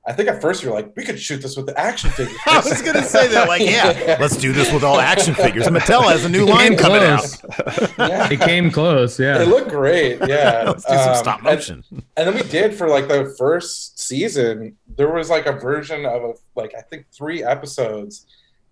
I 0.07 0.13
think 0.13 0.29
at 0.29 0.41
first 0.41 0.63
you 0.63 0.69
were 0.69 0.75
like, 0.75 0.93
we 0.95 1.03
could 1.03 1.19
shoot 1.19 1.41
this 1.41 1.55
with 1.55 1.67
the 1.67 1.79
action 1.79 2.09
figures." 2.17 2.35
I 2.47 2.57
was 2.59 2.81
gonna 2.81 3.03
say 3.03 3.27
that, 3.29 3.47
like, 3.47 3.61
yeah, 3.61 4.17
let's 4.21 4.35
do 4.37 4.51
this 4.51 4.71
with 4.73 4.83
all 4.83 4.99
action 4.99 5.33
figures. 5.35 5.67
Mattel 5.67 6.03
has 6.03 6.25
a 6.25 6.29
new 6.29 6.45
line 6.45 6.75
coming 6.77 6.99
close. 7.01 7.43
out. 7.43 7.97
yeah. 8.09 8.29
it 8.31 8.39
came 8.39 8.71
close 8.71 9.19
yeah 9.19 9.41
It 9.41 9.47
looked 9.47 9.69
great, 9.69 10.19
yeah. 10.27 10.63
Let's 10.67 10.85
do 10.85 10.95
some 10.95 11.09
Um, 11.09 11.15
stop 11.15 11.35
and- 11.39 11.45
motion. 11.45 11.83
and 11.91 12.27
then 12.27 12.33
we 12.35 12.43
did 12.43 12.73
for 12.73 12.87
like 12.87 13.07
the 13.07 13.33
first 13.37 13.99
season 13.99 14.75
there 14.97 15.09
was 15.11 15.29
like 15.29 15.45
a 15.45 15.53
version 15.53 16.05
of 16.05 16.23
a, 16.23 16.33
like 16.55 16.73
i 16.77 16.81
think 16.81 17.05
three 17.13 17.43
episodes 17.43 18.25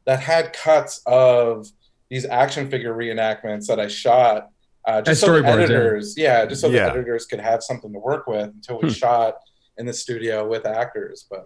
that 0.06 0.20
had 0.20 0.52
cuts 0.54 1.02
of 1.06 1.68
these 2.10 2.26
action 2.26 2.70
figure 2.70 2.94
reenactments 2.94 3.68
that 3.68 3.80
i 3.80 3.88
shot 3.88 4.50
uh, 4.86 5.02
just 5.02 5.10
As 5.12 5.20
so 5.22 5.34
the 5.34 5.40
storyboards, 5.42 5.46
yeah. 5.46 5.62
editors 5.64 6.18
yeah. 6.18 6.46
just 6.46 6.62
so 6.62 6.68
Yeah. 6.68 6.86
the 6.86 6.92
editors 6.92 7.26
could 7.26 7.40
have 7.40 7.62
something 7.64 7.92
to 7.94 8.00
work 8.00 8.28
with 8.28 8.50
until 8.50 8.80
we 8.82 8.90
Hmm. 8.90 8.94
shot 8.94 9.36
in 9.80 9.86
the 9.86 9.94
studio 9.94 10.48
with 10.48 10.66
actors 10.66 11.26
but 11.30 11.46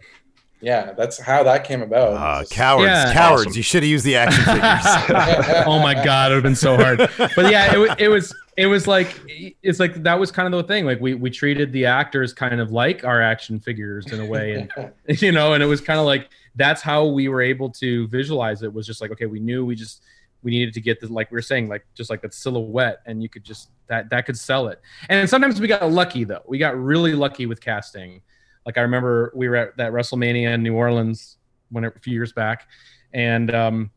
yeah 0.61 0.91
that's 0.93 1.19
how 1.19 1.43
that 1.43 1.63
came 1.63 1.81
about 1.81 2.13
Uh, 2.13 2.39
just- 2.41 2.51
cowards, 2.51 2.85
Yeah. 2.87 3.13
cowards! 3.13 3.41
Awesome. 3.47 3.57
You 3.57 3.63
should 3.63 3.83
have 3.83 3.89
used 3.89 4.05
the 4.05 4.15
action 4.15 4.43
figures. 4.43 5.63
oh 5.67 5.79
my 5.79 5.93
god, 5.93 6.31
it 6.31 6.35
would 6.35 6.43
have 6.43 6.43
been 6.43 6.55
so 6.55 6.77
hard. 6.77 6.97
But 7.35 7.51
yeah, 7.51 7.75
it, 7.77 7.99
it 7.99 8.07
was 8.07 8.33
it 8.55 8.67
was 8.67 8.87
like 8.87 9.19
it's 9.61 9.79
like 9.79 10.03
that 10.03 10.17
was 10.19 10.31
kind 10.31 10.53
of 10.53 10.61
the 10.61 10.67
thing. 10.67 10.85
Like 10.85 11.01
we 11.01 11.15
we 11.15 11.29
treated 11.29 11.71
the 11.73 11.85
actors 11.85 12.33
kind 12.33 12.61
of 12.61 12.71
like 12.71 13.03
our 13.03 13.21
action 13.21 13.59
figures 13.59 14.11
in 14.13 14.21
a 14.21 14.25
way, 14.25 14.53
and 14.77 14.91
you 15.21 15.31
know, 15.33 15.53
and 15.53 15.61
it 15.61 15.65
was 15.65 15.81
kind 15.81 15.99
of 15.99 16.05
like 16.05 16.29
that's 16.55 16.81
how 16.81 17.07
we 17.07 17.27
were 17.27 17.41
able 17.41 17.69
to 17.71 18.07
visualize 18.07 18.63
it. 18.63 18.71
Was 18.71 18.87
just 18.87 19.01
like 19.01 19.11
okay, 19.11 19.25
we 19.25 19.39
knew 19.41 19.65
we 19.65 19.75
just 19.75 20.01
we 20.43 20.51
needed 20.51 20.73
to 20.73 20.81
get 20.81 20.99
the 20.99 21.07
like 21.07 21.31
we 21.31 21.35
were 21.35 21.41
saying 21.41 21.69
like 21.69 21.85
just 21.95 22.09
like 22.09 22.21
that 22.21 22.33
silhouette, 22.33 23.01
and 23.05 23.23
you 23.23 23.29
could 23.29 23.43
just 23.43 23.69
that 23.87 24.09
that 24.09 24.25
could 24.25 24.37
sell 24.37 24.67
it. 24.67 24.81
And 25.09 25.29
sometimes 25.29 25.59
we 25.59 25.67
got 25.67 25.89
lucky 25.91 26.23
though. 26.23 26.43
We 26.47 26.57
got 26.57 26.77
really 26.77 27.13
lucky 27.13 27.45
with 27.45 27.61
casting. 27.61 28.21
Like 28.65 28.77
I 28.77 28.81
remember 28.81 29.31
we 29.35 29.49
were 29.49 29.55
at 29.55 29.77
that 29.77 29.91
WrestleMania 29.91 30.53
in 30.53 30.63
New 30.63 30.75
Orleans 30.75 31.37
when 31.69 31.85
a 31.85 31.91
few 31.91 32.13
years 32.13 32.31
back, 32.31 32.67
and 33.13 33.53
um, 33.53 33.91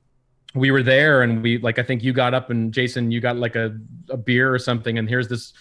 we 0.57 0.71
were 0.71 0.83
there 0.83 1.23
and 1.23 1.43
we 1.43 1.59
like 1.59 1.79
I 1.79 1.83
think 1.83 2.03
you 2.03 2.13
got 2.13 2.35
up 2.35 2.51
and 2.51 2.73
Jason 2.73 3.11
you 3.11 3.21
got 3.21 3.37
like 3.37 3.57
a, 3.57 3.77
a 4.11 4.17
beer 4.17 4.53
or 4.53 4.59
something 4.59 4.99
and 4.99 5.09
here's 5.09 5.29
this 5.29 5.53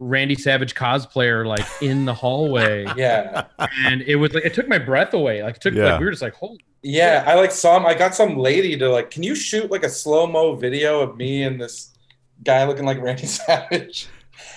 Randy 0.00 0.34
Savage 0.36 0.74
cosplayer 0.74 1.44
like 1.46 1.64
in 1.82 2.04
the 2.04 2.14
hallway 2.14 2.86
yeah 2.96 3.46
and 3.84 4.02
it 4.02 4.16
was 4.16 4.32
like 4.32 4.44
it 4.44 4.54
took 4.54 4.68
my 4.68 4.78
breath 4.78 5.12
away 5.12 5.42
like 5.42 5.56
it 5.56 5.60
took 5.62 5.74
Yeah. 5.74 5.92
like 5.92 6.00
we 6.00 6.04
were 6.06 6.12
just 6.12 6.22
like 6.22 6.34
holy 6.34 6.64
Yeah, 6.82 7.24
I 7.26 7.34
like 7.34 7.50
saw 7.50 7.76
him. 7.76 7.84
I 7.86 7.94
got 7.94 8.14
some 8.14 8.36
lady 8.36 8.76
to 8.78 8.88
like, 8.88 9.10
can 9.10 9.24
you 9.24 9.34
shoot 9.34 9.68
like 9.68 9.82
a 9.82 9.88
slow 9.88 10.28
mo 10.28 10.54
video 10.54 11.00
of 11.00 11.16
me 11.16 11.42
and 11.42 11.60
this 11.60 11.92
guy 12.44 12.64
looking 12.64 12.84
like 12.86 13.00
Randy 13.02 13.26
Savage? 13.38 14.06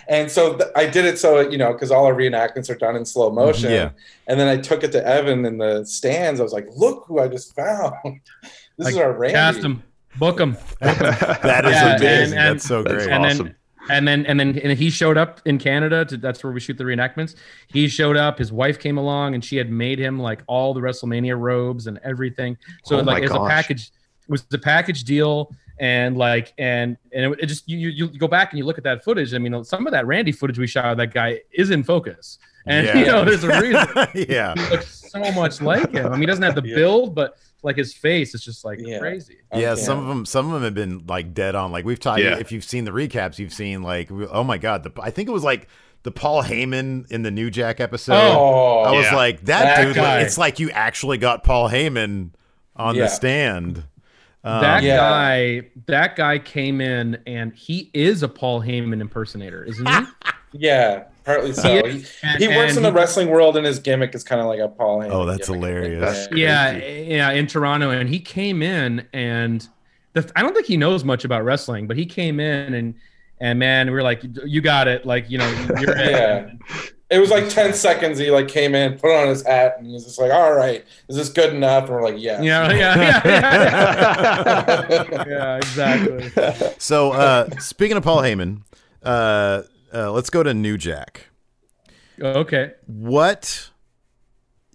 And 0.08 0.30
so 0.30 0.56
th- 0.58 0.70
I 0.76 0.86
did 0.86 1.06
it 1.06 1.18
so 1.18 1.40
you 1.40 1.58
know 1.58 1.74
because 1.74 1.90
all 1.90 2.06
our 2.06 2.14
reenactments 2.14 2.70
are 2.70 2.76
done 2.76 2.96
in 2.96 3.04
slow 3.06 3.28
mm-hmm, 3.32 3.36
motion. 3.40 3.72
Yeah. 3.72 3.90
And 4.28 4.40
then 4.40 4.48
I 4.48 4.58
took 4.58 4.84
it 4.84 4.92
to 4.92 5.04
Evan 5.04 5.44
in 5.46 5.58
the 5.58 5.84
stands. 5.86 6.40
I 6.40 6.44
was 6.44 6.54
like, 6.54 6.68
look 6.76 7.06
who 7.08 7.20
I 7.20 7.28
just 7.28 7.56
found. 7.56 7.96
this 8.78 8.90
is 8.90 8.98
our 8.98 9.14
Randy. 9.14 9.34
cast 9.34 9.64
him 9.64 9.82
book 10.20 10.40
him 10.40 10.56
That 10.82 11.66
is 11.66 11.72
Yeah, 11.72 11.96
amazing. 11.96 12.06
and- 12.06 12.22
and- 12.34 12.56
That's 12.60 12.66
so 12.68 12.84
great. 12.84 13.08
and 13.10 13.26
awesome. 13.26 13.46
then 13.48 13.56
and 13.92 14.08
then 14.08 14.26
and 14.26 14.40
then 14.40 14.58
and 14.60 14.78
he 14.78 14.90
showed 14.90 15.18
up 15.18 15.42
in 15.46 15.58
Canada 15.58 16.06
to 16.06 16.18
that's 16.18 16.44
where 16.44 16.52
we 16.54 16.60
shoot 16.60 16.78
the 16.78 16.84
reenactments. 16.84 17.36
He 17.68 17.88
showed 17.88 18.18
up, 18.18 18.38
his 18.38 18.52
wife 18.52 18.80
came 18.80 18.98
along 18.98 19.36
and 19.36 19.44
she 19.44 19.58
had 19.58 19.70
made 19.72 20.00
him 20.00 20.20
like 20.20 20.42
all 20.48 20.74
the 20.74 20.82
WrestleMania 20.82 21.40
robes 21.40 21.88
and 21.88 22.00
everything. 22.04 22.58
So 22.86 23.00
Oh 23.00 23.04
like 23.04 23.24
it's 23.24 23.34
a 23.34 23.40
package 23.48 23.92
it 24.24 24.30
was 24.30 24.44
the 24.44 24.58
package 24.60 25.04
deal 25.04 25.52
and 25.80 26.16
like 26.18 26.54
and 26.58 26.96
and 27.12 27.34
it, 27.40 27.46
just 27.48 27.68
you, 27.68 27.78
you 27.78 28.08
you 28.12 28.20
go 28.20 28.28
back 28.28 28.52
and 28.52 28.60
you 28.60 28.66
look 28.66 28.78
at 28.78 28.84
that 28.84 29.04
footage. 29.04 29.34
I 29.34 29.38
mean 29.40 29.64
some 29.64 29.86
of 29.88 29.92
that 29.94 30.06
Randy 30.06 30.32
footage 30.32 30.58
we 30.60 30.68
shot 30.68 30.86
of 30.86 30.98
that 30.98 31.14
guy 31.14 31.42
is 31.52 31.72
in 31.72 31.84
focus. 31.84 32.38
And 32.68 32.86
Yeah. 32.88 32.98
you 33.00 33.06
know 33.06 33.26
there's 33.26 33.44
a 33.44 33.60
reason 33.62 33.88
yeah. 34.30 34.54
he 34.56 34.70
looks 34.70 35.10
so 35.12 35.20
much 35.34 35.62
like 35.62 35.92
him. 35.92 36.06
I 36.08 36.12
mean 36.12 36.22
he 36.22 36.26
doesn't 36.28 36.44
have 36.44 36.56
the 36.56 36.64
Yeah. 36.66 36.76
build 36.76 37.16
but 37.16 37.38
like 37.64 37.78
his 37.78 37.94
face 37.94 38.34
is 38.34 38.44
just 38.44 38.66
like 38.66 38.80
Yeah. 38.82 39.00
crazy. 39.00 39.38
Yeah, 39.54 39.72
Okay. 39.74 39.82
some 39.82 40.00
of 40.00 40.08
them, 40.08 40.26
some 40.26 40.48
of 40.48 40.54
them 40.54 40.64
have 40.64 40.74
been 40.74 41.06
like 41.08 41.34
dead 41.34 41.56
on. 41.56 41.72
Like 41.72 41.86
we've 41.86 42.00
talked. 42.00 42.22
Yeah. 42.22 42.38
If 42.40 42.52
you've 42.52 42.64
seen 42.64 42.86
the 42.86 42.92
recaps, 42.92 43.38
you've 43.40 43.54
seen 43.54 43.84
like, 43.84 44.10
oh 44.12 44.44
my 44.44 44.58
god, 44.58 44.84
the, 44.84 44.92
I 45.02 45.10
think 45.12 45.30
it 45.30 45.32
was 45.32 45.44
like 45.44 45.68
the 46.04 46.12
Paul 46.12 46.42
Heyman 46.44 47.10
in 47.12 47.22
the 47.22 47.30
New 47.32 47.52
Jack 47.52 47.80
episode. 47.80 48.14
Oh, 48.16 48.80
I 48.80 48.92
was 48.92 49.06
Yeah. 49.06 49.16
like, 49.16 49.46
that, 49.46 49.64
That 49.76 49.86
dude. 49.86 49.96
guy. 49.96 50.22
It's 50.22 50.38
like 50.38 50.60
you 50.60 50.72
actually 50.72 51.20
got 51.20 51.44
Paul 51.44 51.70
Heyman 51.70 52.32
on 52.76 52.96
Yeah. 52.96 53.04
the 53.04 53.08
stand. 53.10 53.84
Um, 54.44 54.62
that 54.62 54.82
Yeah. 54.82 54.98
guy 54.98 55.62
that 55.86 56.16
guy 56.16 56.40
came 56.40 56.82
in 56.82 57.20
and 57.28 57.54
he 57.54 57.92
is 57.94 58.24
a 58.24 58.28
Paul 58.28 58.62
Heyman 58.62 59.00
impersonator, 59.02 59.64
isn't 59.64 59.88
he? 59.88 59.94
yeah, 60.54 61.04
partly 61.24 61.54
so. 61.54 61.86
He 61.86 62.00
He. 62.00 62.06
And- 62.24 62.40
he 62.42 62.48
works 62.48 62.70
and 62.76 62.78
in 62.78 62.84
the 62.84 62.90
he- 62.90 62.96
wressling 62.96 63.30
world, 63.30 63.58
and 63.58 63.66
his 63.66 63.80
gimmick 63.80 64.14
is 64.16 64.24
kind 64.24 64.42
of 64.42 64.48
like 64.48 64.60
a 64.60 64.68
Paul. 64.68 65.00
Heyman 65.00 65.12
Oh, 65.12 65.26
that's 65.26 65.48
gimmick. 65.48 65.64
hilarious. 65.74 66.28
yeah, 66.34 66.72
yeah, 66.78 67.32
in 67.32 67.48
Toronto, 67.48 67.90
and 67.92 68.10
he 68.10 68.20
came 68.20 68.62
in 68.62 69.06
and 69.14 69.68
the, 70.14 70.30
I 70.36 70.42
don't 70.42 70.54
think 70.54 70.66
he 70.68 70.78
knows 70.78 71.04
much 71.04 71.24
about 71.26 71.44
wrestling, 71.46 71.88
but 71.88 71.96
he 71.98 72.06
came 72.06 72.40
in 72.40 72.74
and 72.74 72.96
and 73.40 73.58
man, 73.58 73.88
we 73.88 73.94
were 73.94 74.04
like, 74.04 74.22
you 74.46 74.62
got 74.62 74.88
it, 74.88 75.06
like 75.06 75.30
you 75.30 75.38
know, 75.38 75.50
you're 75.80 75.98
in. 75.98 76.10
Yeah. 76.10 76.52
It 77.10 77.20
was 77.20 77.30
like 77.30 77.50
10 77.50 77.74
seconds. 77.74 78.18
He 78.20 78.30
like 78.32 78.48
came 78.48 78.74
in, 78.74 78.98
put 78.98 79.12
on 79.14 79.28
his 79.28 79.46
hat, 79.46 79.76
and 79.78 79.86
he 79.88 79.92
was 79.94 80.06
just 80.06 80.18
like, 80.20 80.32
all 80.32 80.54
right, 80.54 80.86
is 81.10 81.18
this 81.18 81.28
good 81.28 81.54
enough? 81.54 81.86
And 81.86 81.94
we're 81.94 82.04
like, 82.04 82.16
yeah. 82.18 82.42
Yeah, 82.42 82.72
yeah, 82.72 83.22
yeah, 83.26 84.86
yeah, 84.90 85.26
yeah, 85.28 85.56
exactly. 85.58 86.32
So, 86.80 87.12
uh, 87.12 87.50
speaking 87.60 87.98
of 87.98 88.04
Paul 88.04 88.20
Heyman, 88.22 88.62
uh, 89.04 89.64
uh, 89.94 90.12
let's 90.12 90.30
go 90.30 90.44
to 90.44 90.54
New 90.54 90.78
Jack. 90.78 91.28
Okay. 92.20 92.72
What 92.86 93.70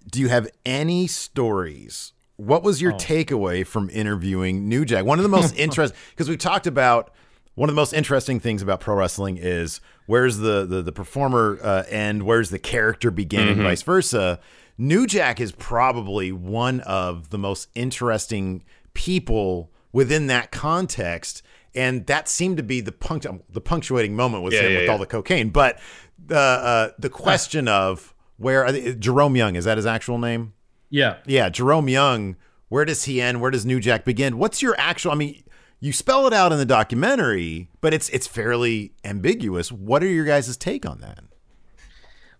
do 0.09 0.19
you 0.19 0.29
have 0.29 0.47
any 0.65 1.07
stories? 1.07 2.13
What 2.35 2.63
was 2.63 2.81
your 2.81 2.93
Oh. 2.93 2.97
takeaway 2.97 3.65
from 3.65 3.89
interviewing 3.89 4.67
New 4.69 4.85
Jack? 4.85 5.05
One 5.05 5.19
of 5.19 5.23
the 5.23 5.29
most 5.29 5.55
interesting 5.57 5.97
because 6.11 6.29
we 6.29 6.37
talked 6.37 6.67
about 6.67 7.11
one 7.55 7.69
of 7.69 7.75
the 7.75 7.79
most 7.81 7.93
interesting 7.93 8.39
things 8.39 8.61
about 8.61 8.79
pro 8.79 8.95
wrestling 8.95 9.37
is 9.37 9.81
where's 10.05 10.37
the 10.37 10.65
the, 10.65 10.81
the 10.81 10.91
performer 10.91 11.57
uh, 11.63 11.83
end, 11.89 12.23
where's 12.23 12.49
the 12.49 12.59
character 12.59 13.09
begin, 13.11 13.47
and 13.47 13.61
vice 13.61 13.81
versa. 13.81 14.39
New 14.77 15.07
Jack 15.07 15.39
is 15.39 15.51
probably 15.53 16.31
one 16.31 16.81
of 16.81 17.31
the 17.31 17.37
most 17.39 17.67
interesting 17.73 18.63
people 18.93 19.71
within 19.91 20.27
that 20.27 20.51
context, 20.51 21.41
and 21.77 22.05
that 22.07 22.27
seemed 22.27 22.57
to 22.57 22.63
be 22.63 22.81
the 22.81 22.91
punct- 22.91 23.27
the 23.49 23.61
punctuating 23.61 24.15
moment 24.15 24.43
was 24.43 24.53
Yeah, 24.53 24.61
him 24.63 24.71
yeah, 24.71 24.77
with 24.79 24.85
yeah. 24.87 24.91
all 24.91 24.97
the 24.97 25.05
cocaine. 25.05 25.49
But 25.49 25.79
the 26.25 26.37
uh, 26.37 26.89
the 26.99 27.09
question 27.09 27.67
of 27.67 28.13
where 28.37 28.69
Jerome 28.95 29.35
Young 29.35 29.55
is 29.55 29.65
that 29.65 29.77
his 29.77 29.85
actual 29.85 30.17
name? 30.17 30.53
Yeah. 30.89 31.17
Yeah, 31.25 31.49
Jerome 31.49 31.87
Young. 31.89 32.35
Where 32.69 32.83
does 32.85 33.05
he 33.05 33.21
end? 33.21 33.39
Where 33.41 33.51
does 33.51 33.65
New 33.65 33.79
Jack 33.79 34.03
begin? 34.03 34.37
What's 34.37 34.61
your 34.61 34.75
actual? 34.77 35.11
I 35.11 35.15
mean, 35.15 35.43
you 35.79 35.93
spell 35.93 36.27
it 36.27 36.33
out 36.33 36.51
in 36.51 36.57
the 36.57 36.65
documentary, 36.65 37.69
but 37.81 37.93
it's 37.93 38.09
it's 38.09 38.27
fairly 38.27 38.93
ambiguous. 39.05 39.71
What 39.71 40.03
are 40.03 40.07
your 40.07 40.25
guys' 40.25 40.55
take 40.57 40.85
on 40.85 40.99
that? 40.99 41.19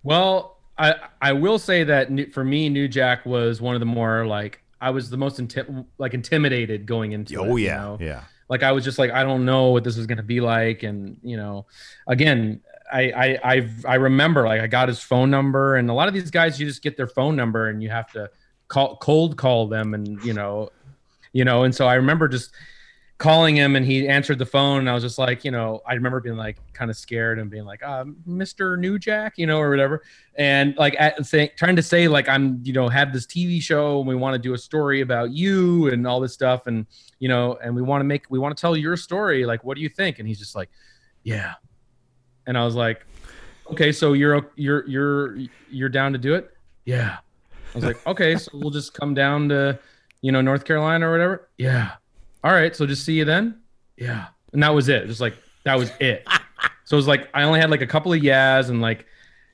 Well, 0.03 0.57
I 0.77 0.95
I 1.21 1.33
will 1.33 1.59
say 1.59 1.83
that 1.83 2.33
for 2.33 2.43
me, 2.43 2.69
New 2.69 2.88
Jack 2.88 3.25
was 3.25 3.61
one 3.61 3.75
of 3.75 3.79
the 3.79 3.85
more 3.85 4.25
like 4.25 4.61
I 4.79 4.89
was 4.91 5.09
the 5.09 5.17
most 5.17 5.39
inti- 5.39 5.85
like 5.97 6.13
intimidated 6.13 6.85
going 6.85 7.11
into. 7.13 7.33
it, 7.33 7.38
Oh 7.39 7.55
you 7.55 7.65
yeah, 7.67 7.77
know? 7.77 7.97
yeah. 7.99 8.23
Like 8.50 8.64
I 8.64 8.72
was 8.72 8.84
just 8.84 9.00
like 9.00 9.12
I 9.12 9.24
don't 9.24 9.45
know 9.45 9.70
what 9.70 9.84
this 9.84 9.98
is 9.98 10.06
going 10.06 10.18
to 10.18 10.24
be 10.24 10.41
like, 10.41 10.84
and 10.84 11.18
you 11.24 11.38
know, 11.38 11.66
again, 12.08 12.62
I 12.91 13.12
I 13.12 13.39
I've, 13.43 13.86
I 13.86 13.95
remember 13.95 14.45
like 14.45 14.62
I 14.62 14.68
got 14.68 14.88
his 14.88 15.00
phone 15.00 15.30
number, 15.30 15.76
and 15.76 15.89
a 15.89 15.93
lot 15.93 16.08
of 16.08 16.14
these 16.14 16.32
guys 16.32 16.60
you 16.60 16.68
just 16.68 16.82
get 16.82 16.98
their 16.98 17.08
phone 17.08 17.36
number 17.36 17.70
and 17.70 17.82
you 17.84 17.89
have 17.89 18.12
to 18.14 18.30
call 18.68 18.98
cold 18.98 19.38
call 19.38 19.68
them, 19.68 19.93
and 19.93 20.24
you 20.24 20.34
know, 20.34 20.70
you 21.34 21.45
know, 21.45 21.64
and 21.64 21.76
so 21.76 21.88
I 21.88 21.95
remember 21.95 22.28
just 22.28 22.52
calling 23.18 23.55
him 23.55 23.76
and 23.76 23.84
he 23.86 24.07
answered 24.07 24.38
the 24.38 24.45
phone 24.45 24.80
and 24.80 24.89
I 24.89 24.93
was 24.93 25.01
just 25.01 25.18
like, 25.18 25.43
you 25.43 25.49
know, 25.49 25.82
I 25.88 25.95
remember 25.95 26.20
being 26.20 26.38
like 26.38 26.57
kind 26.74 26.91
of 26.91 26.97
scared 26.97 27.39
and 27.39 27.49
being 27.49 27.65
like, 27.65 27.82
uh, 27.82 28.05
Mr. 28.28 28.78
New 28.78 28.99
Jack, 28.99 29.34
you 29.38 29.47
know, 29.47 29.59
or 29.59 29.72
whatever. 29.72 30.03
And 30.36 30.76
like 30.78 30.95
at, 30.99 31.18
trying 31.57 31.76
to 31.76 31.82
say 31.82 32.07
like, 32.07 32.30
I'm, 32.30 32.61
you 32.63 32.74
know, 32.74 32.88
have 32.89 33.11
this 33.11 33.26
TV 33.26 33.59
show 33.59 33.99
and 33.99 34.07
we 34.07 34.13
want 34.13 34.36
to 34.36 34.39
do 34.39 34.53
a 34.53 34.57
story 34.57 35.01
about 35.01 35.32
you 35.32 35.88
and 35.88 36.05
all 36.05 36.20
this 36.20 36.34
stuff. 36.34 36.68
And, 36.68 36.86
you 37.18 37.28
know, 37.28 37.57
and 37.63 37.76
we 37.76 37.82
want 37.82 38.01
to 38.01 38.05
make, 38.05 38.26
we 38.30 38.38
want 38.38 38.55
to 38.55 38.61
tell 38.61 38.78
your 38.78 38.95
story. 38.95 39.45
Like, 39.45 39.63
what 39.63 39.76
do 39.76 39.82
you 39.82 39.89
think? 39.89 40.20
And 40.20 40.28
he's 40.28 40.38
just 40.38 40.55
like, 40.55 40.70
yeah. 41.24 41.55
And 42.45 42.55
I 42.55 42.65
was 42.65 42.76
like, 42.76 43.03
okay, 43.72 43.91
so 43.91 44.13
you're, 44.13 44.51
you're, 44.55 44.88
you're, 44.88 45.38
you're 45.72 45.89
down 45.89 46.13
to 46.13 46.20
do 46.20 46.36
it. 46.36 46.51
Yeah. 46.86 47.18
I 47.74 47.78
was 47.78 47.84
like, 47.84 48.05
okay, 48.05 48.36
so 48.38 48.51
we'll 48.53 48.70
just 48.70 48.93
come 48.93 49.15
down 49.15 49.49
to, 49.49 49.80
you 50.22 50.32
know, 50.32 50.41
North 50.41 50.65
Carolina 50.65 51.07
or 51.07 51.11
whatever. 51.11 51.49
Yeah 51.57 51.93
all 52.43 52.51
right, 52.51 52.75
so 52.75 52.85
just 52.85 53.03
see 53.05 53.13
you 53.13 53.25
then. 53.25 53.59
Yeah. 53.97 54.27
And 54.53 54.63
that 54.63 54.73
was 54.73 54.89
it. 54.89 55.07
Just 55.07 55.21
like 55.21 55.35
that 55.63 55.77
was 55.77 55.91
it. 55.99 56.25
so 56.85 56.95
it 56.95 56.97
was 56.97 57.07
like 57.07 57.29
I 57.33 57.43
only 57.43 57.59
had 57.59 57.69
like 57.69 57.81
a 57.81 57.88
couple 57.88 58.13
of 58.13 58.23
yeahs 58.23 58.69
and 58.69 58.81
like, 58.81 59.05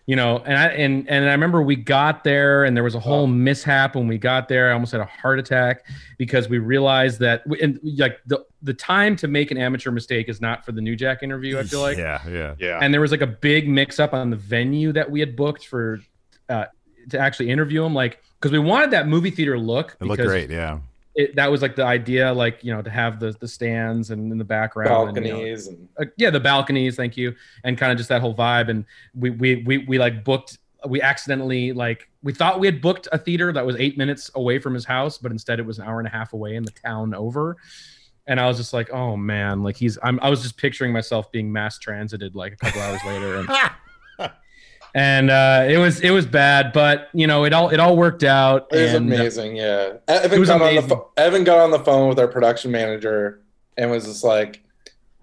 you 0.05 0.17
know, 0.17 0.43
and 0.45 0.57
I 0.57 0.67
and 0.67 1.09
and 1.09 1.25
I 1.25 1.31
remember 1.31 1.61
we 1.61 1.77
got 1.77 2.23
there 2.25 2.65
and 2.65 2.75
there 2.75 2.83
was 2.83 2.93
a 2.93 2.99
whole 2.99 3.25
mishap 3.25 3.95
when 3.95 4.07
we 4.07 4.17
got 4.17 4.49
there. 4.49 4.69
I 4.69 4.73
almost 4.73 4.91
had 4.91 4.99
a 4.99 5.05
heart 5.05 5.39
attack 5.39 5.85
because 6.17 6.49
we 6.49 6.57
realized 6.57 7.19
that 7.21 7.47
we, 7.47 7.61
and 7.61 7.79
like 7.97 8.19
the 8.25 8.45
the 8.61 8.73
time 8.73 9.15
to 9.17 9.27
make 9.29 9.49
an 9.49 9.57
amateur 9.57 9.91
mistake 9.91 10.27
is 10.27 10.41
not 10.41 10.65
for 10.65 10.73
the 10.73 10.81
New 10.81 10.97
Jack 10.97 11.23
interview, 11.23 11.57
I 11.57 11.63
feel 11.63 11.79
like 11.79 11.97
yeah, 11.97 12.21
yeah. 12.29 12.55
Yeah. 12.59 12.79
and 12.81 12.93
there 12.93 12.99
was 12.99 13.11
like 13.11 13.21
a 13.21 13.27
big 13.27 13.69
mix 13.69 13.97
up 13.97 14.13
on 14.13 14.29
the 14.29 14.35
venue 14.35 14.91
that 14.91 15.09
we 15.09 15.21
had 15.21 15.37
booked 15.37 15.67
for 15.67 16.01
uh, 16.49 16.65
to 17.09 17.17
actually 17.17 17.49
interview 17.49 17.83
him 17.83 17.93
like 17.93 18.21
because 18.39 18.51
we 18.51 18.59
wanted 18.59 18.91
that 18.91 19.07
movie 19.07 19.31
theater 19.31 19.57
look 19.57 19.95
It 20.01 20.05
looked 20.05 20.21
great. 20.21 20.49
Yeah, 20.49 20.79
it, 21.15 21.35
that 21.35 21.51
was 21.51 21.61
like 21.61 21.75
the 21.75 21.83
idea 21.83 22.33
like 22.33 22.63
you 22.63 22.73
know 22.73 22.81
to 22.81 22.89
have 22.89 23.19
the 23.19 23.35
the 23.39 23.47
stands 23.47 24.09
and 24.09 24.31
in 24.31 24.37
the 24.37 24.43
background 24.43 25.15
and, 25.15 25.25
you 25.25 25.31
know, 25.31 25.37
balconies 25.37 25.67
and 25.67 25.89
uh, 25.99 26.05
yeah 26.17 26.29
the 26.29 26.39
balconies 26.39 26.95
thank 26.95 27.15
you 27.15 27.35
and 27.63 27.77
kind 27.77 27.91
of 27.91 27.97
just 27.97 28.09
that 28.09 28.21
whole 28.21 28.33
vibe 28.33 28.69
and 28.69 28.85
we 29.13 29.29
we 29.29 29.63
we, 29.63 29.77
we 29.79 29.99
like 29.99 30.23
booked 30.23 30.57
we 30.87 31.01
accidentally 31.01 31.71
like 31.71 32.09
we 32.23 32.33
thought 32.33 32.59
we 32.59 32.67
had 32.67 32.81
booked 32.81 33.07
a 33.11 33.17
theater 33.17 33.53
that 33.53 33.65
was 33.65 33.75
eight 33.77 33.97
minutes 33.97 34.31
away 34.35 34.59
from 34.59 34.73
his 34.73 34.85
house 34.85 35.17
but 35.17 35.31
instead 35.31 35.59
it 35.59 35.65
was 35.65 35.79
an 35.79 35.85
hour 35.85 35.99
and 35.99 36.07
a 36.07 36.11
half 36.11 36.33
away 36.33 36.55
in 36.55 36.63
the 36.63 36.71
town 36.71 37.13
over 37.13 37.57
and 38.27 38.39
i 38.39 38.47
was 38.47 38.57
just 38.57 38.73
like 38.73 38.89
oh 38.91 39.15
man 39.15 39.61
like 39.63 39.77
he's 39.77 39.97
I'm, 40.01 40.19
i 40.21 40.29
was 40.29 40.41
just 40.41 40.57
picturing 40.57 40.91
myself 40.91 41.31
being 41.31 41.51
mass 41.51 41.77
transited 41.77 42.35
like 42.35 42.53
a 42.53 42.55
couple 42.55 42.81
hours 42.81 43.01
later 43.05 43.35
and 43.35 43.49
and 44.95 45.31
uh 45.31 45.65
it 45.67 45.77
was 45.77 46.01
it 46.01 46.11
was 46.11 46.25
bad 46.25 46.71
but 46.71 47.09
you 47.13 47.25
know 47.25 47.45
it 47.45 47.53
all 47.53 47.69
it 47.69 47.79
all 47.79 47.97
worked 47.97 48.23
out 48.23 48.67
it 48.71 48.81
was 48.81 48.93
and, 48.93 49.11
uh, 49.11 49.15
amazing. 49.15 49.55
Yeah, 49.55 49.93
Evan 50.07 50.39
was 50.39 50.49
got 50.49 50.61
on 50.61 50.73
the 50.73 50.79
amazing. 50.79 51.01
Evan 51.17 51.43
got 51.43 51.59
on 51.59 51.71
the 51.71 51.79
phone 51.79 52.09
with 52.09 52.19
our 52.19 52.27
production 52.27 52.71
manager 52.71 53.41
and 53.77 53.89
was 53.89 54.05
just 54.05 54.23
like, 54.23 54.61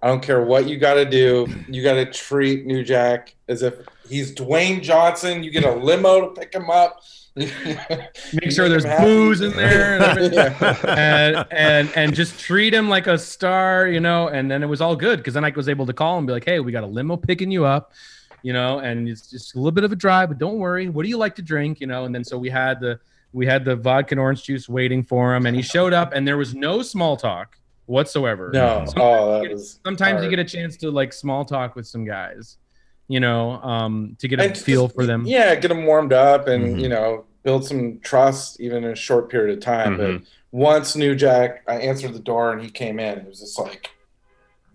"I 0.01 0.07
don't 0.07 0.21
care 0.21 0.43
what 0.43 0.67
you 0.67 0.77
got 0.77 0.95
to 0.95 1.05
do. 1.05 1.47
You 1.69 1.83
got 1.83 1.93
to 1.93 2.05
treat 2.05 2.65
New 2.65 2.83
Jack 2.83 3.35
as 3.47 3.61
if 3.61 3.75
he's 4.09 4.35
Dwayne 4.35 4.81
Johnson. 4.81 5.43
You 5.43 5.51
get 5.51 5.63
a 5.63 5.71
limo 5.71 6.21
to 6.21 6.39
pick 6.39 6.53
him 6.53 6.69
up. 6.69 7.01
make 7.35 8.51
sure 8.51 8.67
there's 8.67 8.83
booze 8.83 9.39
in 9.39 9.51
there 9.53 9.95
and 9.95 10.03
everything. 10.33 10.89
and 10.89 11.45
and 11.49 11.89
and 11.95 12.13
just 12.13 12.37
treat 12.37 12.73
him 12.73 12.89
like 12.89 13.07
a 13.07 13.17
star, 13.17 13.87
you 13.87 14.01
know. 14.01 14.27
And 14.27 14.51
then 14.51 14.63
it 14.63 14.67
was 14.67 14.81
all 14.81 14.97
good 14.97 15.19
because 15.19 15.33
then 15.33 15.45
I 15.45 15.53
was 15.55 15.69
able 15.69 15.85
to 15.85 15.93
call 15.93 16.15
him 16.17 16.19
and 16.19 16.27
be 16.27 16.33
like, 16.33 16.45
"Hey, 16.45 16.59
we 16.59 16.73
got 16.73 16.83
a 16.83 16.87
limo 16.87 17.15
picking 17.15 17.49
you 17.49 17.63
up, 17.63 17.93
you 18.43 18.53
know, 18.53 18.79
and 18.79 19.07
it's 19.07 19.29
just 19.29 19.55
a 19.55 19.57
little 19.57 19.71
bit 19.71 19.83
of 19.83 19.91
a 19.91 19.95
drive, 19.95 20.29
but 20.29 20.37
don't 20.37 20.57
worry. 20.57 20.89
What 20.89 21.03
do 21.03 21.09
you 21.09 21.17
like 21.17 21.35
to 21.35 21.41
drink, 21.41 21.79
you 21.79 21.87
know?" 21.87 22.05
And 22.05 22.13
then 22.13 22.23
so 22.23 22.37
we 22.37 22.49
had 22.49 22.79
the 22.79 22.99
we 23.33 23.45
had 23.45 23.63
the 23.63 23.75
vodka 23.75 24.13
and 24.13 24.19
orange 24.19 24.43
juice 24.43 24.67
waiting 24.67 25.03
for 25.03 25.33
him, 25.35 25.45
and 25.45 25.55
he 25.55 25.61
showed 25.61 25.93
up, 25.93 26.11
and 26.13 26.27
there 26.27 26.37
was 26.37 26.53
no 26.53 26.81
small 26.81 27.15
talk 27.15 27.57
whatsoever. 27.85 28.51
No, 28.53 28.85
oh, 28.97 29.41
that 29.41 29.51
was 29.51 29.79
Sometimes 29.85 30.23
you 30.23 30.29
get 30.29 30.39
a 30.39 30.43
chance 30.45 30.77
to 30.77 30.91
like 30.91 31.13
small 31.13 31.43
talk 31.45 31.75
with 31.75 31.87
some 31.87 32.05
guys, 32.05 32.57
you 33.07 33.19
know, 33.19 33.51
um, 33.61 34.15
to 34.19 34.27
get 34.27 34.39
a 34.39 34.43
And 34.45 34.57
feel 34.57 34.85
just- 34.85 34.95
for 34.95 35.05
them. 35.05 35.23
Yeah, 35.25 35.55
get 35.55 35.67
them 35.69 35.85
warmed 35.85 36.13
up 36.13 36.47
and 36.47 36.77
Mhm. 36.77 36.81
you 36.81 36.89
know 36.89 37.25
build 37.43 37.65
some 37.65 37.99
trust 38.03 38.59
even 38.61 38.83
in 38.83 38.91
a 38.91 38.95
short 38.95 39.29
period 39.29 39.57
of 39.57 39.63
time. 39.63 39.97
Mhm. 39.97 39.97
But 39.97 40.21
once 40.51 40.95
New 40.95 41.15
Jack, 41.15 41.63
I 41.67 41.75
answered 41.77 42.13
the 42.13 42.19
door 42.19 42.51
and 42.51 42.61
he 42.61 42.69
came 42.69 42.99
in. 42.99 43.17
It 43.19 43.27
was 43.27 43.39
just 43.39 43.57
like, 43.57 43.89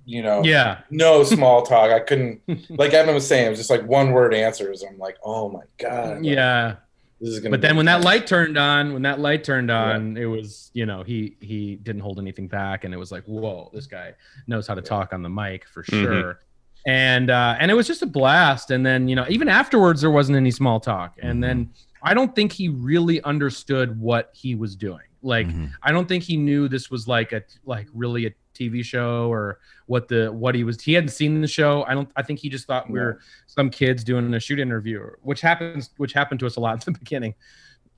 you 0.06 0.22
know, 0.22 0.42
Yeah. 0.44 0.78
no 0.90 1.22
small 1.24 1.62
talk. 1.62 1.90
I 1.90 2.00
couldn't, 2.00 2.40
like 2.70 2.94
Evan 2.94 3.14
was 3.14 3.26
saying, 3.26 3.46
it 3.46 3.50
was 3.50 3.58
just 3.58 3.70
like 3.70 3.84
one 3.86 4.12
word 4.12 4.32
answers. 4.32 4.82
I'm 4.82 4.96
like, 4.98 5.18
oh 5.24 5.50
my 5.50 5.62
god, 5.78 6.16
like, 6.18 6.24
Yeah. 6.24 6.76
this 7.20 7.30
is 7.30 7.40
gonna. 7.40 7.50
but 7.50 7.60
be 7.60 7.66
then 7.66 7.76
when 7.76 7.86
that 7.86 8.02
light 8.02 8.26
turned 8.26 8.56
on 8.56 8.92
when 8.92 9.02
that 9.02 9.18
light 9.20 9.42
turned 9.44 9.70
on 9.70 10.16
it 10.16 10.26
was 10.26 10.70
you 10.74 10.84
know 10.86 11.02
he 11.02 11.36
he 11.40 11.76
didn't 11.76 12.02
hold 12.02 12.18
anything 12.18 12.46
back 12.46 12.84
and 12.84 12.92
it 12.94 12.98
was 12.98 13.10
like 13.10 13.24
whoa 13.24 13.70
this 13.72 13.86
guy 13.86 14.12
knows 14.46 14.66
how 14.66 14.74
to 14.74 14.82
talk 14.82 15.12
on 15.14 15.22
the 15.22 15.28
mic 15.30 15.66
for 15.66 15.82
Mhm. 15.84 16.02
sure 16.02 16.40
and 16.86 17.30
uh 17.30 17.56
and 17.58 17.70
it 17.70 17.74
was 17.74 17.86
just 17.86 18.02
a 18.02 18.06
blast 18.06 18.70
and 18.70 18.84
then 18.84 19.08
you 19.08 19.16
know 19.16 19.24
even 19.30 19.48
afterwards 19.48 20.02
there 20.02 20.10
wasn't 20.10 20.36
any 20.36 20.50
small 20.50 20.78
talk 20.78 21.16
and 21.22 21.42
then 21.42 21.70
i 22.02 22.12
don't 22.12 22.34
think 22.36 22.52
he 22.52 22.68
really 22.68 23.20
understood 23.22 23.98
what 23.98 24.30
he 24.34 24.54
was 24.54 24.76
doing 24.76 25.06
like 25.22 25.48
Mhm. 25.48 25.70
i 25.82 25.90
don't 25.92 26.06
think 26.06 26.22
he 26.22 26.36
knew 26.36 26.68
this 26.68 26.90
was 26.90 27.08
like 27.08 27.32
a 27.32 27.42
like 27.64 27.86
really 27.94 28.26
a 28.26 28.30
tv 28.56 28.84
show 28.84 29.30
or 29.30 29.58
what 29.86 30.08
the 30.08 30.32
what 30.32 30.54
he 30.54 30.64
was 30.64 30.80
he 30.80 30.94
hadn't 30.94 31.10
seen 31.10 31.40
the 31.40 31.48
show. 31.48 31.84
I 31.84 31.94
don't 31.94 32.10
i 32.16 32.22
think 32.22 32.38
he 32.40 32.48
just 32.48 32.66
thought 32.66 32.90
we 32.90 32.98
were 32.98 33.20
some 33.46 33.70
kids 33.70 34.04
doing 34.04 34.32
a 34.34 34.40
shoot 34.40 34.58
interview 34.58 35.10
which 35.22 35.40
happens 35.40 35.90
which 35.96 36.12
happened 36.12 36.40
to 36.40 36.46
us 36.46 36.56
a 36.56 36.60
lot 36.60 36.86
in 36.86 36.92
the 36.92 36.98
beginning. 37.04 37.34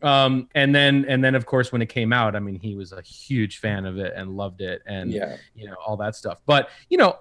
Um 0.03 0.49
and 0.55 0.75
then 0.75 1.05
and 1.09 1.25
then 1.25 1.35
of 1.35 1.47
course 1.47 1.73
when 1.73 1.83
it 1.83 1.89
came 1.89 2.13
out 2.13 2.37
i 2.37 2.39
mean 2.39 2.59
he 2.61 2.75
was 2.75 2.93
a 2.93 3.03
huge 3.03 3.59
fan 3.59 3.85
of 3.85 3.99
it 3.99 4.13
and 4.15 4.37
loved 4.37 4.61
it 4.61 4.83
and 4.87 5.13
yeah, 5.13 5.37
you 5.55 5.67
know 5.67 5.75
all 5.85 5.97
that 5.99 6.15
stuff. 6.15 6.41
But 6.47 6.71
you 6.89 6.99
know 6.99 7.19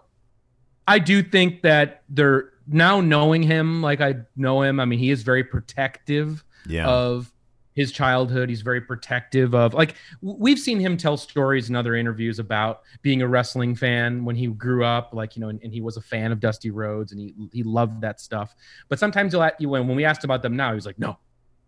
i 0.87 0.99
do 0.99 1.21
think 1.21 1.61
that 1.63 2.03
they're 2.09 2.53
now 2.67 3.01
knowing 3.01 3.43
him 3.43 3.81
like 3.81 4.01
i 4.01 4.15
know 4.35 4.61
him 4.61 4.79
i 4.79 4.85
mean 4.85 4.99
he 4.99 5.09
is 5.09 5.23
very 5.23 5.43
protective 5.43 6.43
yeah. 6.67 6.87
of 6.87 7.31
his 7.77 7.91
childhood. 7.91 8.49
He's 8.49 8.63
very 8.63 8.81
protective 8.81 9.53
of 9.53 9.75
like 9.75 9.93
we've 10.21 10.57
seen 10.57 10.79
him 10.79 10.97
tell 10.97 11.15
stories 11.15 11.69
in 11.69 11.75
other 11.75 11.95
interviews 11.95 12.39
about 12.39 12.81
being 13.03 13.21
a 13.21 13.27
wrestling 13.27 13.75
fan 13.75 14.25
when 14.25 14.35
he 14.35 14.47
grew 14.47 14.83
up 14.83 15.13
like 15.13 15.35
you 15.35 15.41
know 15.41 15.49
and, 15.49 15.61
and 15.63 15.71
he 15.71 15.79
was 15.79 15.95
a 15.95 16.01
fan 16.01 16.31
of 16.31 16.39
dusty 16.39 16.71
rhodes 16.71 17.11
and 17.11 17.21
he 17.21 17.35
he 17.53 17.61
loved 17.61 18.01
that 18.01 18.19
stuff. 18.19 18.55
But 18.89 18.97
sometimes 18.97 19.31
he'll 19.31 19.43
at 19.43 19.61
you 19.61 19.69
when, 19.69 19.87
when 19.87 19.95
we 19.95 20.05
asked 20.05 20.23
about 20.23 20.41
them 20.41 20.55
now 20.55 20.69
he 20.71 20.75
was 20.75 20.87
like 20.87 20.97
no 20.97 21.17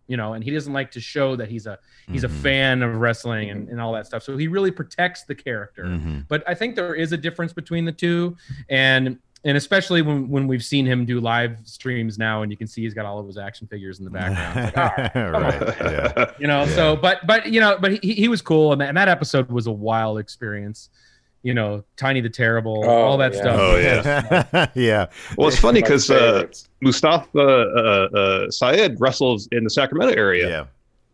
you 0.08 0.16
know 0.16 0.32
and 0.32 0.42
he 0.42 0.50
doesn't 0.50 0.72
like 0.72 0.90
to 0.90 1.00
show 1.00 1.36
that 1.36 1.48
he's 1.48 1.66
a 1.68 1.78
he's 2.08 2.22
Mhm. 2.22 2.24
a 2.24 2.28
fan 2.42 2.82
of 2.82 2.96
wrestling 2.96 3.50
and, 3.50 3.68
and 3.68 3.80
all 3.80 3.92
that 3.92 4.06
stuff. 4.06 4.24
So 4.24 4.36
he 4.36 4.48
really 4.48 4.72
protects 4.72 5.22
the 5.22 5.36
character. 5.36 5.84
Mhm. 5.84 6.26
but 6.26 6.42
I 6.48 6.54
think 6.54 6.74
there 6.74 6.96
is 6.96 7.12
a 7.12 7.16
difference 7.16 7.52
between 7.52 7.84
the 7.84 7.92
two, 7.92 8.36
and 8.68 9.16
and 9.44 9.56
especially 9.56 10.02
when 10.02 10.28
when 10.28 10.46
we've 10.46 10.62
seen 10.64 10.84
him 10.86 11.04
do 11.06 11.18
live 11.20 11.58
streams 11.64 12.18
now, 12.18 12.42
and 12.42 12.50
you 12.52 12.56
can 12.58 12.66
see 12.66 12.82
he's 12.82 12.94
got 12.94 13.06
all 13.06 13.18
of 13.18 13.26
his 13.26 13.38
action 13.38 13.66
figures 13.66 13.98
in 13.98 14.04
the 14.04 14.10
background. 14.10 14.74
Like, 14.74 14.76
ah, 14.76 15.10
right. 15.30 15.76
Yeah. 15.80 16.30
you 16.38 16.46
know, 16.46 16.66
so 16.66 16.96
but 16.96 17.26
but 17.26 17.46
you 17.50 17.60
know, 17.60 17.78
but 17.80 18.02
he, 18.02 18.14
he 18.14 18.28
was 18.28 18.42
cool, 18.42 18.72
and 18.72 18.80
that, 18.80 18.88
and 18.88 18.96
that 18.96 19.08
episode 19.08 19.50
was 19.50 19.66
a 19.66 19.72
wild 19.72 20.18
experience. 20.18 20.90
you 21.42 21.54
know, 21.54 21.82
Tiny 21.96 22.20
the 22.20 22.28
Terrible, 22.28 22.82
Oh, 22.84 22.88
all 23.02 23.16
that 23.16 23.32
yeah. 23.32 23.40
stuff. 23.40 23.56
Oh 23.58 23.76
yeah, 23.78 24.66
yeah. 24.74 25.06
Well, 25.38 25.48
it's 25.48 25.58
funny 25.58 25.80
because 25.82 26.10
uh. 26.10 26.46
Mustafa 26.82 27.38
uh, 27.38 28.08
uh, 28.18 28.50
Saed 28.50 29.00
wrestles 29.00 29.48
in 29.52 29.64
the 29.64 29.70
Sacramento 29.70 30.14
area, 30.16 30.48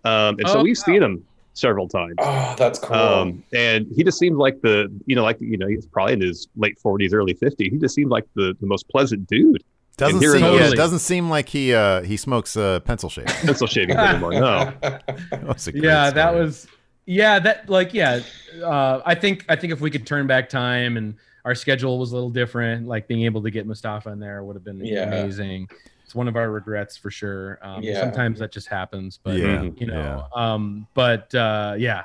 Yeah. 0.04 0.28
um, 0.28 0.36
and 0.40 0.48
so 0.48 0.58
Oh, 0.58 0.62
we've 0.64 0.76
wow. 0.78 0.82
seen 0.84 1.02
him 1.02 1.24
several 1.56 1.88
times. 1.88 2.14
oh, 2.18 2.54
that's 2.56 2.78
cool. 2.78 2.96
Um, 2.96 3.42
and 3.52 3.86
he 3.94 4.04
just 4.04 4.18
seems 4.18 4.36
like 4.36 4.60
the, 4.62 4.88
you 5.06 5.16
know, 5.16 5.22
like 5.24 5.40
you 5.40 5.56
know, 5.58 5.66
he's 5.66 5.86
probably 5.86 6.12
in 6.14 6.20
his 6.20 6.46
late 6.56 6.78
forties, 6.78 7.12
early 7.12 7.34
fifties. 7.34 7.72
He 7.72 7.78
just 7.78 7.94
seems 7.94 8.10
like 8.10 8.24
the, 8.34 8.56
the 8.60 8.66
most 8.66 8.88
pleasant 8.88 9.26
dude. 9.26 9.62
Doesn't 9.96 10.20
seem, 10.20 10.44
in 10.44 10.54
yeah, 10.54 10.68
it 10.68 10.76
doesn't 10.76 10.98
seem 10.98 11.30
like 11.30 11.48
he 11.48 11.72
uh, 11.74 12.02
he 12.02 12.16
smokes 12.18 12.56
uh, 12.56 12.80
pencil 12.80 13.08
shave. 13.08 13.26
Pencil 13.44 13.66
shaving 13.66 13.96
anymore. 13.96 14.32
No, 14.32 14.72
That 14.82 15.42
was 15.44 15.66
a 15.66 15.72
great 15.72 15.84
yeah 15.84 16.10
that 16.10 16.34
was 16.34 16.66
yeah 17.06 17.38
that 17.38 17.68
like 17.70 17.94
yeah 17.94 18.20
uh, 18.64 19.00
i 19.06 19.14
think 19.14 19.44
i 19.48 19.54
think 19.54 19.72
if 19.72 19.80
we 19.80 19.90
could 19.92 20.04
turn 20.06 20.26
back 20.26 20.48
time 20.48 20.96
and 20.96 21.14
our 21.44 21.54
schedule 21.54 22.00
was 22.00 22.10
a 22.10 22.14
little 22.14 22.30
different 22.30 22.88
like 22.88 23.06
being 23.06 23.22
able 23.22 23.40
to 23.44 23.48
get 23.50 23.64
mustafa 23.64 24.10
in 24.10 24.18
there 24.18 24.42
would 24.42 24.56
have 24.56 24.64
been 24.64 24.84
Yeah. 24.84 25.04
amazing 25.04 25.68
it's 26.06 26.14
one 26.14 26.28
of 26.28 26.36
our 26.36 26.50
regrets 26.52 26.96
for 26.96 27.10
sure 27.10 27.58
um, 27.62 27.82
Yeah. 27.82 28.00
sometimes 28.00 28.38
that 28.38 28.52
just 28.52 28.68
happens 28.68 29.18
but 29.22 29.36
yeah, 29.36 29.62
you 29.76 29.86
know 29.86 30.26
yeah. 30.34 30.42
um 30.52 30.86
but 30.94 31.34
uh 31.34 31.74
yeah 31.76 32.04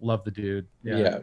love 0.00 0.24
the 0.24 0.30
dude 0.32 0.66
yeah. 0.82 0.96
yeah, 0.96 1.18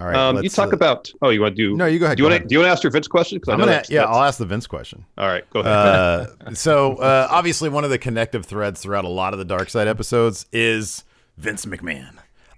All 0.00 0.06
right, 0.06 0.16
um, 0.16 0.42
you 0.42 0.48
talk 0.48 0.72
uh, 0.72 0.76
about. 0.76 1.10
Oh, 1.22 1.30
you 1.30 1.40
want 1.42 1.56
to 1.56 1.62
do? 1.62 1.76
No, 1.76 1.86
you 1.86 1.98
go 1.98 2.04
ahead. 2.06 2.16
do 2.18 2.22
you 2.22 2.28
want 2.30 2.42
to 2.42 2.48
do 2.48 2.52
you 2.54 2.58
want 2.60 2.68
to 2.68 2.72
ask 2.72 2.82
your 2.84 2.92
Vince 2.92 3.08
question? 3.08 3.40
'Cause 3.40 3.48
I 3.48 3.52
I'm 3.54 3.58
gonna. 3.58 3.72
that's- 3.72 3.90
Yeah, 3.90 4.00
that's- 4.00 4.16
I'll 4.16 4.22
ask 4.24 4.38
the 4.38 4.46
Vince 4.46 4.66
question. 4.66 5.04
All 5.18 5.26
right, 5.26 5.48
go 5.50 5.60
ahead. 5.60 5.72
Uh, 5.72 6.26
so 6.54 6.96
uh, 6.96 7.26
obviously, 7.30 7.68
one 7.68 7.82
of 7.84 7.90
the 7.90 7.98
connective 7.98 8.46
threads 8.46 8.80
throughout 8.80 9.04
a 9.04 9.08
lot 9.08 9.32
of 9.32 9.38
the 9.38 9.44
Dark 9.44 9.68
Side 9.70 9.88
episodes 9.88 10.46
is 10.52 11.04
Vince 11.36 11.64
McMahon. 11.66 12.12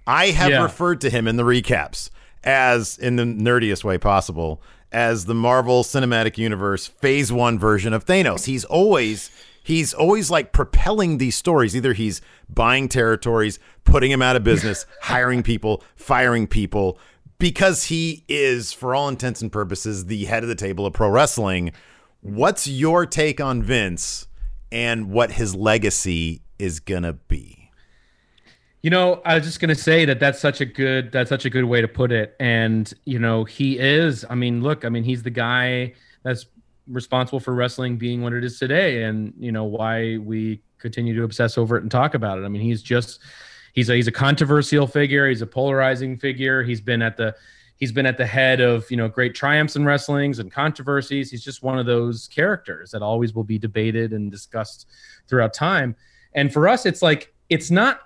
I 0.06 0.26
have 0.26 0.50
Yeah. 0.50 0.62
referred 0.62 1.00
to 1.02 1.10
him 1.10 1.26
in 1.26 1.36
the 1.36 1.44
recaps 1.44 2.10
as, 2.44 2.98
in 2.98 3.16
the 3.16 3.24
nerdiest 3.24 3.84
way 3.84 3.96
possible, 3.98 4.60
as 4.92 5.26
the 5.26 5.34
Marvel 5.34 5.82
Cinematic 5.82 6.38
Universe 6.38 6.86
Phase 6.86 7.32
One 7.32 7.58
version 7.58 7.92
of 7.92 8.04
Thanos. 8.04 8.46
He's 8.46 8.64
always 8.64 9.30
he's 9.62 9.94
always 9.94 10.30
like 10.30 10.52
propelling 10.52 11.18
these 11.18 11.36
stories. 11.36 11.76
Either 11.76 11.92
he's 11.92 12.20
buying 12.48 12.88
territories, 12.88 13.58
putting 13.84 14.10
them 14.10 14.22
out 14.22 14.36
of 14.36 14.44
business, 14.44 14.86
hiring 15.02 15.42
people, 15.42 15.82
firing 15.96 16.46
people. 16.46 16.98
Because 17.38 17.84
he 17.84 18.24
is, 18.28 18.72
for 18.72 18.94
all 18.94 19.08
intents 19.08 19.40
and 19.40 19.50
purposes, 19.50 20.06
the 20.06 20.26
head 20.26 20.42
of 20.42 20.48
the 20.48 20.54
table 20.54 20.84
of 20.84 20.92
pro 20.92 21.08
wrestling. 21.08 21.72
What's 22.20 22.66
your 22.66 23.06
take 23.06 23.40
on 23.40 23.62
Vince 23.62 24.26
and 24.70 25.10
what 25.10 25.32
his 25.32 25.54
legacy 25.54 26.42
is 26.58 26.80
gonna 26.80 27.14
be? 27.14 27.59
You 28.82 28.90
know, 28.90 29.20
I 29.24 29.34
was 29.34 29.44
just 29.44 29.60
gonna 29.60 29.74
say 29.74 30.04
that 30.06 30.20
that's 30.20 30.40
such 30.40 30.60
a 30.60 30.64
good 30.64 31.12
that's 31.12 31.28
such 31.28 31.44
a 31.44 31.50
good 31.50 31.64
way 31.64 31.80
to 31.80 31.88
put 31.88 32.12
it. 32.12 32.34
And 32.40 32.92
you 33.04 33.18
know, 33.18 33.44
he 33.44 33.78
is. 33.78 34.24
I 34.28 34.34
mean, 34.34 34.62
look, 34.62 34.84
I 34.84 34.88
mean, 34.88 35.04
he's 35.04 35.22
the 35.22 35.30
guy 35.30 35.94
that's 36.22 36.46
responsible 36.88 37.40
for 37.40 37.54
wrestling 37.54 37.96
being 37.96 38.22
what 38.22 38.32
it 38.32 38.44
is 38.44 38.58
today, 38.58 39.04
and 39.04 39.34
you 39.38 39.52
know 39.52 39.64
why 39.64 40.16
we 40.18 40.62
continue 40.78 41.14
to 41.14 41.24
obsess 41.24 41.58
over 41.58 41.76
it 41.76 41.82
and 41.82 41.90
talk 41.90 42.14
about 42.14 42.38
it. 42.38 42.44
I 42.44 42.48
mean, 42.48 42.62
he's 42.62 42.82
just 42.82 43.20
he's 43.72 43.90
a 43.90 43.94
he's 43.94 44.08
a 44.08 44.12
controversial 44.12 44.86
figure. 44.86 45.28
He's 45.28 45.42
a 45.42 45.46
polarizing 45.46 46.16
figure. 46.16 46.62
He's 46.62 46.80
been 46.80 47.02
at 47.02 47.16
the 47.16 47.34
he's 47.76 47.92
been 47.92 48.06
at 48.06 48.18
the 48.18 48.26
head 48.26 48.60
of 48.60 48.90
you 48.90 48.96
know 48.96 49.08
great 49.08 49.34
triumphs 49.34 49.76
in 49.76 49.84
wrestlings 49.84 50.38
and 50.38 50.50
controversies. 50.50 51.30
He's 51.30 51.44
just 51.44 51.62
one 51.62 51.78
of 51.78 51.86
those 51.86 52.28
characters 52.28 52.90
that 52.92 53.02
always 53.02 53.34
will 53.34 53.44
be 53.44 53.58
debated 53.58 54.12
and 54.12 54.30
discussed 54.30 54.86
throughout 55.28 55.54
time. 55.54 55.96
And 56.34 56.52
for 56.52 56.68
us, 56.68 56.86
it's 56.86 57.02
like 57.02 57.34
it's 57.48 57.70
not 57.70 58.00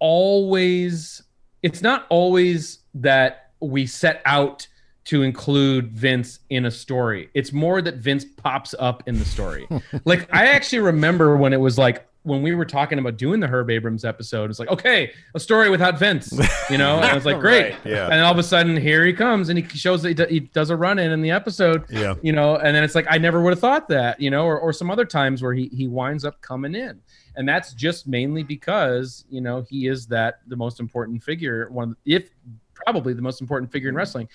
always 0.00 1.22
it's 1.62 1.82
not 1.82 2.06
always 2.08 2.80
that 2.94 3.50
we 3.60 3.86
set 3.86 4.22
out 4.24 4.66
to 5.06 5.22
include 5.22 5.90
Vince 5.90 6.40
in 6.50 6.66
a 6.66 6.70
story. 6.70 7.30
It's 7.34 7.52
more 7.52 7.80
that 7.82 7.96
Vince 7.96 8.24
pops 8.36 8.74
up 8.78 9.02
in 9.06 9.18
the 9.18 9.24
story. 9.24 9.66
like 10.04 10.32
I 10.32 10.46
actually 10.48 10.80
remember 10.80 11.36
when 11.36 11.52
it 11.52 11.60
was 11.60 11.78
like 11.78 12.06
when 12.24 12.42
we 12.42 12.54
were 12.54 12.66
talking 12.66 12.98
about 12.98 13.16
doing 13.16 13.40
the 13.40 13.46
Herb 13.46 13.70
Abrams 13.70 14.04
episode, 14.04 14.50
it's 14.50 14.58
like, 14.58 14.68
okay, 14.68 15.12
a 15.34 15.40
story 15.40 15.70
without 15.70 15.98
Vince, 15.98 16.30
you 16.68 16.76
know? 16.76 16.96
And 16.96 17.06
I 17.06 17.14
was 17.14 17.24
like, 17.24 17.40
great. 17.40 17.70
Right, 17.72 17.86
yeah. 17.86 18.08
And 18.10 18.20
all 18.20 18.32
of 18.32 18.38
a 18.38 18.42
sudden, 18.42 18.76
here 18.76 19.06
he 19.06 19.14
comes 19.14 19.48
and 19.48 19.58
he 19.58 19.64
shows 19.78 20.02
that 20.02 20.08
he, 20.08 20.14
do- 20.14 20.26
he 20.26 20.40
does 20.40 20.68
a 20.68 20.76
run 20.76 20.98
in 20.98 21.10
in 21.10 21.22
the 21.22 21.30
episode, 21.30 21.84
Yeah. 21.88 22.14
you 22.20 22.32
know? 22.32 22.56
And 22.56 22.76
then 22.76 22.84
it's 22.84 22.94
like, 22.94 23.06
I 23.08 23.16
never 23.16 23.40
would 23.40 23.50
have 23.50 23.60
thought 23.60 23.88
that, 23.88 24.20
you 24.20 24.30
know? 24.30 24.44
Or, 24.44 24.58
or 24.60 24.74
some 24.74 24.90
other 24.90 25.06
times 25.06 25.40
where 25.42 25.54
he, 25.54 25.68
he 25.68 25.86
winds 25.88 26.22
up 26.26 26.38
coming 26.42 26.74
in. 26.74 27.00
And 27.38 27.48
that's 27.48 27.72
just 27.72 28.06
mainly 28.06 28.42
because, 28.42 29.24
you 29.30 29.40
know, 29.40 29.64
he 29.70 29.86
is 29.86 30.06
that 30.08 30.40
the 30.48 30.56
most 30.56 30.80
important 30.80 31.22
figure, 31.22 31.70
one, 31.70 31.96
if 32.04 32.28
probably 32.74 33.14
the 33.14 33.22
most 33.22 33.40
important 33.40 33.72
figure 33.72 33.88
in 33.88 33.94
wrestling. 33.94 34.28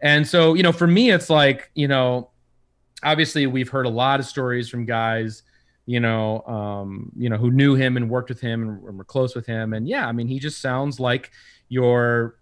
And 0.00 0.26
so, 0.26 0.54
you 0.54 0.64
know, 0.64 0.72
for 0.72 0.86
me, 0.86 1.10
it's 1.10 1.30
like, 1.30 1.70
you 1.74 1.86
know, 1.86 2.30
obviously 3.02 3.46
we've 3.46 3.68
heard 3.68 3.86
a 3.86 3.90
lot 3.90 4.20
of 4.20 4.26
stories 4.26 4.68
from 4.68 4.84
guys 4.84 5.42
you 5.86 6.00
know 6.00 6.42
um 6.42 7.12
you 7.16 7.28
know 7.28 7.36
who 7.36 7.50
knew 7.50 7.74
him 7.74 7.96
and 7.96 8.10
worked 8.10 8.28
with 8.28 8.40
him 8.40 8.62
and 8.68 8.98
were 8.98 9.04
close 9.04 9.34
with 9.34 9.46
him 9.46 9.72
and 9.72 9.88
yeah 9.88 10.06
i 10.06 10.12
mean 10.12 10.26
he 10.26 10.38
just 10.38 10.60
sounds 10.60 10.98
like 10.98 11.30
your 11.68 12.36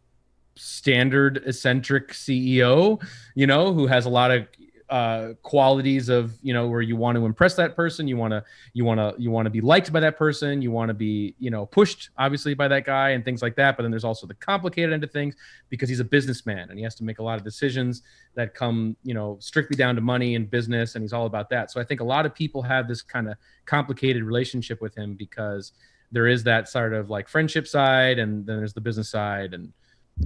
standard 0.57 1.43
eccentric 1.47 2.13
ceo 2.13 3.03
you 3.35 3.47
know 3.47 3.73
who 3.73 3.87
has 3.87 4.07
a 4.07 4.09
lot 4.09 4.31
of 4.31 4.47
uh 4.91 5.33
qualities 5.43 6.11
of 6.11 6.35
you 6.43 6.53
know 6.53 6.69
where 6.69 6.83
you 6.83 6.95
want 6.95 7.17
to 7.17 7.25
impress 7.25 7.55
that 7.55 7.75
person. 7.75 8.07
You 8.07 8.17
want 8.17 8.33
to 8.33 8.45
you 8.75 8.85
want 8.85 9.01
to 9.01 9.15
you 9.21 9.31
want 9.31 9.47
to 9.47 9.51
be 9.51 9.61
liked 9.61 9.93
by 9.93 10.01
that 10.01 10.19
person. 10.19 10.61
You 10.61 10.71
want 10.71 10.89
to 10.89 10.95
be 10.95 11.35
you 11.39 11.51
know 11.51 11.67
pushed 11.67 12.11
obviously 12.19 12.55
by 12.55 12.69
that 12.69 12.85
guy 12.85 13.11
and 13.11 13.25
things 13.25 13.43
like 13.43 13.57
that. 13.57 13.77
But 13.77 13.85
then 13.85 13.91
there's 13.91 14.05
also 14.05 14.27
the 14.27 14.35
complicated 14.35 14.93
end 14.93 15.03
of 15.03 15.11
things 15.11 15.37
because 15.71 15.89
he's 15.89 16.01
a 16.01 16.05
businessman 16.05 16.69
and 16.71 16.79
he 16.79 16.85
has 16.85 16.95
to 16.97 17.05
make 17.05 17.19
a 17.19 17.23
lot 17.23 17.39
of 17.39 17.45
decisions 17.45 18.03
that 18.35 18.55
come 18.55 18.97
you 19.03 19.15
know 19.15 19.37
strictly 19.41 19.77
down 19.77 19.95
to 19.95 20.01
money 20.01 20.35
and 20.35 20.51
business 20.51 20.95
and 20.95 21.03
he's 21.03 21.13
all 21.13 21.27
about 21.27 21.49
that. 21.51 21.71
So 21.71 21.81
i 21.81 21.85
think 21.85 22.01
a 22.01 22.05
lot 22.05 22.27
of 22.27 22.35
people 22.35 22.63
have 22.63 22.89
this 22.89 23.03
kind 23.03 23.29
of 23.29 23.37
complicated 23.67 24.23
relationship 24.23 24.81
with 24.81 24.95
him 24.95 25.15
because 25.15 25.73
there 26.13 26.29
is 26.29 26.45
that 26.45 26.69
sort 26.69 26.93
of 26.93 27.11
like 27.11 27.29
friendship 27.29 27.67
side 27.67 28.19
and 28.19 28.47
then 28.47 28.57
there's 28.57 28.73
the 28.73 28.81
business 28.81 29.09
side 29.09 29.55
and 29.55 29.73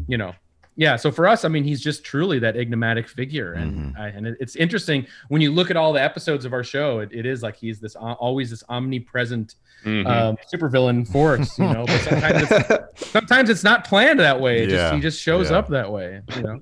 you 0.06 0.18
know 0.18 0.34
yeah 0.78 0.94
so 0.96 1.10
for 1.10 1.26
us 1.26 1.44
i 1.44 1.48
mean 1.48 1.64
he's 1.64 1.80
just 1.82 2.04
truly 2.04 2.38
that 2.38 2.56
enigmatic 2.56 3.06
figure 3.08 3.52
and 3.54 3.94
I, 3.98 4.08
and 4.08 4.26
it's 4.40 4.54
interesting 4.56 5.06
when 5.28 5.42
you 5.42 5.50
look 5.52 5.70
at 5.70 5.76
all 5.76 5.92
the 5.92 6.00
episodes 6.00 6.44
of 6.46 6.52
our 6.54 6.62
show 6.64 7.00
it, 7.00 7.10
it 7.12 7.26
is 7.26 7.42
like 7.42 7.56
he's 7.56 7.80
this 7.80 7.96
uh, 7.96 8.12
always 8.14 8.48
this 8.50 8.62
omnipresent 8.70 9.56
Mhm. 9.84 10.06
um, 10.08 10.36
supervillain 10.52 11.06
force 11.06 11.56
you 11.58 11.64
know 11.64 11.84
but 11.86 12.00
sometimes 12.00 12.48
it's, 12.50 13.10
sometimes 13.12 13.48
it's 13.50 13.62
not 13.62 13.84
planned 13.84 14.18
that 14.20 14.40
way 14.40 14.62
it 14.64 14.70
Yeah, 14.70 14.76
just 14.76 14.94
he 14.94 15.00
just 15.00 15.20
shows 15.22 15.50
yeah. 15.50 15.58
up 15.58 15.68
that 15.68 15.92
way 15.92 16.20
you 16.36 16.42
know 16.42 16.60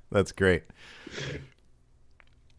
That's 0.10 0.32
great. 0.32 0.64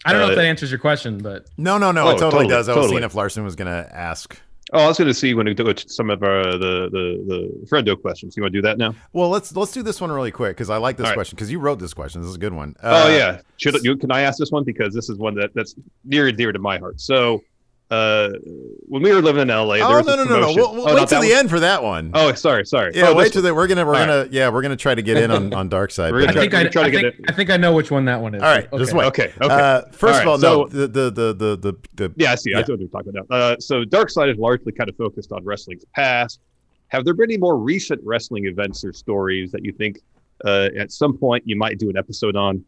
i 0.06 0.12
don't 0.14 0.22
know 0.22 0.28
Uh, 0.28 0.32
if 0.32 0.36
that 0.38 0.46
answers 0.46 0.72
your 0.72 0.80
question 0.80 1.18
but 1.20 1.48
No, 1.58 1.78
no, 1.78 1.92
no. 1.92 2.08
Oh, 2.08 2.10
it 2.10 2.12
totally, 2.14 2.32
totally, 2.32 2.48
does. 2.48 2.70
I 2.70 2.72
was 2.72 2.76
totally. 2.78 2.90
seeing 2.96 3.04
if 3.04 3.16
Larson 3.16 3.44
was 3.44 3.56
gonna 3.56 3.88
ask. 3.92 4.40
Oh, 4.74 4.86
I 4.86 4.88
was 4.88 4.98
going 4.98 5.08
to 5.08 5.14
see 5.14 5.34
when 5.34 5.46
we 5.46 5.54
do 5.54 5.68
it, 5.70 5.90
some 5.90 6.10
of 6.10 6.24
our 6.24 6.44
the 6.54 6.90
the 6.92 7.24
the 7.28 7.68
friendo 7.68 8.00
questions. 8.00 8.36
You 8.36 8.44
want 8.44 8.54
to 8.54 8.58
do 8.58 8.62
that 8.64 8.78
now? 8.78 8.94
Well, 9.14 9.30
let's 9.30 9.56
let's 9.56 9.72
do 9.72 9.84
this 9.84 10.02
one 10.02 10.12
really 10.12 10.32
quick 10.32 10.58
because 10.58 10.70
I 10.70 10.78
like 10.78 10.98
this 10.98 11.06
right. 11.06 11.14
question 11.14 11.36
because 11.36 11.52
you 11.52 11.60
wrote 11.60 11.80
this 11.80 11.94
question. 11.94 12.22
This 12.22 12.30
is 12.30 12.36
a 12.36 12.40
good 12.40 12.54
one. 12.54 12.76
oh 12.84 13.06
Uh, 13.06 13.10
yeah, 13.10 13.42
should 13.58 13.76
you, 13.84 13.96
can 13.96 14.12
I 14.12 14.22
ask 14.22 14.38
this 14.40 14.52
one 14.52 14.64
because 14.64 14.94
this 14.94 15.10
is 15.10 15.18
one 15.18 15.36
that 15.36 15.54
that's 15.54 15.76
near 16.04 16.28
and 16.28 16.38
dear 16.38 16.52
to 16.52 16.60
my 16.60 16.78
heart. 16.78 17.00
So, 17.00 17.44
uh, 17.94 18.30
when 18.88 19.02
we 19.04 19.12
were 19.14 19.22
living 19.22 19.42
in 19.44 19.48
LA, 19.50 19.76
there 19.76 19.86
Oh 19.86 19.98
was 19.98 20.06
no 20.08 20.16
this 20.18 20.28
no 20.30 20.40
no 20.40 20.42
no! 20.42 20.54
We'll, 20.56 20.74
we'll 20.74 20.90
Oh, 20.90 20.96
wait 20.96 21.08
till 21.08 21.22
the 21.22 21.30
one? 21.30 21.38
end 21.38 21.50
for 21.50 21.60
that 21.60 21.84
one. 21.84 22.12
Oh, 22.14 22.34
sorry, 22.34 22.66
sorry. 22.66 22.92
yeah, 22.96 23.10
oh, 23.10 23.16
wait 23.16 23.32
till 23.34 23.42
one. 23.42 23.50
the, 23.50 23.56
we're 23.56 23.68
gonna 23.68 23.86
we're 23.86 23.96
All 23.96 24.06
gonna 24.06 24.28
yeah 24.32 24.50
we're 24.50 24.62
gonna 24.62 24.76
try 24.76 24.96
to 24.96 25.02
get 25.02 25.18
in 25.18 25.30
on 25.32 25.54
on 25.54 25.70
dark 25.70 25.92
side. 25.92 26.12
We're 26.14 26.26
but- 26.26 26.34
gonna 26.36 26.40
I 26.40 26.42
think 26.44 26.54
I, 26.54 26.68
try 26.70 26.82
I, 26.84 26.86
to 26.86 26.92
get 26.92 27.02
think, 27.02 27.16
it. 27.20 27.26
I 27.32 27.36
think 27.36 27.50
I 27.50 27.58
know 27.58 27.74
which 27.74 27.92
one 27.92 28.06
that 28.06 28.20
one 28.22 28.36
is. 28.36 28.42
all 28.42 28.50
right, 28.50 28.66
Okay. 28.72 28.78
just 28.78 28.94
wait. 28.94 29.06
Okay, 29.08 29.32
okay. 29.42 29.54
Uh, 29.54 29.82
first 29.92 30.22
of 30.22 30.28
All 30.28 30.34
all, 30.46 30.64
right, 30.66 30.74
no, 30.74 30.86
the, 30.86 30.88
the 30.88 31.12
the 31.12 31.34
the 31.34 31.58
the 31.58 31.78
the 32.08 32.14
Yeah, 32.18 32.32
I 32.32 32.36
see. 32.36 32.54
I 32.54 32.60
Yeah. 32.60 32.66
see 32.66 32.72
what 32.74 32.80
you're 32.80 32.90
talking 32.90 33.14
about. 33.18 33.28
Uh, 33.30 33.56
so 33.60 33.84
Dark 33.86 34.10
Side 34.10 34.30
is 34.30 34.38
largely 34.38 34.72
kind 34.72 34.90
of 34.90 34.96
focused 34.96 35.32
on 35.32 35.44
wrestling's 35.46 35.86
past. 35.96 36.40
Have 36.88 37.06
there 37.06 37.14
been 37.14 37.30
any 37.32 37.38
more 37.38 37.58
recent 37.58 38.02
wrestling 38.04 38.46
events 38.46 38.84
or 38.86 38.94
stories 38.94 39.52
that 39.52 39.64
you 39.66 39.72
think 39.72 40.00
uh, 40.46 40.70
at 40.78 40.92
some 40.92 41.18
point 41.18 41.44
you 41.46 41.56
might 41.56 41.80
do 41.80 41.90
an 41.90 41.98
episode 41.98 42.36
on, 42.36 42.64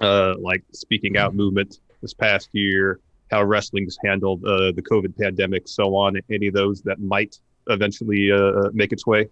uh, 0.00 0.34
like 0.38 0.62
speaking 0.72 1.16
out 1.16 1.34
movement 1.34 1.80
this 2.02 2.14
past 2.14 2.48
year, 2.52 3.00
how 3.30 3.42
wrestling's 3.44 3.96
handled 4.04 4.44
uh, 4.44 4.72
the 4.72 4.82
COVID 4.82 5.16
pandemic, 5.16 5.68
so 5.68 5.94
on? 5.96 6.16
Any 6.30 6.48
of 6.48 6.54
those 6.54 6.82
that 6.82 7.00
might 7.00 7.38
eventually 7.68 8.30
uh, 8.30 8.70
make 8.72 8.92
its 8.92 9.06
way? 9.06 9.28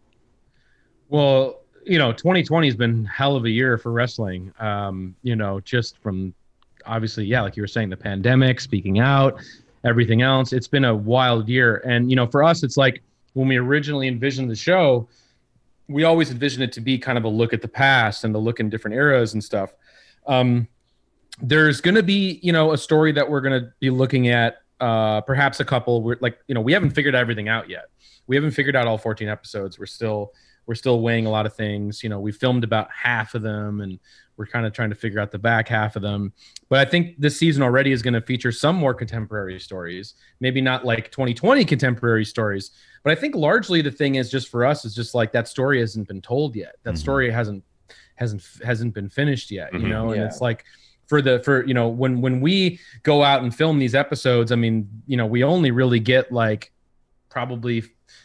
Well, 1.08 1.60
you 1.84 1.98
know, 1.98 2.12
2020 2.12 2.68
has 2.68 2.76
been 2.76 3.04
hell 3.06 3.36
of 3.36 3.44
a 3.44 3.50
year 3.50 3.78
for 3.78 3.92
wrestling. 3.92 4.52
Um, 4.58 5.14
you 5.22 5.36
know, 5.36 5.60
just 5.60 5.98
from 5.98 6.34
obviously, 6.86 7.24
yeah, 7.24 7.42
like 7.42 7.56
you 7.56 7.62
were 7.62 7.68
saying, 7.68 7.90
the 7.90 7.96
pandemic, 7.96 8.60
speaking 8.60 8.98
out, 8.98 9.40
everything 9.84 10.22
else. 10.22 10.52
It's 10.52 10.68
been 10.68 10.84
a 10.84 10.94
wild 10.94 11.48
year. 11.48 11.82
And, 11.86 12.10
you 12.10 12.16
know, 12.16 12.26
for 12.26 12.42
us, 12.42 12.62
it's 12.62 12.76
like 12.76 13.02
when 13.34 13.48
we 13.48 13.56
originally 13.56 14.08
envisioned 14.08 14.50
the 14.50 14.56
show, 14.56 15.08
we 15.88 16.04
always 16.04 16.30
envisioned 16.30 16.64
it 16.64 16.72
to 16.72 16.80
be 16.80 16.98
kind 16.98 17.16
of 17.16 17.24
a 17.24 17.28
look 17.28 17.52
at 17.52 17.62
the 17.62 17.68
past 17.68 18.24
and 18.24 18.34
to 18.34 18.38
look 18.38 18.60
in 18.60 18.68
different 18.68 18.94
eras 18.94 19.32
and 19.32 19.42
stuff. 19.42 19.74
Um, 20.26 20.68
there's 21.42 21.80
going 21.80 21.94
to 21.94 22.02
be, 22.02 22.40
you 22.42 22.52
know, 22.52 22.72
a 22.72 22.78
story 22.78 23.12
that 23.12 23.28
we're 23.28 23.40
going 23.40 23.60
to 23.62 23.72
be 23.80 23.90
looking 23.90 24.28
at, 24.28 24.58
uh, 24.80 25.20
perhaps 25.22 25.60
a 25.60 25.64
couple. 25.64 26.02
We're 26.02 26.18
like, 26.20 26.38
you 26.48 26.54
know, 26.54 26.60
we 26.60 26.72
haven't 26.72 26.90
figured 26.90 27.14
everything 27.14 27.48
out 27.48 27.68
yet. 27.68 27.86
We 28.26 28.36
haven't 28.36 28.52
figured 28.52 28.76
out 28.76 28.86
all 28.86 28.98
14 28.98 29.28
episodes. 29.28 29.78
We're 29.78 29.86
still 29.86 30.32
we're 30.66 30.74
still 30.74 31.00
weighing 31.00 31.24
a 31.24 31.30
lot 31.30 31.46
of 31.46 31.54
things. 31.54 32.02
You 32.02 32.10
know, 32.10 32.20
we 32.20 32.30
filmed 32.30 32.62
about 32.62 32.90
half 32.92 33.34
of 33.34 33.40
them, 33.40 33.80
and 33.80 33.98
we're 34.36 34.46
kind 34.46 34.66
of 34.66 34.74
trying 34.74 34.90
to 34.90 34.94
figure 34.94 35.18
out 35.18 35.30
the 35.30 35.38
back 35.38 35.66
half 35.66 35.96
of 35.96 36.02
them. 36.02 36.30
But 36.68 36.86
I 36.86 36.90
think 36.90 37.14
this 37.18 37.38
season 37.38 37.62
already 37.62 37.90
is 37.90 38.02
going 38.02 38.12
to 38.12 38.20
feature 38.20 38.52
some 38.52 38.76
more 38.76 38.92
contemporary 38.92 39.58
stories. 39.60 40.12
Maybe 40.40 40.60
not 40.60 40.84
like 40.84 41.10
2020 41.10 41.64
contemporary 41.64 42.26
stories, 42.26 42.72
but 43.02 43.12
I 43.12 43.14
think 43.14 43.34
largely 43.34 43.80
the 43.80 43.90
thing 43.90 44.16
is 44.16 44.30
just 44.30 44.48
for 44.48 44.66
us 44.66 44.84
is 44.84 44.94
just 44.94 45.14
like 45.14 45.32
that 45.32 45.48
story 45.48 45.80
hasn't 45.80 46.06
been 46.06 46.20
told 46.20 46.54
yet. 46.54 46.74
That 46.82 46.94
Mhm. 46.94 46.98
story 46.98 47.30
hasn't 47.30 47.64
hasn't 48.16 48.42
hasn't 48.62 48.92
been 48.92 49.08
finished 49.08 49.50
yet. 49.50 49.72
You 49.72 49.78
Mhm. 49.80 49.88
know, 49.88 50.10
and 50.10 50.20
Yeah. 50.20 50.26
it's 50.26 50.42
like 50.42 50.66
for 51.08 51.20
the 51.20 51.40
for 51.42 51.66
you 51.66 51.74
know 51.74 51.88
when 51.88 52.20
when 52.20 52.40
we 52.40 52.78
go 53.02 53.22
out 53.24 53.42
and 53.42 53.52
film 53.54 53.78
these 53.80 53.94
episodes, 53.96 54.52
I 54.52 54.56
mean, 54.56 54.88
you 55.06 55.16
know, 55.16 55.26
we 55.26 55.42
only 55.42 55.70
really 55.72 55.98
get 56.00 56.30
like 56.30 56.70
probably 57.28 57.82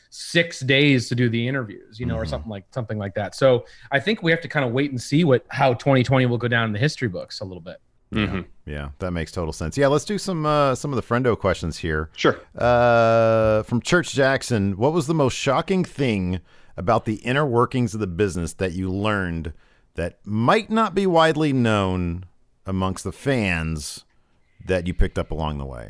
six 0.10 0.60
days 0.60 1.10
to 1.10 1.16
do 1.16 1.28
the 1.28 1.48
interviews, 1.48 2.00
you 2.00 2.06
know, 2.06 2.16
or 2.18 2.24
Mhm. 2.26 2.30
something 2.30 2.50
like 2.50 2.66
something 2.72 2.98
like 3.00 3.16
that. 3.16 3.34
So 3.34 3.66
I 3.92 4.00
think 4.00 4.22
we 4.22 4.30
have 4.32 4.42
to 4.42 4.48
kind 4.48 4.64
of 4.66 4.72
wait 4.72 4.92
and 4.92 5.02
see 5.02 5.24
what 5.24 5.44
how 5.50 5.74
2020 5.74 6.26
will 6.28 6.38
go 6.38 6.48
down 6.48 6.66
in 6.68 6.74
the 6.74 6.80
history 6.80 7.08
books 7.08 7.40
a 7.40 7.46
little 7.46 7.62
bit. 7.62 7.78
Mhm. 8.14 8.46
Yeah, 8.68 8.90
that 9.00 9.10
makes 9.12 9.32
total 9.32 9.52
sense. 9.54 9.76
Yeah, 9.76 9.88
let's 9.88 10.06
do 10.06 10.20
some 10.20 10.46
uh, 10.46 10.76
some 10.76 10.94
of 10.94 10.98
the 10.98 11.02
friendo 11.02 11.36
questions 11.38 11.78
here. 11.80 12.10
Sure. 12.16 12.38
Uh, 12.56 13.64
from 13.64 13.82
Church 13.82 14.14
Jackson, 14.14 14.78
what 14.78 14.94
was 14.94 15.08
the 15.08 15.16
most 15.16 15.34
shocking 15.36 15.84
thing 15.84 16.40
about 16.78 17.06
the 17.06 17.16
inner 17.16 17.46
workings 17.46 17.94
of 17.96 18.00
the 18.00 18.08
business 18.08 18.54
that 18.54 18.74
you 18.74 18.92
learned 18.92 19.54
that 19.96 20.20
might 20.26 20.70
not 20.70 20.94
be 20.94 21.06
widely 21.08 21.54
known 21.54 22.26
amongst 22.66 23.04
the 23.04 23.12
fans 23.12 24.06
that 24.66 24.88
you 24.88 24.94
picked 24.94 25.18
up 25.18 25.32
along 25.32 25.58
the 25.58 25.66
way? 25.66 25.90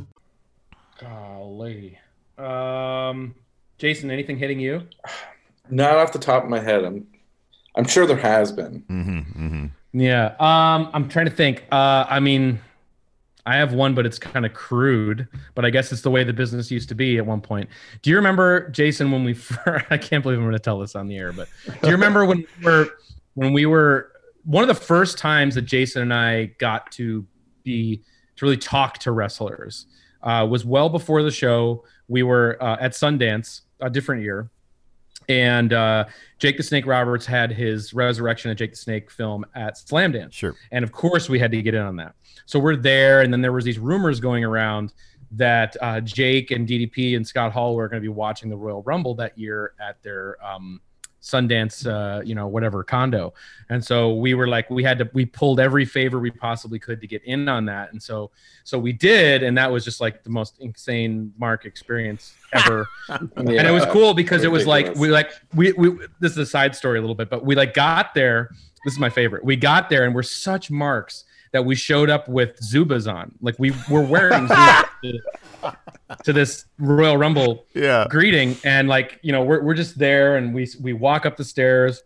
Golly. 1.61 1.99
Um, 2.37 3.35
Jason, 3.77 4.09
anything 4.09 4.37
hitting 4.37 4.59
you? 4.59 4.87
Not 5.69 5.95
off 5.97 6.11
the 6.11 6.19
top 6.19 6.43
of 6.43 6.49
my 6.49 6.59
head. 6.59 6.83
I'm 6.83 7.07
I'm 7.75 7.85
sure 7.85 8.05
there 8.05 8.17
has 8.17 8.51
been. 8.51 8.83
Mm-hmm, 8.89 9.45
mm-hmm. 9.45 9.99
Yeah. 9.99 10.35
Um, 10.39 10.89
I'm 10.93 11.07
trying 11.07 11.27
to 11.27 11.31
think. 11.31 11.65
Uh, 11.71 12.05
I 12.09 12.19
mean, 12.19 12.59
I 13.45 13.55
have 13.57 13.73
one, 13.73 13.93
but 13.93 14.05
it's 14.05 14.19
kind 14.19 14.45
of 14.45 14.53
crude. 14.53 15.27
But 15.55 15.63
I 15.63 15.69
guess 15.69 15.91
it's 15.91 16.01
the 16.01 16.09
way 16.09 16.23
the 16.23 16.33
business 16.33 16.71
used 16.71 16.89
to 16.89 16.95
be 16.95 17.17
at 17.17 17.25
one 17.25 17.41
point. 17.41 17.69
Do 18.01 18.09
you 18.09 18.15
remember, 18.15 18.69
Jason, 18.69 19.11
when 19.11 19.23
we? 19.23 19.33
First, 19.35 19.85
I 19.89 19.97
can't 19.97 20.23
believe 20.23 20.39
I'm 20.39 20.43
going 20.43 20.53
to 20.53 20.59
tell 20.59 20.79
this 20.79 20.95
on 20.95 21.07
the 21.07 21.17
air, 21.17 21.31
but 21.31 21.47
do 21.65 21.87
you 21.87 21.93
remember 21.93 22.25
when 22.25 22.39
we 22.59 22.65
were 22.65 22.89
when 23.35 23.53
we 23.53 23.65
were 23.65 24.11
one 24.43 24.63
of 24.63 24.67
the 24.67 24.83
first 24.83 25.19
times 25.19 25.53
that 25.53 25.61
Jason 25.63 26.01
and 26.01 26.13
I 26.13 26.45
got 26.57 26.91
to 26.93 27.25
be 27.63 28.03
to 28.37 28.45
really 28.45 28.57
talk 28.57 28.97
to 28.99 29.11
wrestlers 29.11 29.85
uh, 30.23 30.47
was 30.49 30.65
well 30.65 30.89
before 30.89 31.23
the 31.23 31.31
show. 31.31 31.83
We 32.07 32.23
were 32.23 32.57
uh, 32.61 32.77
at 32.79 32.91
Sundance, 32.91 33.61
a 33.79 33.89
different 33.89 34.23
year, 34.23 34.49
and 35.29 35.73
uh, 35.73 36.05
Jake 36.39 36.57
the 36.57 36.63
Snake 36.63 36.85
Roberts 36.85 37.25
had 37.25 37.51
his 37.51 37.93
Resurrection 37.93 38.51
of 38.51 38.57
Jake 38.57 38.71
the 38.71 38.77
Snake 38.77 39.09
film 39.09 39.45
at 39.55 39.75
Slamdance. 39.75 40.33
Sure. 40.33 40.55
And 40.71 40.83
of 40.83 40.91
course, 40.91 41.29
we 41.29 41.39
had 41.39 41.51
to 41.51 41.61
get 41.61 41.73
in 41.73 41.81
on 41.81 41.95
that. 41.97 42.15
So 42.45 42.59
we're 42.59 42.75
there, 42.75 43.21
and 43.21 43.31
then 43.31 43.41
there 43.41 43.53
was 43.53 43.65
these 43.65 43.79
rumors 43.79 44.19
going 44.19 44.43
around 44.43 44.93
that 45.31 45.77
uh, 45.81 46.01
Jake 46.01 46.51
and 46.51 46.67
DDP 46.67 47.15
and 47.15 47.25
Scott 47.25 47.53
Hall 47.53 47.75
were 47.75 47.87
going 47.87 48.01
to 48.01 48.05
be 48.05 48.13
watching 48.13 48.49
the 48.49 48.57
Royal 48.57 48.83
Rumble 48.83 49.15
that 49.15 49.37
year 49.37 49.73
at 49.79 50.01
their 50.03 50.35
um, 50.45 50.81
Sundance, 51.21 51.85
uh, 51.85 52.21
you 52.23 52.33
know, 52.33 52.47
whatever 52.47 52.83
condo. 52.83 53.33
And 53.69 53.83
so 53.83 54.15
we 54.15 54.33
were 54.33 54.47
like, 54.47 54.69
we 54.69 54.83
had 54.83 54.97
to, 54.99 55.09
we 55.13 55.25
pulled 55.25 55.59
every 55.59 55.85
favor 55.85 56.19
we 56.19 56.31
possibly 56.31 56.79
could 56.79 56.99
to 57.01 57.07
get 57.07 57.23
in 57.23 57.47
on 57.47 57.65
that. 57.65 57.91
And 57.91 58.01
so, 58.01 58.31
so 58.63 58.79
we 58.79 58.91
did, 58.91 59.43
and 59.43 59.55
that 59.57 59.71
was 59.71 59.85
just 59.85 60.01
like 60.01 60.23
the 60.23 60.31
most 60.31 60.59
insane 60.59 61.31
Mark 61.37 61.65
experience 61.65 62.33
ever. 62.53 62.87
And 63.35 63.49
it 63.49 63.71
was 63.71 63.85
cool 63.87 64.13
because 64.13 64.43
it 64.43 64.51
was 64.51 64.65
like 64.65 64.95
we 64.95 65.09
like 65.09 65.31
we, 65.53 65.71
we 65.73 65.89
this 66.19 66.31
is 66.31 66.37
a 66.37 66.45
side 66.45 66.75
story 66.75 66.97
a 66.97 67.01
little 67.01 67.15
bit 67.15 67.29
but 67.29 67.45
we 67.45 67.55
like 67.55 67.73
got 67.73 68.13
there. 68.13 68.49
This 68.85 68.93
is 68.93 68.99
my 68.99 69.09
favorite. 69.09 69.43
We 69.43 69.55
got 69.55 69.89
there 69.89 70.05
and 70.05 70.15
we're 70.15 70.23
such 70.23 70.71
marks 70.71 71.25
that 71.51 71.65
we 71.65 71.75
showed 71.75 72.09
up 72.09 72.27
with 72.27 72.57
Zubaz 72.61 73.11
on. 73.13 73.33
Like 73.41 73.55
we 73.59 73.71
were 73.89 74.01
wearing 74.03 74.47
Zubaz 74.47 74.85
to, 75.03 75.77
to 76.23 76.33
this 76.33 76.65
royal 76.79 77.17
rumble 77.17 77.65
Yeah. 77.73 78.07
greeting. 78.09 78.55
And 78.63 78.87
like 78.87 79.19
you 79.21 79.31
know 79.31 79.43
we're, 79.43 79.61
we're 79.61 79.73
just 79.73 79.97
there 79.99 80.37
and 80.37 80.53
we 80.53 80.67
we 80.81 80.93
walk 80.93 81.25
up 81.25 81.37
the 81.37 81.43
stairs. 81.45 82.01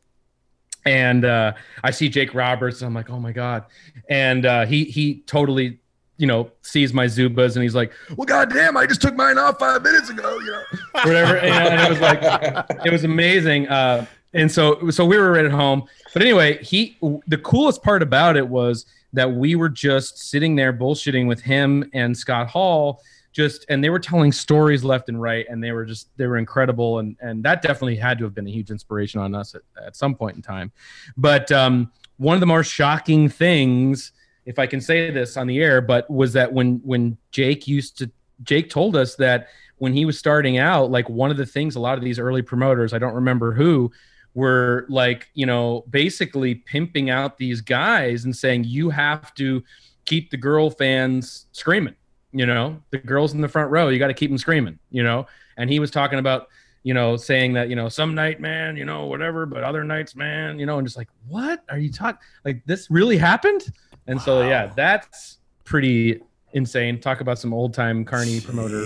And 0.88 1.26
uh 1.26 1.54
i 1.84 1.90
see 1.90 2.10
jake 2.10 2.36
roberts 2.36 2.82
and 2.82 2.88
i'm 2.88 2.94
like 2.94 3.10
oh 3.10 3.20
my 3.20 3.32
god. 3.32 3.66
And 4.10 4.46
uh 4.46 4.66
he 4.68 4.84
he 4.86 5.22
totally 5.26 5.80
you 6.18 6.28
know 6.28 6.52
sees 6.62 6.94
my 6.94 7.06
Zubaz 7.08 7.56
and 7.56 7.64
he's 7.64 7.74
like 7.76 7.92
well 8.16 8.26
goddamn 8.26 8.78
i 8.78 8.86
just 8.86 9.02
took 9.02 9.16
mine 9.16 9.38
off 9.38 9.58
five 9.60 9.82
minutes 9.82 10.10
ago 10.12 10.38
you 10.40 10.52
know 10.52 10.64
whatever. 11.04 11.38
And, 11.38 11.54
and 11.74 11.82
it 11.82 11.90
was 11.90 12.00
like 12.00 12.86
it 12.86 12.92
was 12.92 13.04
amazing. 13.04 13.68
Uh 13.68 14.06
and 14.34 14.52
so 14.52 14.90
so 14.92 15.06
we 15.06 15.18
were 15.18 15.32
right 15.32 15.46
at 15.46 15.52
home. 15.52 15.84
But 16.14 16.22
anyway 16.22 16.64
he 16.64 16.98
the 17.28 17.38
coolest 17.40 17.82
part 17.82 18.04
about 18.04 18.38
it 18.38 18.48
was 18.48 18.86
that 19.16 19.32
we 19.32 19.56
were 19.56 19.70
just 19.70 20.18
sitting 20.18 20.56
there 20.56 20.72
bullshitting 20.72 21.28
with 21.28 21.42
him 21.42 21.90
and 21.94 22.16
scott 22.16 22.48
hall 22.48 23.02
just 23.36 23.66
and 23.68 23.84
they 23.84 23.90
were 23.90 24.00
telling 24.00 24.32
stories 24.32 24.84
left 24.84 25.10
and 25.10 25.22
right 25.22 25.46
and 25.50 25.62
they 25.62 25.74
were 25.74 25.84
just 25.84 26.08
they 26.16 26.26
were 26.26 26.38
incredible 26.38 27.00
and 27.00 27.18
and 27.20 27.44
that 27.44 27.62
definitely 27.62 27.98
had 27.98 28.18
to 28.18 28.24
have 28.24 28.34
been 28.34 28.48
a 28.48 28.52
huge 28.52 28.72
inspiration 28.72 29.20
on 29.20 29.36
us 29.36 29.56
at, 29.56 29.62
at 29.86 29.96
some 29.96 30.16
point 30.16 30.38
in 30.38 30.42
time. 30.42 30.72
But 31.18 31.52
um 31.52 31.92
one 32.18 32.36
of 32.36 32.40
the 32.40 32.46
more 32.46 32.64
shocking 32.64 33.28
things 33.28 34.14
if 34.46 34.58
i 34.58 34.66
can 34.66 34.80
say 34.80 35.12
this 35.12 35.36
on 35.36 35.48
the 35.48 35.60
air 35.62 35.82
but 35.82 36.10
was 36.10 36.32
that 36.34 36.52
when 36.52 36.78
when 36.84 37.18
jake 37.32 37.68
used 37.68 37.98
to 37.98 38.10
jake 38.44 38.70
told 38.70 38.96
us 38.96 39.16
that 39.16 39.50
when 39.78 39.92
he 39.92 40.06
was 40.06 40.18
starting 40.18 40.58
out 40.58 40.90
like 40.90 41.10
one 41.10 41.30
of 41.30 41.36
the 41.36 41.46
things 41.46 41.76
a 41.76 41.80
lot 41.80 41.98
of 41.98 42.04
these 42.04 42.20
early 42.20 42.42
promoters 42.42 42.94
i 42.94 42.98
don't 42.98 43.16
remember 43.16 43.52
who 43.52 43.92
were 44.36 44.86
like 44.90 45.30
you 45.34 45.46
know 45.46 45.84
basically 45.90 46.54
pimping 46.56 47.10
out 47.10 47.38
these 47.38 47.62
guys 47.62 48.26
and 48.26 48.36
saying 48.36 48.64
you 48.66 48.90
have 48.92 49.34
to 49.34 49.64
keep 50.06 50.30
the 50.30 50.38
girl 50.38 50.70
fans 50.70 51.48
screaming 51.52 51.96
you 52.32 52.46
know? 52.46 52.78
The 52.92 52.98
girls 52.98 53.34
in 53.34 53.40
the 53.40 53.48
front 53.48 53.72
row 53.72 53.88
you 53.88 53.98
got 53.98 54.08
to 54.08 54.14
keep 54.14 54.30
them 54.30 54.38
screaming 54.38 54.78
you 54.92 55.02
know? 55.04 55.26
And 55.58 55.70
he 55.70 55.80
was 55.80 55.90
talking 55.90 56.20
about 56.20 56.50
you 56.84 56.94
know 56.94 57.16
saying 57.18 57.54
that 57.54 57.70
you 57.70 57.76
know 57.78 57.88
some 57.90 58.14
night 58.14 58.40
man 58.42 58.76
you 58.78 58.84
know 58.86 59.06
whatever 59.06 59.46
but 59.46 59.64
other 59.64 59.84
nights 59.86 60.16
man 60.18 60.60
you 60.60 60.66
know? 60.66 60.78
And 60.78 60.86
just 60.86 60.98
like 60.98 61.08
what? 61.28 61.64
Are 61.70 61.80
you 61.80 61.92
talking 61.92 62.20
like 62.44 62.62
this 62.66 62.92
really 62.92 63.18
happened? 63.18 63.66
And 64.08 64.22
so 64.22 64.42
yeah 64.42 64.68
that's 64.76 65.38
pretty 65.64 66.22
insane. 66.54 67.00
Talk 67.00 67.22
about 67.22 67.40
some 67.40 67.54
old 67.54 67.74
time 67.74 68.04
carney 68.06 68.42
promoter 68.42 68.84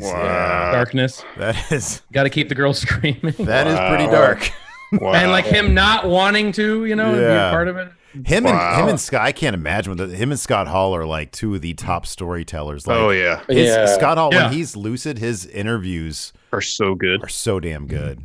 Wow. 0.00 0.72
Darkness. 0.72 1.24
That 1.36 1.70
is 1.72 2.02
got 2.12 2.24
to 2.24 2.30
keep 2.30 2.48
the 2.48 2.54
girls 2.56 2.78
screaming. 2.86 3.34
That 3.38 3.66
is 3.68 3.78
pretty 3.88 4.06
Wow. 4.06 4.10
dark. 4.34 4.50
Wow. 4.92 5.12
and 5.14 5.30
like 5.30 5.44
him 5.44 5.74
not 5.74 6.06
wanting 6.08 6.52
to 6.52 6.84
you 6.86 6.96
know 6.96 7.12
be 7.14 7.22
a 7.22 7.50
part 7.50 7.68
of 7.68 7.76
it 7.76 7.88
Him 8.24 8.44
Wow. 8.44 8.72
and 8.72 8.82
him 8.82 8.88
and 8.88 9.00
Scott. 9.00 9.20
I 9.20 9.32
can't 9.32 9.54
imagine 9.54 9.94
what 9.94 10.08
the, 10.08 10.16
him 10.16 10.30
and 10.30 10.40
Scott 10.40 10.66
Hall 10.66 10.94
are 10.96 11.04
like 11.04 11.30
two 11.30 11.54
of 11.54 11.60
the 11.60 11.74
top 11.74 12.06
storytellers. 12.06 12.86
Like, 12.86 12.96
oh 12.96 13.10
yeah, 13.10 13.42
his- 13.48 13.68
Yeah. 13.68 13.86
Scott 13.86 14.16
Hall 14.18 14.30
Yeah. 14.32 14.44
when 14.44 14.52
he's 14.54 14.76
lucid, 14.76 15.18
his 15.18 15.44
interviews 15.46 16.32
are 16.52 16.62
so 16.62 16.94
good. 16.94 17.22
are 17.22 17.28
so 17.28 17.60
damn 17.60 17.86
good. 17.86 18.22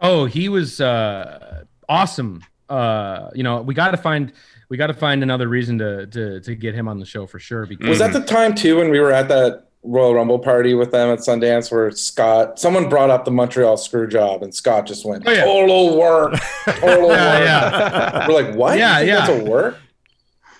Oh, 0.00 0.24
he 0.24 0.48
was 0.48 0.80
uh, 0.80 1.62
awesome. 1.88 2.42
Uh, 2.68 3.30
you 3.34 3.42
know, 3.42 3.62
we 3.62 3.74
got 3.74 3.92
to 3.92 3.96
find 3.96 4.32
we 4.68 4.76
got 4.76 4.88
to 4.88 4.94
find 4.94 5.22
another 5.22 5.46
reason 5.48 5.78
to, 5.78 6.06
to 6.08 6.40
to 6.40 6.54
get 6.56 6.74
him 6.74 6.88
on 6.88 6.98
the 6.98 7.06
show 7.06 7.26
for 7.26 7.38
sure. 7.38 7.66
Because 7.66 7.88
Was 7.88 7.98
that 8.00 8.12
the 8.12 8.20
time 8.20 8.54
too 8.54 8.76
when 8.78 8.90
we 8.90 8.98
were 9.00 9.12
at 9.12 9.28
that 9.28 9.68
Royal 9.82 10.14
Rumble 10.14 10.38
party 10.38 10.74
with 10.74 10.90
them 10.90 11.08
at 11.10 11.20
Sundance 11.20 11.72
where 11.72 11.90
Scott 11.90 12.58
someone 12.58 12.88
brought 12.88 13.08
up 13.10 13.24
the 13.24 13.30
Montreal 13.30 13.76
screw 13.78 14.06
job 14.06 14.42
and 14.42 14.54
Scott 14.54 14.86
just 14.86 15.06
went 15.06 15.26
Oh, 15.26 15.30
yeah. 15.32 15.44
total 15.44 15.98
work. 15.98 16.34
Total 16.66 17.08
work. 17.08 17.16
yeah, 17.18 18.28
We're 18.28 18.34
like, 18.42 18.54
what? 18.54 18.78
Yeah, 18.78 19.00
You 19.00 19.06
think 19.06 19.08
yeah. 19.08 19.26
That's 19.26 19.40
a 19.46 19.50
work? 19.50 19.76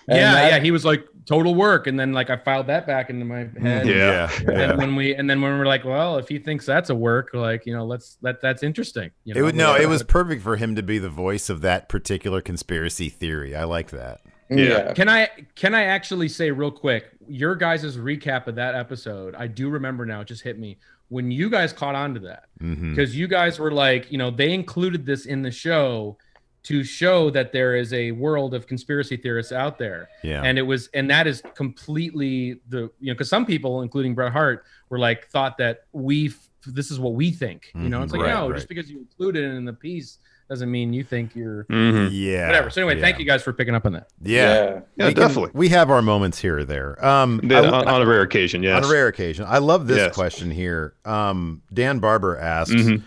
And 0.07 0.17
yeah, 0.17 0.33
that- 0.33 0.51
yeah. 0.53 0.59
He 0.59 0.71
was 0.71 0.83
like 0.83 1.05
total 1.27 1.53
work, 1.53 1.85
and 1.85 1.97
then 1.99 2.11
like 2.13 2.31
I 2.31 2.37
filed 2.37 2.65
that 2.67 2.87
back 2.87 3.11
into 3.11 3.23
my 3.23 3.47
head. 3.61 3.85
Yeah. 3.87 4.29
yeah. 4.41 4.49
And 4.71 4.77
when 4.79 4.95
we 4.95 5.13
and 5.13 5.29
then 5.29 5.39
when 5.41 5.57
we're 5.59 5.67
like, 5.67 5.85
well, 5.85 6.17
if 6.17 6.27
he 6.27 6.39
thinks 6.39 6.65
that's 6.65 6.89
a 6.89 6.95
work, 6.95 7.29
like 7.33 7.65
you 7.67 7.75
know, 7.75 7.85
let's 7.85 8.17
that 8.23 8.41
that's 8.41 8.63
interesting. 8.63 9.11
You 9.23 9.35
know? 9.35 9.39
It 9.39 9.43
would 9.43 9.55
no, 9.55 9.75
it 9.75 9.87
was 9.87 10.01
perfect 10.01 10.41
for 10.41 10.55
him 10.57 10.75
to 10.75 10.81
be 10.83 10.97
the 10.97 11.09
voice 11.09 11.49
of 11.49 11.61
that 11.61 11.87
particular 11.89 12.41
conspiracy 12.41 13.07
theory. 13.09 13.55
I 13.55 13.65
like 13.65 13.91
that. 13.91 14.21
Yeah. 14.49 14.91
Can 14.93 15.07
I 15.07 15.29
can 15.55 15.73
I 15.75 15.83
actually 15.83 16.27
say 16.27 16.49
real 16.51 16.71
quick 16.71 17.05
your 17.31 17.55
guys' 17.55 17.97
recap 17.97 18.47
of 18.47 18.55
that 18.55 18.75
episode? 18.75 19.35
I 19.35 19.47
do 19.47 19.69
remember 19.69 20.05
now. 20.05 20.21
It 20.21 20.27
just 20.27 20.43
hit 20.43 20.59
me. 20.59 20.77
when 21.09 21.29
you 21.29 21.49
guys 21.49 21.73
caught 21.73 21.93
on 21.93 22.13
to 22.13 22.21
that 22.21 22.45
Mhm. 22.63 22.91
because 22.95 23.17
you 23.17 23.27
guys 23.27 23.59
were 23.59 23.69
like, 23.71 24.09
you 24.13 24.17
know, 24.17 24.31
they 24.31 24.53
included 24.53 25.05
this 25.05 25.25
in 25.25 25.41
the 25.41 25.51
show 25.51 26.17
to 26.63 26.85
show 26.85 27.29
that 27.29 27.51
there 27.51 27.75
is 27.75 27.91
a 27.91 28.11
world 28.13 28.53
of 28.53 28.65
conspiracy 28.65 29.17
theorists 29.17 29.51
out 29.51 29.77
there. 29.77 30.07
Yeah. 30.23 30.41
And 30.41 30.57
it 30.57 30.61
was, 30.61 30.87
and 30.93 31.09
that 31.09 31.27
is 31.27 31.43
completely 31.53 32.61
the, 32.69 32.89
you 33.01 33.07
know, 33.07 33.13
because 33.13 33.29
some 33.29 33.45
people, 33.45 33.81
including 33.81 34.15
Bret 34.15 34.31
Hart, 34.31 34.63
were 34.89 34.99
like, 34.99 35.27
thought 35.27 35.57
that 35.57 35.85
we, 35.91 36.31
this 36.65 36.91
is 36.91 36.97
what 36.97 37.13
we 37.13 37.31
think. 37.31 37.71
You 37.75 37.89
know, 37.89 38.03
it's 38.03 38.13
like, 38.13 38.21
Right, 38.21 38.33
no, 38.33 38.47
right. 38.49 38.55
just 38.55 38.69
because 38.69 38.89
you 38.89 38.99
included 38.99 39.43
it 39.43 39.55
in 39.55 39.65
the 39.65 39.73
piece 39.73 40.19
doesn't 40.51 40.69
mean 40.69 40.91
you 40.91 41.03
think 41.03 41.33
you're 41.33 41.65
Yeah. 41.69 42.47
whatever. 42.47 42.69
So 42.69 42.81
anyway, 42.81 42.95
yeah. 42.97 43.01
thank 43.05 43.19
you 43.19 43.25
guys 43.25 43.41
for 43.41 43.53
picking 43.53 43.73
up 43.73 43.85
on 43.85 43.93
that. 43.93 44.07
Yeah. 44.21 44.81
Yeah, 44.97 45.07
We 45.07 45.13
can- 45.13 45.21
definitely. 45.23 45.51
we 45.53 45.69
have 45.69 45.89
our 45.89 46.01
moments 46.01 46.39
here 46.39 46.57
or 46.59 46.63
there. 46.65 47.03
Um, 47.05 47.39
The- 47.41 47.55
I- 47.55 47.67
on, 47.69 47.87
on 47.87 48.01
a 48.01 48.05
rare 48.05 48.21
occasion, 48.21 48.61
yes. 48.61 48.83
On 48.83 48.89
a 48.89 48.93
rare 48.93 49.07
occasion. 49.07 49.45
I 49.47 49.59
love 49.59 49.87
this 49.87 49.97
Yes. 49.97 50.13
question 50.13 50.51
here. 50.51 50.93
Um, 51.05 51.61
Dan 51.73 51.99
Barber 51.99 52.37
asks, 52.37 52.73
Mhm. 52.75 53.01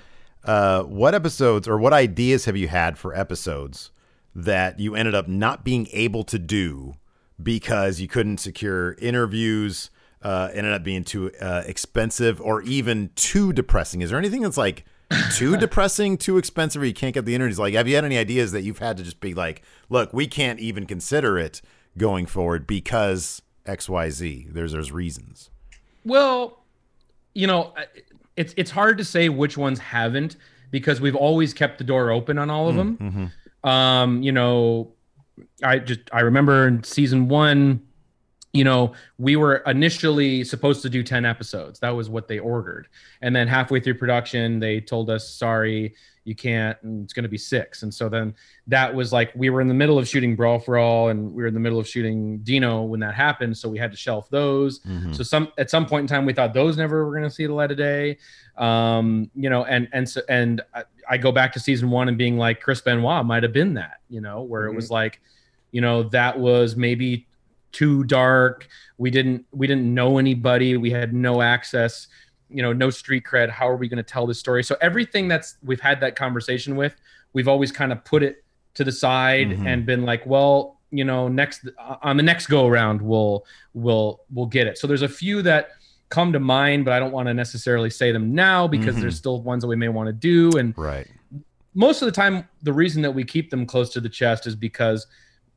uh, 0.44 0.84
what 0.84 1.14
episodes 1.14 1.68
or 1.68 1.76
what 1.76 1.92
ideas 1.92 2.46
have 2.46 2.56
you 2.56 2.68
had 2.68 2.96
for 2.96 3.14
episodes 3.14 3.90
that 4.34 4.80
you 4.80 4.94
ended 4.94 5.14
up 5.14 5.28
not 5.28 5.64
being 5.64 5.86
able 5.92 6.24
to 6.24 6.38
do 6.38 6.94
because 7.42 8.00
you 8.00 8.08
couldn't 8.08 8.38
secure 8.38 8.94
interviews, 8.94 9.90
uh, 10.22 10.48
ended 10.54 10.72
up 10.72 10.82
being 10.82 11.04
too 11.04 11.30
uh, 11.42 11.62
expensive 11.66 12.40
or 12.40 12.62
even 12.62 13.10
too 13.16 13.52
depressing? 13.52 14.00
Is 14.00 14.08
there 14.08 14.18
anything 14.18 14.40
that's 14.40 14.56
like 14.56 14.84
too 15.34 15.56
depressing, 15.58 16.16
too 16.16 16.38
expensive, 16.38 16.82
or 16.82 16.86
you 16.86 16.94
can't 16.94 17.14
get 17.14 17.24
the 17.24 17.34
interviews? 17.34 17.58
Like, 17.58 17.74
have 17.74 17.88
you 17.88 17.94
had 17.94 18.04
any 18.04 18.18
ideas 18.18 18.52
that 18.52 18.62
you've 18.62 18.78
had 18.78 18.96
to 18.96 19.02
just 19.02 19.20
be 19.20 19.34
like, 19.34 19.62
look, 19.88 20.12
we 20.12 20.26
can't 20.26 20.60
even 20.60 20.86
consider 20.86 21.38
it 21.38 21.60
going 21.96 22.26
forward 22.26 22.66
because 22.66 23.42
XYZ? 23.66 24.52
There's, 24.52 24.72
there's 24.72 24.92
reasons. 24.92 25.50
Well, 26.04 26.64
you 27.34 27.46
know, 27.46 27.74
it's 28.36 28.54
it's 28.56 28.70
hard 28.70 28.98
to 28.98 29.04
say 29.04 29.28
which 29.28 29.56
ones 29.56 29.78
haven't 29.78 30.36
because 30.70 31.00
we've 31.00 31.16
always 31.16 31.54
kept 31.54 31.78
the 31.78 31.84
door 31.84 32.10
open 32.10 32.38
on 32.38 32.50
all 32.50 32.68
of 32.68 32.76
them. 32.76 32.98
Mm-hmm. 32.98 33.68
Um, 33.68 34.22
you 34.22 34.32
know, 34.32 34.92
I 35.62 35.78
just 35.78 36.00
I 36.12 36.20
remember 36.20 36.68
in 36.68 36.84
season 36.84 37.28
one, 37.28 37.82
you 38.54 38.62
know, 38.62 38.92
we 39.18 39.34
were 39.34 39.56
initially 39.66 40.44
supposed 40.44 40.80
to 40.82 40.88
do 40.88 41.02
10 41.02 41.24
episodes. 41.24 41.80
That 41.80 41.90
was 41.90 42.08
what 42.08 42.28
they 42.28 42.38
ordered. 42.38 42.86
And 43.20 43.34
then 43.34 43.48
halfway 43.48 43.80
through 43.80 43.94
production, 43.94 44.60
they 44.60 44.80
told 44.80 45.10
us, 45.10 45.28
sorry, 45.28 45.94
you 46.22 46.36
can't, 46.36 46.78
and 46.82 47.02
it's 47.02 47.12
gonna 47.12 47.28
be 47.28 47.36
six. 47.36 47.82
And 47.82 47.92
so 47.92 48.08
then 48.08 48.32
that 48.68 48.94
was 48.94 49.12
like 49.12 49.32
we 49.34 49.50
were 49.50 49.60
in 49.60 49.66
the 49.66 49.74
middle 49.74 49.98
of 49.98 50.08
shooting 50.08 50.36
Brawl 50.36 50.60
for 50.60 50.78
All 50.78 51.08
and 51.08 51.34
we 51.34 51.42
were 51.42 51.48
in 51.48 51.52
the 51.54 51.60
middle 51.60 51.80
of 51.80 51.86
shooting 51.86 52.38
Dino 52.38 52.82
when 52.82 53.00
that 53.00 53.12
happened. 53.14 53.58
So 53.58 53.68
we 53.68 53.76
had 53.76 53.90
to 53.90 53.96
shelf 53.96 54.30
those. 54.30 54.78
Mhm. 54.80 55.14
So 55.14 55.22
some 55.24 55.52
at 55.58 55.68
some 55.68 55.84
point 55.84 56.02
in 56.02 56.06
time 56.06 56.24
we 56.24 56.32
thought 56.32 56.54
those 56.54 56.78
never 56.78 57.04
were 57.04 57.10
going 57.10 57.28
to 57.28 57.34
see 57.34 57.46
the 57.46 57.52
light 57.52 57.72
of 57.72 57.76
day. 57.76 58.16
Um, 58.56 59.30
you 59.34 59.50
know, 59.50 59.64
and 59.64 59.88
and 59.92 60.08
so 60.08 60.22
and 60.28 60.62
I, 60.72 60.84
I 61.10 61.18
go 61.18 61.32
back 61.32 61.52
to 61.54 61.60
season 61.60 61.90
one 61.90 62.08
and 62.08 62.16
being 62.16 62.38
like 62.38 62.60
Chris 62.60 62.80
Benoit 62.80 63.26
might 63.26 63.42
have 63.42 63.52
been 63.52 63.74
that, 63.74 63.98
you 64.08 64.20
know, 64.22 64.42
where 64.42 64.64
it 64.66 64.74
was 64.74 64.90
like, 64.90 65.20
you 65.72 65.80
know, 65.80 66.04
that 66.04 66.38
was 66.38 66.76
maybe 66.76 67.26
too 67.74 68.04
dark. 68.04 68.66
We 68.96 69.10
didn't 69.10 69.44
we 69.52 69.66
didn't 69.66 69.92
know 69.92 70.18
anybody. 70.18 70.76
We 70.78 70.90
had 70.90 71.12
no 71.12 71.42
access, 71.42 72.06
you 72.48 72.62
know, 72.62 72.72
no 72.72 72.88
street 72.88 73.24
cred. 73.30 73.50
How 73.50 73.68
are 73.68 73.76
we 73.76 73.88
going 73.88 73.98
to 73.98 74.02
tell 74.14 74.26
this 74.26 74.38
story? 74.38 74.62
So 74.64 74.76
everything 74.80 75.28
that's 75.28 75.56
we've 75.62 75.80
had 75.80 76.00
that 76.00 76.16
conversation 76.16 76.76
with, 76.76 76.94
we've 77.34 77.48
always 77.48 77.70
kind 77.72 77.92
of 77.92 78.02
put 78.04 78.22
it 78.22 78.42
to 78.74 78.84
the 78.84 78.92
side 78.92 79.48
Mhm. 79.50 79.66
and 79.66 79.84
been 79.86 80.04
like, 80.04 80.24
well, 80.24 80.80
you 80.90 81.04
know, 81.04 81.28
next 81.28 81.68
on 82.02 82.16
the 82.16 82.22
next 82.22 82.46
go 82.46 82.66
around, 82.66 83.02
we'll 83.02 83.44
we'll 83.74 84.20
we'll 84.32 84.46
get 84.46 84.66
it. 84.66 84.78
So 84.78 84.86
there's 84.86 85.02
a 85.02 85.08
few 85.08 85.42
that 85.42 85.70
come 86.10 86.32
to 86.32 86.38
mind, 86.40 86.84
but 86.84 86.92
I 86.94 87.00
don't 87.00 87.10
want 87.12 87.26
to 87.26 87.34
necessarily 87.34 87.90
say 87.90 88.12
them 88.12 88.34
now 88.34 88.68
because 88.68 88.94
Mhm. 88.94 89.00
there's 89.00 89.16
still 89.16 89.42
ones 89.42 89.62
that 89.62 89.68
we 89.68 89.74
may 89.74 89.88
want 89.88 90.06
to 90.06 90.12
do. 90.12 90.56
And 90.56 90.72
Right. 90.78 91.08
most 91.74 92.02
of 92.02 92.06
the 92.06 92.12
time, 92.12 92.48
the 92.62 92.72
reason 92.72 93.02
that 93.02 93.10
we 93.10 93.24
keep 93.24 93.50
them 93.50 93.66
close 93.66 93.90
to 93.94 94.00
the 94.00 94.08
chest 94.08 94.46
is 94.46 94.54
because 94.54 95.08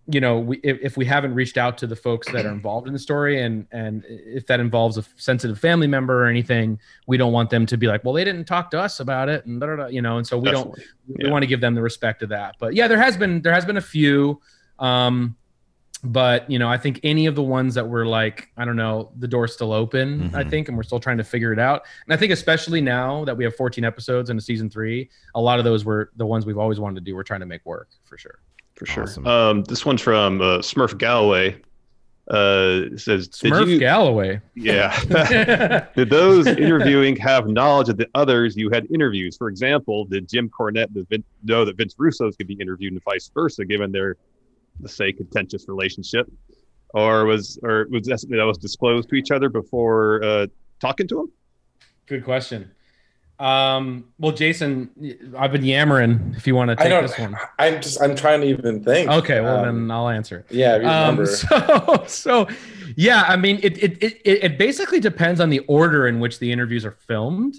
you 0.10 0.22
know 0.22 0.40
we, 0.40 0.58
if, 0.64 0.78
if 0.82 0.98
we 0.98 1.04
haven't 1.06 1.34
reached 1.34 1.58
out 1.58 1.78
to 1.78 1.86
the 1.88 1.96
folks 1.96 2.30
that 2.32 2.46
are 2.46 2.52
involved 2.52 2.88
in 2.88 2.94
the 2.94 3.00
story 3.00 3.42
and 3.42 3.68
and 3.72 4.06
if 4.08 4.48
that 4.48 4.60
involves 4.62 4.98
a 4.98 5.04
sensitive 5.18 5.60
family 5.60 5.88
member 5.88 6.24
or 6.24 6.28
anything 6.28 6.80
we 7.08 7.18
don't 7.18 7.34
want 7.34 7.50
them 7.50 7.66
to 7.66 7.76
be 7.78 7.88
like 7.88 8.04
well 8.06 8.14
they 8.14 8.24
didn't 8.24 8.46
talk 8.46 8.72
to 8.72 8.80
us 8.80 9.00
about 9.02 9.28
it 9.28 9.46
and 9.46 9.60
da, 9.60 9.68
da, 9.68 9.76
da, 9.76 9.88
you 9.88 10.02
know 10.02 10.18
and 10.18 10.26
so 10.26 10.38
we 10.38 10.50
don't 10.50 10.72
we 11.08 11.26
Yeah. 11.26 11.30
want 11.32 11.44
to 11.44 11.48
give 11.48 11.60
them 11.60 11.76
the 11.76 11.82
respect 11.82 12.22
of 12.24 12.30
that 12.30 12.56
but 12.58 12.74
yeah 12.74 12.88
there 12.88 12.98
has 13.02 13.18
been 13.18 13.42
there 13.42 13.54
has 13.54 13.66
been 13.66 13.76
a 13.78 13.82
few 13.82 14.40
um 14.80 15.36
but 16.04 16.50
you 16.50 16.58
know 16.60 16.70
i 16.70 16.78
think 16.78 17.00
any 17.04 17.26
of 17.26 17.36
the 17.36 17.44
ones 17.44 17.74
that 17.74 17.86
were 17.90 18.06
like 18.06 18.50
i 18.56 18.64
don't 18.64 18.76
know 18.78 19.12
the 19.18 19.28
door's 19.28 19.52
still 19.54 19.74
open 19.74 20.30
i 20.36 20.44
Mhm. 20.44 20.50
think 20.50 20.68
and 20.70 20.78
we're 20.78 20.84
still 20.84 21.00
trying 21.00 21.18
to 21.18 21.24
figure 21.24 21.52
it 21.52 21.60
out 21.60 21.82
and 22.06 22.14
i 22.14 22.18
think 22.18 22.32
especially 22.32 22.80
now 22.82 23.26
that 23.26 23.36
we 23.36 23.44
have 23.44 23.56
14 23.56 23.84
episodes 23.84 24.30
into 24.30 24.42
season 24.44 24.70
three 24.70 25.10
a 25.36 25.42
lot 25.42 25.58
of 25.60 25.66
those 25.66 25.84
were 25.84 26.12
the 26.16 26.26
ones 26.26 26.46
we've 26.46 26.58
always 26.60 26.80
wanted 26.80 26.96
to 26.96 27.02
do 27.02 27.16
we're 27.16 27.24
trying 27.24 27.40
to 27.42 27.46
make 27.48 27.66
work 27.66 27.90
for 28.06 28.18
sure 28.18 28.40
for 28.78 28.86
sure. 28.86 29.04
Awesome. 29.04 29.28
Um, 29.28 29.64
this 29.64 29.86
one's 29.86 30.02
from 30.02 30.42
uh, 30.42 30.60
Smurf 30.60 30.98
Galloway. 30.98 31.60
Uh, 32.30 32.92
it 32.92 33.00
says, 33.00 33.30
did 33.30 33.54
smurf 33.54 33.68
you, 33.70 33.80
galloway 33.80 34.42
yeah. 34.54 35.88
did 35.96 36.10
those 36.10 36.46
interviewing 36.46 37.16
have 37.16 37.48
knowledge 37.48 37.88
of 37.88 37.96
the 37.96 38.06
others 38.16 38.58
you 38.58 38.70
had 38.70 38.86
interviews? 38.92 39.38
For 39.38 39.48
example, 39.48 40.04
did 40.04 40.28
Jim 40.28 40.50
Cornette 40.50 40.90
Vin- 41.10 41.24
know 41.46 41.64
that 41.64 41.78
Vince 41.78 41.96
Russo's 41.98 42.36
could 42.36 42.48
be 42.48 42.56
interviewed 42.56 42.92
and 42.92 43.02
vice 43.04 43.32
versa, 43.34 43.64
given 43.64 43.94
their, 43.94 44.18
let's 44.82 44.94
say, 44.94 45.14
contentious 45.14 45.70
relationship? 45.70 46.30
Or 46.90 47.24
was 47.24 47.58
or 47.64 47.88
was 47.90 48.08
that 48.08 48.20
something 48.20 48.38
that 48.38 48.46
was 48.46 48.58
disclosed 48.58 49.08
to 49.10 49.16
each 49.16 49.32
other 49.32 49.48
before 49.48 50.22
uh, 50.22 50.48
talking 50.82 51.08
to 51.08 51.16
them? 51.16 51.32
good 52.08 52.24
question 52.24 52.72
um 53.40 54.06
well 54.18 54.32
jason 54.32 54.90
i've 55.38 55.52
been 55.52 55.64
yammering 55.64 56.34
if 56.36 56.48
you 56.48 56.56
want 56.56 56.70
to 56.70 56.74
I 56.80 56.84
take 56.84 56.90
don't. 56.90 57.04
this 57.04 57.20
one 57.20 57.36
I'm 57.60 57.82
just. 57.82 58.02
I'm 58.02 58.16
trying 58.16 58.42
to 58.42 58.48
even 58.48 58.84
think. 58.84 59.10
okay 59.12 59.42
well 59.42 59.58
Um, 59.64 59.88
then 59.88 59.92
i'll 59.92 60.10
answer 60.10 60.44
Yeah. 60.50 60.78
if 60.78 60.82
you 60.82 60.88
um, 60.90 61.26
so, 61.28 62.04
so 62.08 62.48
yeah 62.96 63.26
i 63.28 63.36
mean 63.36 63.60
it, 63.62 63.78
it 63.84 64.02
it 64.02 64.22
it 64.26 64.58
basically 64.58 65.00
depends 65.00 65.40
on 65.40 65.50
the 65.52 65.60
order 65.68 66.08
in 66.08 66.20
which 66.20 66.40
the 66.40 66.52
interviews 66.52 66.84
are 66.84 66.92
filmed 67.08 67.56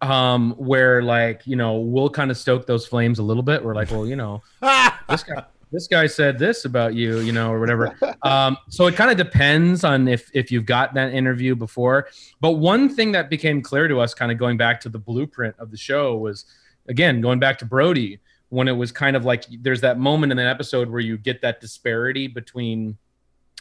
um 0.00 0.52
where 0.56 1.02
like 1.02 1.46
you 1.46 1.56
know 1.56 1.74
we'll 1.78 2.08
kind 2.08 2.30
of 2.30 2.36
stoke 2.38 2.66
those 2.66 2.86
flames 2.86 3.18
a 3.18 3.22
little 3.22 3.42
bit 3.42 3.62
we're 3.62 3.74
like 3.74 3.90
well 3.90 4.06
you 4.06 4.16
know 4.16 4.42
this 5.10 5.24
guy 5.24 5.44
this 5.72 5.86
guy 5.86 6.06
said 6.06 6.38
this 6.38 6.64
about 6.64 6.94
you 6.94 7.18
you 7.20 7.32
know 7.32 7.52
or 7.52 7.60
whatever 7.60 7.94
um 8.22 8.56
so 8.68 8.86
it 8.86 8.94
kind 8.94 9.10
of 9.10 9.16
depends 9.16 9.84
on 9.84 10.08
if 10.08 10.30
if 10.34 10.50
you've 10.50 10.66
got 10.66 10.94
that 10.94 11.12
interview 11.12 11.54
before 11.54 12.08
but 12.40 12.52
one 12.52 12.88
thing 12.88 13.12
that 13.12 13.30
became 13.30 13.60
clear 13.60 13.88
to 13.88 14.00
us 14.00 14.14
kind 14.14 14.32
of 14.32 14.38
going 14.38 14.56
back 14.56 14.80
to 14.80 14.88
the 14.88 14.98
blueprint 14.98 15.54
of 15.58 15.70
the 15.70 15.76
show 15.76 16.16
was 16.16 16.46
again 16.88 17.20
going 17.20 17.38
back 17.38 17.58
to 17.58 17.64
brody 17.64 18.20
when 18.50 18.68
it 18.68 18.72
was 18.72 18.92
kind 18.92 19.16
of 19.16 19.24
like 19.24 19.44
there's 19.60 19.80
that 19.80 19.98
moment 19.98 20.32
in 20.32 20.38
an 20.38 20.46
episode 20.46 20.88
where 20.88 21.00
you 21.00 21.18
get 21.18 21.42
that 21.42 21.60
disparity 21.60 22.26
between 22.26 22.96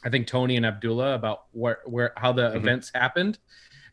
I 0.04 0.10
think 0.10 0.28
Tony 0.28 0.56
and 0.58 0.66
Abdullah 0.66 1.16
about 1.16 1.46
where 1.52 1.80
where 1.86 2.14
how 2.18 2.32
the 2.32 2.56
events 2.56 2.92
happened. 2.94 3.40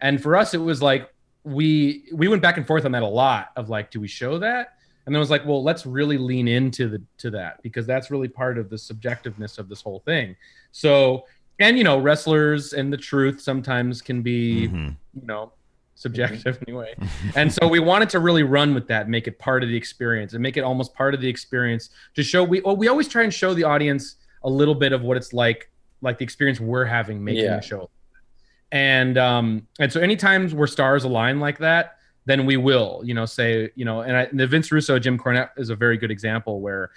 And 0.01 0.23
for 0.23 0.37
us 0.37 0.55
it 0.55 0.59
was 0.59 0.83
like 0.83 1.13
we 1.45 2.05
we 2.13 2.29
went 2.29 2.43
back 2.43 2.57
and 2.57 2.67
forth 2.67 2.85
on 2.85 2.93
that 2.93 3.03
a 3.03 3.07
lot 3.07 3.49
of 3.57 3.69
like 3.69 3.91
do 3.91 4.01
we 4.01 4.09
show 4.09 4.39
that? 4.39 4.74
And 5.07 5.15
then 5.15 5.19
it 5.19 5.21
was 5.21 5.31
like 5.31 5.45
well 5.45 5.63
let's 5.63 5.85
really 5.87 6.19
lean 6.19 6.49
into 6.49 6.89
the 6.89 7.03
to 7.19 7.31
that 7.31 7.63
because 7.63 7.87
that's 7.87 8.11
really 8.11 8.29
part 8.29 8.57
of 8.59 8.71
the 8.71 8.77
subjectiveness 8.77 9.59
of 9.59 9.69
this 9.69 9.83
whole 9.83 10.01
thing. 10.01 10.35
So 10.73 11.25
and 11.61 11.79
you 11.79 11.85
know 11.85 11.99
wrestlers 12.01 12.73
and 12.73 12.93
the 12.93 12.97
truth 12.97 13.41
sometimes 13.41 14.03
can 14.03 14.23
be 14.23 14.69
Mhm. 14.69 14.97
you 15.15 15.27
know 15.27 15.53
subjective 15.97 16.59
anyway 16.67 16.93
and 17.37 17.53
so 17.53 17.69
we 17.69 17.79
wanted 17.79 18.09
to 18.11 18.19
really 18.19 18.43
run 18.43 18.75
with 18.75 18.89
that 18.89 19.09
make 19.09 19.29
it 19.29 19.39
part 19.39 19.63
of 19.63 19.69
the 19.69 19.77
experience 19.77 20.33
and 20.33 20.43
make 20.43 20.57
it 20.57 20.63
almost 20.63 20.93
part 20.93 21.15
of 21.15 21.21
the 21.21 21.29
experience 21.29 21.91
to 22.17 22.23
show 22.25 22.43
we 22.43 22.61
well, 22.63 22.75
we 22.77 22.89
always 22.89 23.07
try 23.07 23.23
and 23.23 23.33
show 23.33 23.55
the 23.55 23.63
audience 23.63 24.17
a 24.43 24.51
little 24.51 24.75
bit 24.75 24.93
of 24.93 25.03
what 25.03 25.17
it's 25.17 25.33
like 25.33 25.71
like 26.03 26.19
the 26.19 26.25
experience 26.25 26.59
we're 26.59 26.85
having 26.85 27.23
making 27.23 27.45
Yeah. 27.45 27.57
the 27.57 27.63
show 27.63 27.89
and 28.73 29.17
um 29.17 29.69
and 29.79 29.93
so 29.93 30.01
anytime 30.01 30.51
where 30.51 30.67
stars 30.67 31.05
align 31.05 31.39
like 31.39 31.59
that 31.59 31.99
then 32.27 32.47
we 32.47 32.57
will 32.57 33.03
you 33.05 33.15
know 33.15 33.27
say 33.27 33.71
you 33.75 33.85
know 33.85 34.01
and, 34.01 34.17
I, 34.17 34.23
and 34.25 34.39
the 34.39 34.47
vince 34.47 34.71
russo 34.73 34.99
jim 34.99 35.19
cornette 35.19 35.51
is 35.57 35.71
a 35.71 35.77
very 35.77 35.97
good 35.97 36.11
example 36.11 36.61
where 36.61 36.91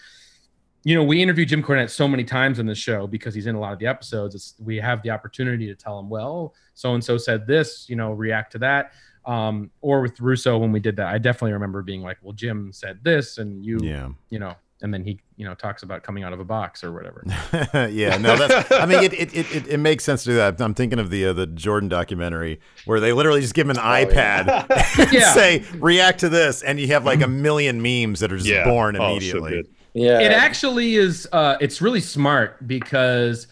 you 0.83 0.95
know 0.95 1.03
we 1.03 1.21
interview 1.21 1.45
jim 1.45 1.61
cornette 1.63 1.89
so 1.89 2.07
many 2.07 2.23
times 2.23 2.59
in 2.59 2.65
the 2.65 2.75
show 2.75 3.07
because 3.07 3.33
he's 3.33 3.47
in 3.47 3.55
a 3.55 3.59
lot 3.59 3.73
of 3.73 3.79
the 3.79 3.87
episodes 3.87 4.35
it's, 4.35 4.55
we 4.59 4.77
have 4.77 5.01
the 5.03 5.09
opportunity 5.09 5.67
to 5.67 5.75
tell 5.75 5.99
him 5.99 6.09
well 6.09 6.53
so 6.73 6.93
and 6.93 7.03
so 7.03 7.17
said 7.17 7.45
this 7.47 7.89
you 7.89 7.95
know 7.95 8.11
react 8.11 8.51
to 8.51 8.57
that 8.59 8.91
um 9.25 9.69
or 9.81 10.01
with 10.01 10.19
russo 10.21 10.57
when 10.57 10.71
we 10.71 10.79
did 10.79 10.95
that 10.95 11.07
i 11.07 11.17
definitely 11.17 11.51
remember 11.53 11.81
being 11.81 12.01
like 12.01 12.17
well 12.21 12.33
jim 12.33 12.71
said 12.71 12.99
this 13.03 13.37
and 13.37 13.65
you 13.65 13.79
Yeah. 13.81 14.09
you 14.29 14.39
know 14.39 14.55
and 14.81 14.93
then 14.93 15.03
he 15.03 15.19
you 15.37 15.45
know 15.45 15.55
talks 15.55 15.81
about 15.83 16.03
coming 16.03 16.23
out 16.23 16.33
of 16.33 16.39
a 16.39 16.45
box 16.45 16.83
or 16.83 16.91
whatever 16.93 17.23
yeah, 17.89 18.17
no, 18.17 18.35
that's. 18.37 18.71
I 18.71 18.85
mean, 18.85 19.03
it 19.03 19.13
it, 19.13 19.33
it, 19.35 19.55
it 19.55 19.67
it 19.67 19.77
makes 19.79 20.03
sense 20.03 20.23
to 20.23 20.29
do 20.29 20.35
that. 20.35 20.59
I'm 20.61 20.73
thinking 20.73 20.99
of 20.99 21.09
the 21.09 21.25
uh, 21.27 21.33
the 21.33 21.47
Jordan 21.47 21.89
documentary 21.89 22.59
where 22.85 22.99
they 22.99 23.11
literally 23.13 23.41
just 23.41 23.53
give 23.53 23.67
him 23.67 23.77
an 23.77 23.83
iPad 23.83 24.47
and 24.99 25.11
Yeah. 25.13 25.33
say 25.33 25.63
react 25.79 26.19
to 26.19 26.29
this, 26.29 26.61
and 26.63 26.79
you 26.79 26.87
have 26.87 27.05
like 27.05 27.21
a 27.21 27.27
million 27.27 27.81
memes 27.81 28.19
that 28.19 28.31
are 28.31 28.37
just 28.37 28.49
Yeah. 28.49 28.63
born 28.65 28.95
Oh, 28.95 28.99
so 28.99 29.11
immediately. 29.37 29.63
yeah. 29.93 30.19
it 30.19 30.31
actually 30.31 30.95
is 30.95 31.27
uh 31.31 31.57
it's 31.59 31.81
really 31.81 32.01
smart 32.01 32.67
because 32.67 33.47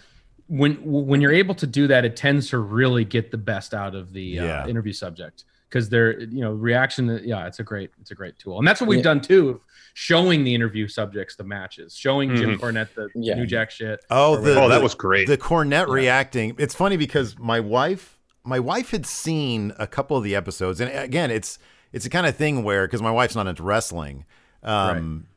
when 0.47 0.73
when 0.84 1.21
you're 1.21 1.34
able 1.34 1.55
to 1.55 1.65
do 1.65 1.88
that 1.88 2.05
it 2.05 2.15
tends 2.15 2.49
to 2.51 2.59
really 2.59 3.03
get 3.03 3.32
the 3.32 3.38
best 3.38 3.73
out 3.73 3.95
of 3.95 4.13
the 4.13 4.39
uh, 4.39 4.45
Yeah. 4.45 4.67
interview 4.67 4.93
subject 4.93 5.43
because 5.76 5.89
they're 5.89 6.21
you 6.21 6.39
know 6.39 6.51
reaction. 6.53 7.19
Yeah, 7.26 7.47
it's 7.47 7.59
a 7.59 7.63
great 7.63 7.91
it's 7.99 8.11
a 8.11 8.15
great 8.15 8.39
tool, 8.39 8.57
and 8.59 8.65
that's 8.67 8.80
what 8.80 8.88
we've 8.88 8.99
Yeah. 8.99 9.03
done 9.03 9.19
too. 9.21 9.59
Showing 9.93 10.45
the 10.45 10.55
interview 10.55 10.88
subjects 10.88 11.36
the 11.36 11.43
matches, 11.43 11.93
showing 11.95 12.34
Jim 12.36 12.57
Mhm. 12.57 12.59
Cornette 12.59 12.93
the 12.95 13.09
Yeah. 13.13 13.36
New 13.36 13.45
Jack 13.45 13.71
shit. 13.71 13.99
Oh, 14.09 14.38
the, 14.38 14.57
Oh, 14.61 14.69
that 14.69 14.82
was 14.82 14.95
great. 14.95 15.28
The 15.28 15.38
Cornette 15.38 15.88
reacting. 15.89 16.55
It's 16.57 16.73
funny 16.76 16.95
because 16.97 17.38
my 17.38 17.59
wife, 17.59 18.17
my 18.45 18.59
wife 18.59 18.91
had 18.91 19.05
seen 19.05 19.73
a 19.78 19.86
couple 19.88 20.15
of 20.15 20.23
the 20.23 20.34
episodes, 20.36 20.80
and 20.80 20.89
again, 20.97 21.30
it's 21.30 21.59
it's 21.91 22.05
the 22.05 22.09
kind 22.09 22.26
of 22.26 22.36
thing 22.38 22.63
where 22.63 22.88
because 22.88 23.01
my 23.01 23.11
wife's 23.11 23.36
not 23.36 23.47
into 23.47 23.63
wrestling, 23.63 24.23
um, 24.63 25.28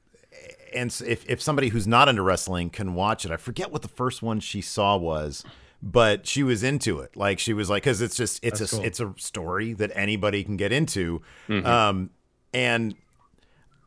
and 0.72 0.96
if 1.04 1.28
if 1.28 1.42
somebody 1.42 1.68
who's 1.70 1.88
not 1.88 2.08
into 2.08 2.22
wrestling 2.22 2.70
can 2.70 2.94
watch 2.94 3.24
it, 3.24 3.32
I 3.32 3.36
forget 3.36 3.72
what 3.72 3.82
the 3.82 3.88
first 3.88 4.22
one 4.22 4.38
she 4.38 4.60
saw 4.60 4.96
was. 4.96 5.44
But 5.80 6.26
she 6.26 6.42
was 6.42 6.62
into 6.64 6.98
it, 7.00 7.16
like 7.16 7.38
she 7.38 7.52
was 7.52 7.70
like, 7.70 7.84
because 7.84 8.00
it's 8.00 8.16
just 8.16 8.44
it's 8.44 8.58
That's 8.58 8.72
a 8.72 8.76
cool. 8.76 8.84
it's 8.84 9.00
a 9.00 9.14
story 9.16 9.74
that 9.74 9.92
anybody 9.94 10.42
can 10.42 10.56
get 10.56 10.72
into, 10.72 11.22
Mhm. 11.48 11.64
um, 11.64 12.10
and 12.52 12.96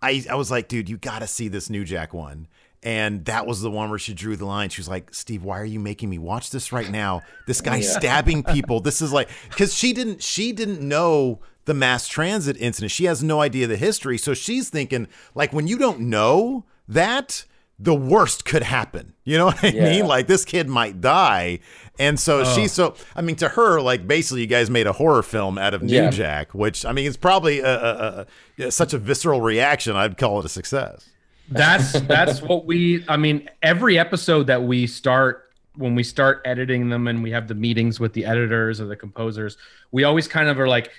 I 0.01 0.23
I 0.29 0.35
was 0.35 0.49
like, 0.49 0.67
dude, 0.67 0.87
you 0.89 0.97
got 0.97 1.19
to 1.19 1.27
see 1.27 1.47
this 1.47 1.69
New 1.69 1.83
Jack 1.83 2.13
one. 2.13 2.47
And 2.83 3.25
that 3.25 3.45
was 3.45 3.61
the 3.61 3.69
one 3.69 3.91
where 3.91 3.99
she 3.99 4.13
drew 4.15 4.35
the 4.35 4.45
line. 4.45 4.69
She 4.69 4.81
was 4.81 4.89
like, 4.89 5.13
Steve, 5.13 5.43
why 5.43 5.59
are 5.59 5.65
you 5.65 5.79
making 5.79 6.09
me 6.09 6.17
watch 6.17 6.49
this 6.49 6.71
right 6.71 6.89
now? 6.89 7.21
This 7.45 7.61
guy's 7.61 7.85
Yeah. 7.85 7.99
stabbing 7.99 8.41
people. 8.55 8.79
This 8.79 9.01
is 9.03 9.11
like 9.13 9.29
because 9.49 9.75
she 9.75 9.93
didn't 9.93 10.23
she 10.23 10.51
didn't 10.51 10.81
know 10.81 11.41
the 11.65 11.73
mass 11.75 12.07
transit 12.07 12.57
incident. 12.59 12.91
She 12.91 13.03
has 13.05 13.21
no 13.21 13.39
idea 13.41 13.67
the 13.67 13.77
history. 13.77 14.17
So 14.17 14.33
she's 14.33 14.69
thinking, 14.69 15.07
like, 15.35 15.53
when 15.53 15.67
you 15.67 15.77
don't 15.77 15.99
know 15.99 16.65
that, 16.87 17.45
the 17.83 17.95
worst 17.95 18.45
could 18.45 18.63
happen. 18.63 19.13
You 19.23 19.37
know 19.37 19.45
what 19.51 19.63
I 19.63 19.69
Yeah. 19.69 19.83
mean? 19.89 20.05
Like 20.07 20.27
this 20.27 20.45
kid 20.45 20.67
might 20.69 21.01
die. 21.01 21.59
And 21.99 22.19
so 22.19 22.41
Oh. 22.41 22.43
she's 22.55 22.71
so 22.71 22.95
I 23.15 23.21
mean 23.21 23.35
to 23.37 23.49
her, 23.49 23.81
like 23.81 24.07
basically 24.07 24.41
you 24.41 24.47
guys 24.47 24.69
made 24.69 24.87
a 24.87 24.93
horror 24.93 25.23
film 25.23 25.57
out 25.57 25.73
of 25.73 25.81
New 25.81 25.93
Yeah. 25.95 26.09
Jack, 26.11 26.53
which 26.53 26.85
I 26.85 26.91
mean 26.91 27.07
it's 27.07 27.17
probably 27.17 27.59
a, 27.59 27.65
a, 27.75 28.25
a, 28.59 28.63
a- 28.67 28.71
such 28.71 28.93
a 28.93 28.97
visceral 28.97 29.41
reaction. 29.41 29.95
I'd 29.95 30.17
call 30.17 30.39
it 30.39 30.45
a 30.45 30.49
success. 30.49 31.09
That's 31.49 31.99
that's 32.07 32.41
what 32.41 32.65
we. 32.65 33.03
I 33.09 33.17
mean, 33.17 33.49
every 33.63 33.97
episode 33.99 34.47
that 34.47 34.63
we 34.63 34.87
start 34.87 35.49
when 35.75 35.95
we 35.95 36.03
start 36.03 36.41
editing 36.45 36.89
them 36.89 37.07
and 37.07 37.23
we 37.23 37.31
have 37.31 37.47
the 37.47 37.55
meetings 37.55 37.99
with 37.99 38.13
the 38.13 38.25
editors 38.25 38.79
or 38.81 38.85
the 38.85 38.95
composers, 38.95 39.57
we 39.91 40.03
always 40.03 40.27
kind 40.27 40.49
of 40.49 40.59
are 40.59 40.67
like 40.67 40.91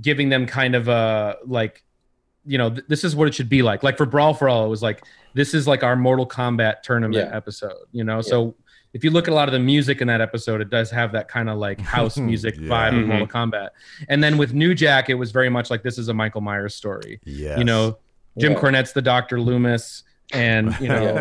giving 0.00 0.28
them 0.28 0.46
kind 0.46 0.74
of 0.74 0.88
a 0.88 1.36
like, 1.46 1.82
you 2.46 2.58
know, 2.58 2.70
th- 2.70 2.84
this 2.88 3.04
is 3.04 3.14
what 3.14 3.28
it 3.28 3.34
should 3.34 3.48
be 3.48 3.62
like. 3.62 3.82
Like 3.82 3.96
for 3.96 4.06
Brawl 4.06 4.34
for 4.34 4.48
All, 4.48 4.64
it 4.64 4.68
was 4.68 4.82
like 4.82 5.02
this 5.34 5.54
is 5.54 5.66
like 5.66 5.82
our 5.82 5.96
Mortal 5.96 6.26
Kombat 6.26 6.82
tournament 6.82 7.28
Yeah. 7.30 7.36
episode. 7.36 7.76
You 7.92 8.04
know, 8.04 8.20
so 8.20 8.54
if 8.94 9.02
you 9.04 9.10
look 9.10 9.26
at 9.26 9.32
a 9.32 9.34
lot 9.34 9.48
of 9.48 9.52
the 9.52 9.58
music 9.58 10.00
in 10.02 10.08
that 10.08 10.20
episode, 10.20 10.60
it 10.60 10.68
does 10.70 10.90
have 10.90 11.12
that 11.12 11.28
kind 11.28 11.48
of 11.48 11.58
like 11.58 11.80
house 11.96 12.18
music 12.18 12.54
Yeah. 12.58 12.68
vibe 12.68 12.88
of 12.98 13.04
Mhm. 13.04 13.06
Mortal 13.08 13.26
Kombat. 13.26 13.68
And 14.08 14.22
then 14.22 14.36
with 14.38 14.52
New 14.54 14.74
Jack, 14.74 15.08
it 15.08 15.14
was 15.14 15.32
very 15.32 15.48
much 15.48 15.70
like 15.70 15.82
this 15.82 15.96
is 15.98 16.08
a 16.08 16.14
Michael 16.14 16.40
Myers 16.42 16.74
story 16.74 17.20
Yeah. 17.24 17.56
you 17.58 17.64
know 17.64 17.98
jim 18.38 18.52
Yeah. 18.52 18.58
cornette's 18.58 18.92
the 18.92 19.02
dr 19.02 19.38
loomis 19.38 20.04
and 20.32 20.74
you 20.80 20.88
know 20.88 21.16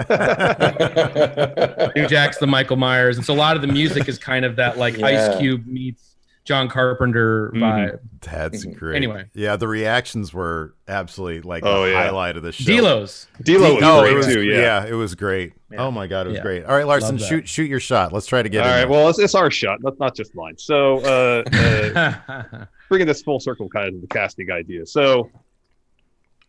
new 1.95 2.07
jack's 2.07 2.37
the 2.37 2.47
michael 2.47 2.77
myers 2.77 3.17
and 3.17 3.25
so 3.25 3.33
a 3.33 3.35
lot 3.35 3.57
of 3.57 3.61
the 3.61 3.67
music 3.67 4.07
is 4.07 4.17
kind 4.17 4.45
of 4.45 4.55
that 4.55 4.77
like 4.77 4.97
Yeah. 4.97 5.07
ice 5.07 5.37
cube 5.37 5.65
meets 5.67 6.10
john 6.43 6.67
carpenter 6.69 7.51
Mhm. 7.53 7.59
vibe 7.59 7.99
That's 8.21 8.65
Mhm. 8.65 8.75
great. 8.75 8.95
Anyway. 8.95 9.25
yeah, 9.33 9.55
the 9.55 9.67
reactions 9.67 10.33
were 10.33 10.73
absolutely 10.87 11.41
like 11.41 11.63
Oh, 11.65 11.83
the 11.85 11.91
yeah. 11.91 12.03
highlight 12.03 12.37
of 12.37 12.43
the 12.43 12.51
show. 12.51 12.71
D'Lo's. 12.77 13.27
D'Lo 13.43 13.75
was 13.75 13.83
oh, 13.83 14.01
great 14.01 14.13
it 14.13 14.17
was, 14.17 14.25
too. 14.27 14.41
Yeah. 14.43 14.85
it 14.85 14.93
was 14.93 15.15
great. 15.15 15.53
Yeah. 15.71 15.83
Oh 15.83 15.91
my 15.91 16.07
god, 16.07 16.25
it 16.25 16.29
was 16.29 16.37
Yeah. 16.37 16.43
great. 16.43 16.65
All 16.65 16.75
right, 16.75 16.85
Larson, 16.87 17.17
shoot 17.17 17.47
shoot 17.47 17.69
your 17.69 17.79
shot. 17.79 18.11
Let's 18.13 18.25
try 18.27 18.41
to 18.43 18.49
get 18.49 18.61
All 18.61 18.67
in 18.67 18.71
right. 18.73 18.79
there. 18.81 18.89
Well, 18.89 19.09
it's, 19.09 19.19
it's 19.19 19.35
our 19.35 19.49
shot, 19.51 19.79
That's 19.81 19.99
not 19.99 20.15
just 20.15 20.33
mine. 20.35 20.55
So, 20.57 20.97
uh, 20.99 21.43
uh, 21.55 22.65
bringing 22.89 23.07
this 23.07 23.21
full 23.21 23.39
circle 23.39 23.69
kind 23.69 23.95
of 23.95 24.01
the 24.01 24.07
casting 24.07 24.51
idea. 24.51 24.85
So, 24.85 25.29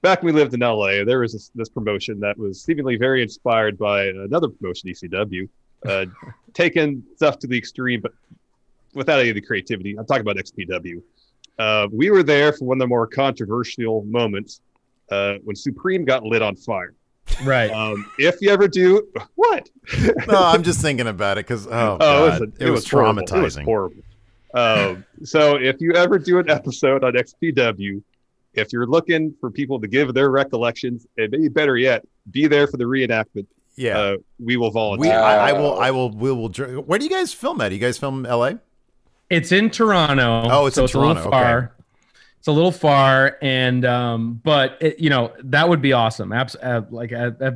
back 0.03 0.23
when 0.23 0.35
we 0.35 0.41
lived 0.41 0.55
in 0.55 0.61
LA, 0.61 1.05
there 1.05 1.21
was 1.21 1.33
this, 1.33 1.51
this 1.55 1.69
promotion 1.69 2.19
that 2.21 2.37
was 2.37 2.63
seemingly 2.63 2.97
very 2.97 3.23
inspired 3.23 3.79
by 3.79 4.07
another 4.07 4.49
promotion, 4.49 4.91
ECW, 4.91 5.49
uh, 5.87 6.07
taking 6.55 7.03
stuff 7.17 7.39
to 7.41 7.47
the 7.47 7.57
extreme, 7.57 8.01
but 8.01 8.13
without 8.95 9.21
any 9.21 9.29
of 9.31 9.35
the 9.35 9.41
creativity. 9.41 9.97
I'm 9.99 10.07
talking 10.07 10.23
about 10.23 10.37
XPW. 10.37 11.03
Uh, 11.59 11.89
we 11.93 12.11
were 12.11 12.23
there 12.23 12.53
for 12.53 12.65
one 12.65 12.77
of 12.79 12.81
the 12.81 12.87
more 12.87 13.07
controversial 13.07 14.05
moments 14.05 14.61
uh, 15.11 15.35
when 15.45 15.55
Supreme 15.57 16.05
got 16.05 16.25
lit 16.25 16.43
on 16.43 16.57
fire. 16.57 16.95
right 17.45 17.71
Um, 17.71 18.11
if 18.19 18.37
you 18.41 18.51
ever 18.51 18.67
do, 18.69 19.07
what? 19.37 19.69
no, 20.29 20.43
I'm 20.43 20.63
just 20.63 20.81
thinking 20.81 21.07
about 21.07 21.39
it 21.39 21.47
because 21.47 21.67
oh, 21.67 21.71
Oh, 21.71 21.99
god, 21.99 22.33
listen, 22.33 22.53
it, 22.59 22.71
was, 22.71 22.89
horrible. 22.91 23.21
It 23.21 23.31
was 23.31 23.57
traumatizing. 23.57 23.65
horrible. 23.65 24.03
Um, 24.55 25.05
so 25.23 25.57
if 25.57 25.81
you 25.81 25.93
ever 25.95 26.19
do 26.19 26.39
an 26.39 26.51
episode 26.51 27.05
on 27.05 27.13
XPW, 27.15 28.03
if 28.55 28.73
you're 28.73 28.87
looking 28.87 29.35
for 29.41 29.51
people 29.51 29.81
to 29.81 29.89
give 29.89 30.13
their 30.15 30.31
recollections, 30.31 31.07
and 31.17 31.31
maybe 31.31 31.49
better 31.49 31.77
yet, 31.79 32.05
be 32.31 32.47
there 32.49 32.67
for 32.67 32.77
the 32.77 32.85
reenactment, 32.85 33.47
yeah, 33.77 33.99
uh, 33.99 34.17
we 34.39 34.57
will 34.59 34.69
we, 34.69 34.75
volunteer. 34.75 35.13
I, 35.15 35.51
I 35.51 35.53
will, 35.53 35.81
I 35.81 35.91
will, 35.91 36.11
we 36.11 36.31
will. 36.33 36.51
dr- 36.51 36.87
Where 36.87 36.99
do 36.99 37.05
you 37.07 37.11
guys 37.11 37.33
film 37.33 37.61
at? 37.63 37.71
Do 37.71 37.75
you 37.77 37.81
guys 37.81 37.97
film 37.97 38.27
L.A.? 38.27 38.59
It's 39.33 39.51
in 39.53 39.71
toronto 39.71 40.47
Oh, 40.51 40.67
it's 40.67 40.77
so 40.77 40.83
in 40.83 40.85
it's 40.85 40.95
a 40.95 40.99
little 40.99 41.15
Toronto, 41.15 41.31
far 41.31 41.73
it's 42.39 42.49
a 42.49 42.53
little 42.53 42.73
far 42.73 43.39
and 43.43 43.85
um 43.85 44.41
but 44.45 44.77
it, 44.81 44.99
you 45.01 45.11
know 45.11 45.33
that 45.45 45.69
would 45.69 45.81
be 45.83 45.93
awesome 45.93 46.33
Abs- 46.33 46.57
uh, 46.57 46.83
like 46.91 47.13
uh, 47.13 47.31
uh, 47.41 47.51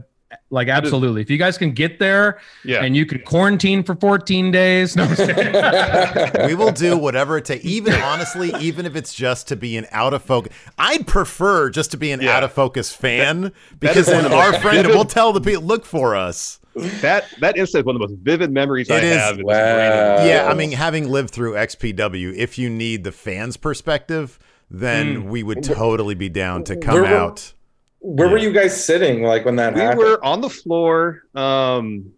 like 0.51 0.69
absolutely 0.69 1.23
if 1.23 1.31
you 1.31 1.39
guys 1.39 1.57
can 1.59 1.71
get 1.73 1.99
there 1.99 2.41
yeah. 2.65 2.83
and 2.85 2.97
you 2.97 3.05
can 3.07 3.21
quarantine 3.21 3.83
for 3.83 3.95
14 3.97 4.51
days 4.51 4.95
no 4.97 5.05
I'm 5.05 5.15
just 5.15 5.29
kidding. 5.29 6.47
we 6.47 6.55
will 6.55 6.73
do 6.73 6.97
whatever 6.97 7.37
it 7.39 7.45
takes. 7.45 7.65
Even 7.65 7.95
honestly, 7.95 8.53
even 8.61 8.87
if 8.87 8.97
it's 8.97 9.15
just 9.15 9.49
to 9.49 9.57
be 9.57 9.77
an 9.77 9.87
out 9.93 10.15
of 10.15 10.23
focus, 10.23 10.53
I'd 10.79 11.07
prefer 11.07 11.71
just 11.71 11.91
to 11.93 11.97
be 11.97 12.11
an 12.11 12.21
Yeah. 12.21 12.37
out 12.37 12.45
of 12.45 12.53
focus 12.53 12.93
fan 12.93 13.53
because 13.79 13.99
is 13.99 14.07
then 14.09 14.33
our 14.33 14.53
friend 14.61 14.87
will 14.95 15.05
tell 15.05 15.33
the 15.33 15.41
people 15.41 15.63
look 15.63 15.85
for 15.85 16.15
us. 16.17 16.59
That 17.01 17.25
that 17.41 17.57
incident 17.57 17.83
is 17.83 17.85
one 17.87 17.97
of 17.97 18.01
the 18.01 18.09
most 18.09 18.19
vivid 18.23 18.51
memories 18.53 18.91
I 18.91 18.99
It 18.99 19.05
is. 19.05 19.17
have. 19.17 19.39
in 19.39 19.45
Wow. 19.47 20.25
Yeah, 20.25 20.47
I 20.49 20.55
mean, 20.55 20.73
having 20.73 21.09
lived 21.09 21.31
through 21.31 21.55
XPW, 21.55 22.35
if 22.37 22.59
you 22.59 22.69
need 22.71 23.05
the 23.05 23.13
fans' 23.13 23.57
perspective, 23.57 24.39
then 24.71 25.29
we 25.29 25.43
would 25.43 25.63
totally 25.63 26.15
be 26.15 26.29
down 26.29 26.65
to 26.65 26.77
come 26.77 26.95
Where 27.03 27.07
out. 27.07 27.53
Where 28.01 28.29
were 28.29 28.39
you 28.39 28.53
guys 28.53 28.85
sitting 28.85 29.23
like 29.23 29.45
when 29.45 29.57
that 29.57 29.75
happened? 29.75 29.81
We 29.99 30.05
happened? 30.05 30.21
were 30.21 30.25
on 30.25 30.41
the 30.41 30.51
floor. 30.51 31.23
Um, 31.35 32.13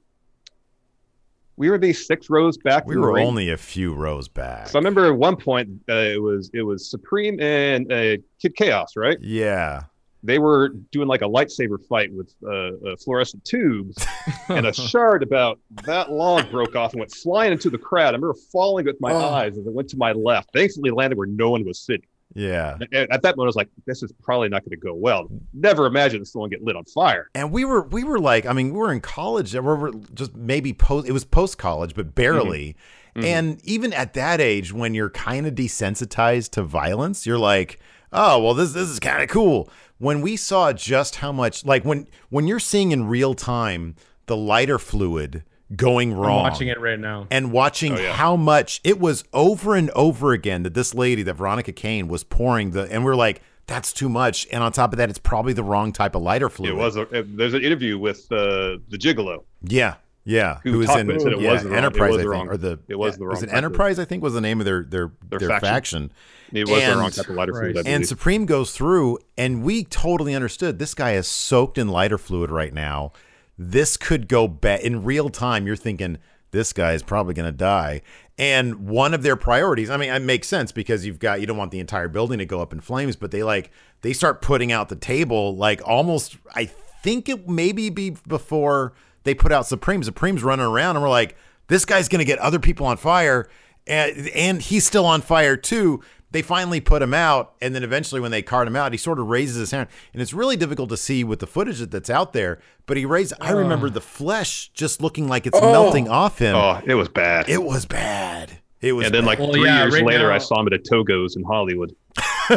we 1.57 1.71
were 1.71 1.79
these 1.79 2.07
six 2.07 2.31
rows 2.31 2.57
back. 2.59 2.87
We 2.87 2.97
were 2.97 3.15
ring. 3.15 3.27
only 3.27 3.51
a 3.51 3.57
few 3.57 3.93
rows 3.95 4.29
back. 4.29 4.69
So 4.69 4.79
I 4.79 4.81
remember 4.81 5.07
at 5.07 5.17
one 5.17 5.37
point 5.37 5.69
uh, 5.89 5.95
it 5.95 6.23
was 6.23 6.51
it 6.55 6.63
was 6.63 6.89
Supreme 6.91 7.41
and 7.41 7.91
uh, 7.93 8.17
Kid 8.41 8.55
Chaos, 8.57 8.95
right? 8.97 9.19
Yeah. 9.21 9.85
They 10.23 10.39
were 10.39 10.71
doing 10.91 11.07
like 11.09 11.23
a 11.23 11.27
lightsaber 11.29 11.79
fight 11.89 12.13
with 12.13 12.35
uh, 12.45 12.49
uh, 12.91 12.97
fluorescent 12.97 13.45
tubes, 13.45 13.97
and 14.49 14.67
a 14.67 14.73
shard 14.73 15.23
about 15.23 15.61
that 15.85 16.11
long 16.11 16.51
broke 16.51 16.75
off 16.75 16.93
and 16.93 17.01
went 17.01 17.13
flying 17.15 17.53
into 17.53 17.71
the 17.71 17.79
crowd. 17.79 18.09
I 18.15 18.19
remember 18.19 18.35
falling 18.53 18.87
with 18.87 19.01
my 19.01 19.13
Oh. 19.13 19.19
eyes 19.19 19.57
as 19.57 19.67
it 19.67 19.73
went 19.73 19.89
to 19.91 19.97
my 19.97 20.13
left. 20.13 20.53
Thankfully, 20.53 20.91
landed 20.91 21.17
where 21.19 21.27
no 21.29 21.51
one 21.51 21.65
was 21.65 21.79
sitting. 21.79 22.07
Yeah. 22.35 22.77
And 22.93 23.11
At 23.11 23.23
that 23.23 23.37
moment, 23.37 23.47
I 23.47 23.51
was 23.51 23.57
like, 23.57 23.71
"This 23.87 24.03
is 24.03 24.13
probably 24.23 24.49
not 24.49 24.63
going 24.63 24.71
to 24.73 24.77
go 24.77 24.93
well." 24.93 25.29
Never 25.55 25.87
imagined 25.87 26.27
someone 26.29 26.51
get 26.51 26.63
lit 26.63 26.77
on 26.77 26.85
fire. 26.85 27.31
And 27.35 27.53
we 27.53 27.65
were 27.65 27.83
we 27.83 28.05
were 28.05 28.19
like, 28.19 28.45
I 28.45 28.53
mean, 28.53 28.73
we 28.75 28.79
were 28.79 28.93
in 28.93 29.01
college. 29.01 29.55
We 29.55 29.61
were 29.61 29.93
just 30.15 30.35
maybe 30.37 30.73
post. 30.73 31.09
It 31.09 31.13
was 31.13 31.25
post 31.25 31.57
college, 31.59 31.95
but 31.95 32.15
barely. 32.15 32.77
Mhm. 33.17 33.25
And 33.25 33.61
even 33.65 33.93
at 33.95 34.13
that 34.15 34.41
age, 34.41 34.73
when 34.75 34.95
you're 34.95 35.09
kind 35.11 35.47
of 35.47 35.55
desensitized 35.55 36.51
to 36.51 36.63
violence, 36.63 37.25
you're 37.27 37.39
like, 37.39 37.81
oh 38.13 38.43
well, 38.43 38.55
this 38.55 38.73
this 38.73 38.89
is 38.89 38.99
kind 39.01 39.23
of 39.23 39.29
cool. 39.29 39.69
When 39.99 40.21
we 40.21 40.37
saw 40.37 40.73
just 40.73 41.17
how 41.17 41.33
much, 41.33 41.65
like 41.65 41.85
when 41.85 42.07
when 42.31 42.47
you're 42.47 42.61
seeing 42.61 42.93
in 42.93 43.07
real 43.09 43.35
time 43.35 43.97
the 44.27 44.37
lighter 44.37 44.79
fluid 44.79 45.43
going 45.75 46.13
I'm 46.13 46.19
wrong, 46.19 46.43
watching 46.45 46.69
it 46.69 46.81
right 46.81 46.99
now 46.99 47.27
and 47.31 47.53
watching 47.53 47.93
Oh, 47.95 47.99
yeah. 48.01 48.13
how 48.13 48.37
much 48.37 48.81
it 48.85 48.99
was 49.01 49.25
over 49.33 49.75
and 49.75 49.91
over 49.91 50.33
again 50.33 50.63
that 50.63 50.75
this 50.75 50.95
lady, 50.95 51.23
that 51.25 51.35
Veronica 51.35 51.73
Caine, 51.73 52.09
was 52.09 52.25
pouring 52.25 52.71
the, 52.71 52.83
and 52.91 53.05
we're 53.05 53.17
like, 53.17 53.43
that's 53.67 53.93
too 53.93 54.09
much. 54.09 54.47
And 54.51 54.63
on 54.63 54.73
top 54.73 54.93
of 54.95 54.97
that, 54.97 55.11
it's 55.11 55.19
probably 55.19 55.53
the 55.53 55.63
wrong 55.63 55.93
type 55.93 56.15
of 56.15 56.23
lighter 56.23 56.49
fluid. 56.49 56.73
It 56.73 56.77
was. 56.77 56.97
A, 56.97 57.07
there's 57.23 57.53
an 57.53 57.63
interview 57.63 57.99
with 57.99 58.31
uh, 58.33 58.79
the 58.89 58.97
Gigolo. 58.99 59.45
Yeah, 59.63 59.97
yeah. 60.29 60.59
Who 60.63 60.73
Who 60.73 60.79
was 60.81 60.91
in 60.91 61.11
it, 61.11 61.21
said 61.23 61.33
it 61.33 61.41
yeah, 61.41 61.53
was 61.55 61.63
the 61.65 61.75
Enterprise? 61.75 62.11
was 62.17 62.27
I 62.27 62.31
think, 62.31 62.51
or 62.53 62.57
the 62.59 62.79
it 62.87 62.97
was 62.99 63.17
the 63.17 63.27
wrong 63.27 63.37
it 63.37 63.41
type 63.41 63.49
of- 63.49 63.55
Enterprise? 63.55 63.99
I 63.99 64.05
think 64.05 64.23
was 64.23 64.35
the 64.35 64.41
name 64.43 64.61
of 64.61 64.67
their 64.67 64.83
their 64.85 65.11
Their 65.31 65.39
their, 65.39 65.49
faction. 65.49 65.69
faction. 65.69 66.11
It 66.53 66.69
was 66.69 66.85
the 66.85 66.97
wrong 66.97 67.11
type 67.11 67.29
of 67.29 67.35
lighter 67.35 67.53
fluid. 67.55 67.79
I 67.79 67.91
And 67.91 68.07
Supreme 68.07 68.45
goes 68.47 68.73
through, 68.73 69.19
and 69.39 69.63
we 69.63 69.85
totally 69.85 70.35
understood. 70.35 70.79
This 70.79 70.95
guy 70.95 71.13
is 71.13 71.27
soaked 71.27 71.79
in 71.79 71.89
lighter 71.89 72.19
fluid 72.19 72.51
right 72.51 72.73
now. 72.75 73.13
This 73.59 73.97
could 73.97 74.29
go 74.29 74.47
bad 74.47 74.81
in 74.81 75.03
real 75.03 75.31
time. 75.31 75.67
You're 75.67 75.77
thinking 75.77 76.19
this 76.51 76.73
guy 76.73 76.93
is 76.93 77.03
probably 77.03 77.35
going 77.35 77.51
to 77.51 77.57
die. 77.57 78.03
And 78.39 78.87
one 78.89 79.15
of 79.15 79.23
their 79.23 79.35
priorities, 79.37 79.91
I 79.91 79.97
mean, 79.97 80.11
it 80.11 80.23
makes 80.23 80.47
sense 80.47 80.71
because 80.73 81.05
you've 81.05 81.19
got 81.19 81.41
you 81.41 81.47
don't 81.47 81.57
want 81.57 81.73
the 81.73 81.81
entire 81.81 82.07
building 82.09 82.39
to 82.39 82.47
go 82.47 82.61
up 82.61 82.73
in 82.73 82.81
flames, 82.81 83.17
but 83.17 83.31
they 83.33 83.43
like 83.43 83.71
they 84.03 84.13
start 84.13 84.43
putting 84.43 84.71
out 84.73 84.89
the 84.91 84.97
table 84.97 85.57
like 85.57 85.81
almost. 85.87 86.37
I 86.55 86.67
think 87.03 87.29
it 87.29 87.49
maybe 87.49 87.91
be 87.91 88.11
before 88.29 88.93
they 89.29 89.35
put 89.35 89.53
out 89.53 89.67
Supreme. 89.67 90.03
Supreme's 90.03 90.43
running 90.43 90.67
around, 90.67 90.97
and 90.97 91.03
we're 91.03 91.09
like, 91.11 91.37
this 91.69 91.85
guy's 91.85 92.09
going 92.09 92.21
to 92.21 92.25
get 92.25 92.39
other 92.39 92.59
people 92.59 92.87
on 92.87 92.97
fire, 92.97 93.49
and 93.87 94.29
and 94.31 94.63
he's 94.63 94.87
still 94.87 95.05
on 95.07 95.21
fire 95.21 95.57
too. 95.57 96.03
they 96.31 96.43
finally 96.43 96.79
put 96.81 97.01
him 97.01 97.15
out, 97.15 97.55
and 97.63 97.75
then 97.75 97.83
eventually 97.83 98.21
when 98.21 98.31
they 98.31 98.43
cart 98.43 98.67
him 98.69 98.77
out, 98.77 98.93
he 98.93 98.99
sort 98.99 99.19
of 99.19 99.27
raises 99.29 99.57
his 99.57 99.71
hand, 99.71 99.89
and 100.13 100.21
it's 100.21 100.33
really 100.35 100.57
difficult 100.57 100.89
to 100.91 100.97
see 100.97 101.25
with 101.25 101.39
the 101.41 101.47
footage 101.47 101.79
that's 101.79 102.11
out 102.11 102.33
there. 102.33 102.59
But 102.87 102.97
he 102.97 103.05
raised. 103.07 103.33
I 103.41 103.51
remember 103.53 103.89
the 103.91 104.01
flesh 104.01 104.71
just 104.75 105.01
looking 105.03 105.29
like 105.29 105.47
it's 105.47 105.59
Oh. 105.61 105.73
melting 105.73 106.09
off 106.09 106.39
him. 106.39 106.55
Oh, 106.57 106.81
it 106.87 106.95
was 106.95 107.09
bad. 107.09 107.49
It 107.49 107.63
was 107.63 107.85
bad. 107.87 108.59
It 108.81 108.93
was 108.93 109.07
and 109.07 109.15
then, 109.15 109.25
like 109.25 109.39
bad. 109.39 109.45
Well, 109.45 109.53
three 109.55 109.65
yeah, 109.67 109.83
years 109.83 109.95
right 109.95 110.05
later, 110.05 110.29
now- 110.29 110.35
I 110.35 110.39
saw 110.39 110.61
him 110.61 110.67
at 110.69 110.73
a 110.75 110.79
Togo's 110.79 111.35
in 111.37 111.43
Hollywood. 111.45 111.95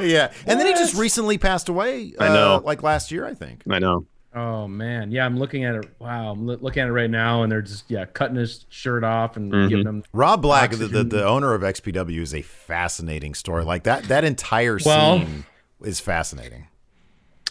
yeah, 0.00 0.32
and 0.46 0.58
then 0.60 0.66
he 0.66 0.72
just 0.74 0.94
recently 0.94 1.36
passed 1.38 1.68
away. 1.68 2.12
I 2.18 2.28
know. 2.28 2.54
uh, 2.56 2.60
like 2.60 2.82
last 2.82 3.10
year, 3.12 3.26
I 3.26 3.34
think. 3.34 3.62
I 3.68 3.78
know. 3.78 4.06
Oh 4.36 4.66
man, 4.66 5.12
yeah, 5.12 5.24
I'm 5.24 5.38
looking 5.38 5.64
at 5.64 5.76
it. 5.76 5.86
Wow, 6.00 6.32
I'm 6.32 6.44
loo- 6.46 6.58
looking 6.60 6.82
at 6.82 6.88
it 6.88 6.92
right 6.92 7.10
now, 7.10 7.42
and 7.44 7.52
they're 7.52 7.62
just 7.62 7.88
yeah 7.88 8.04
cutting 8.04 8.36
his 8.36 8.66
shirt 8.68 9.04
off 9.04 9.36
and 9.36 9.52
Mhm. 9.52 9.68
giving 9.68 9.86
him. 9.86 10.02
Rob 10.12 10.42
Black, 10.42 10.72
the, 10.72 10.88
the 10.88 11.04
the 11.04 11.24
owner 11.24 11.54
of 11.54 11.62
XPW, 11.62 12.20
is 12.20 12.34
a 12.34 12.42
fascinating 12.42 13.34
story. 13.34 13.62
Like 13.64 13.84
that 13.84 14.04
that 14.04 14.24
entire 14.24 14.78
Well- 14.84 15.18
scene 15.20 15.44
is 15.82 16.00
fascinating. 16.00 16.66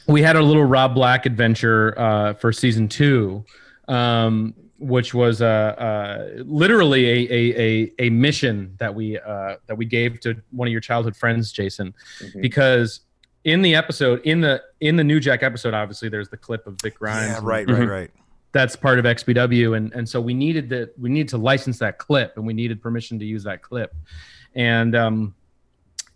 We 0.08 0.22
had 0.24 0.36
a 0.36 0.42
little 0.42 0.66
Rob 0.66 0.94
Black 0.94 1.26
adventure 1.26 1.98
uh, 1.98 2.34
for 2.34 2.52
season 2.52 2.90
two, 2.90 3.46
um, 3.88 4.54
which 4.78 5.14
was 5.14 5.42
uh, 5.42 5.46
uh, 5.46 6.44
literally 6.44 7.06
a, 7.06 7.32
a 7.32 7.62
a 7.62 7.94
a 8.08 8.10
mission 8.10 8.76
that 8.80 8.94
we 8.94 9.18
uh, 9.18 9.56
that 9.68 9.78
we 9.78 9.86
gave 9.86 10.20
to 10.22 10.36
one 10.52 10.68
of 10.68 10.74
your 10.74 10.82
childhood 10.82 11.16
friends, 11.16 11.54
Jason, 11.54 11.94
Mhm. 12.22 12.42
because 12.42 13.00
in 13.44 13.62
the 13.62 13.76
episode 13.76 14.22
in 14.24 14.42
the 14.42 14.62
in 14.80 14.96
the 14.96 15.04
New 15.04 15.20
Jack 15.20 15.44
episode, 15.44 15.74
obviously 15.74 16.10
there's 16.10 16.30
the 16.30 16.38
clip 16.38 16.66
of 16.68 16.80
Vic 16.82 17.00
Grimes. 17.00 17.28
Yeah, 17.28 17.38
and- 17.38 17.46
right, 17.46 17.70
right, 17.70 17.88
right. 17.88 18.12
that's 18.52 18.76
part 18.76 19.00
of 19.00 19.06
XPW, 19.06 19.76
and 19.76 19.94
and 19.94 20.08
so 20.08 20.22
we 20.22 20.34
needed 20.34 20.70
that 20.70 20.98
we 21.00 21.10
needed 21.10 21.30
to 21.30 21.38
license 21.38 21.80
that 21.80 21.98
clip, 21.98 22.38
and 22.38 22.46
we 22.46 22.54
needed 22.54 22.82
permission 22.82 23.20
to 23.20 23.26
use 23.26 23.44
that 23.44 23.62
clip, 23.62 23.94
and 24.56 24.96
um, 24.96 25.36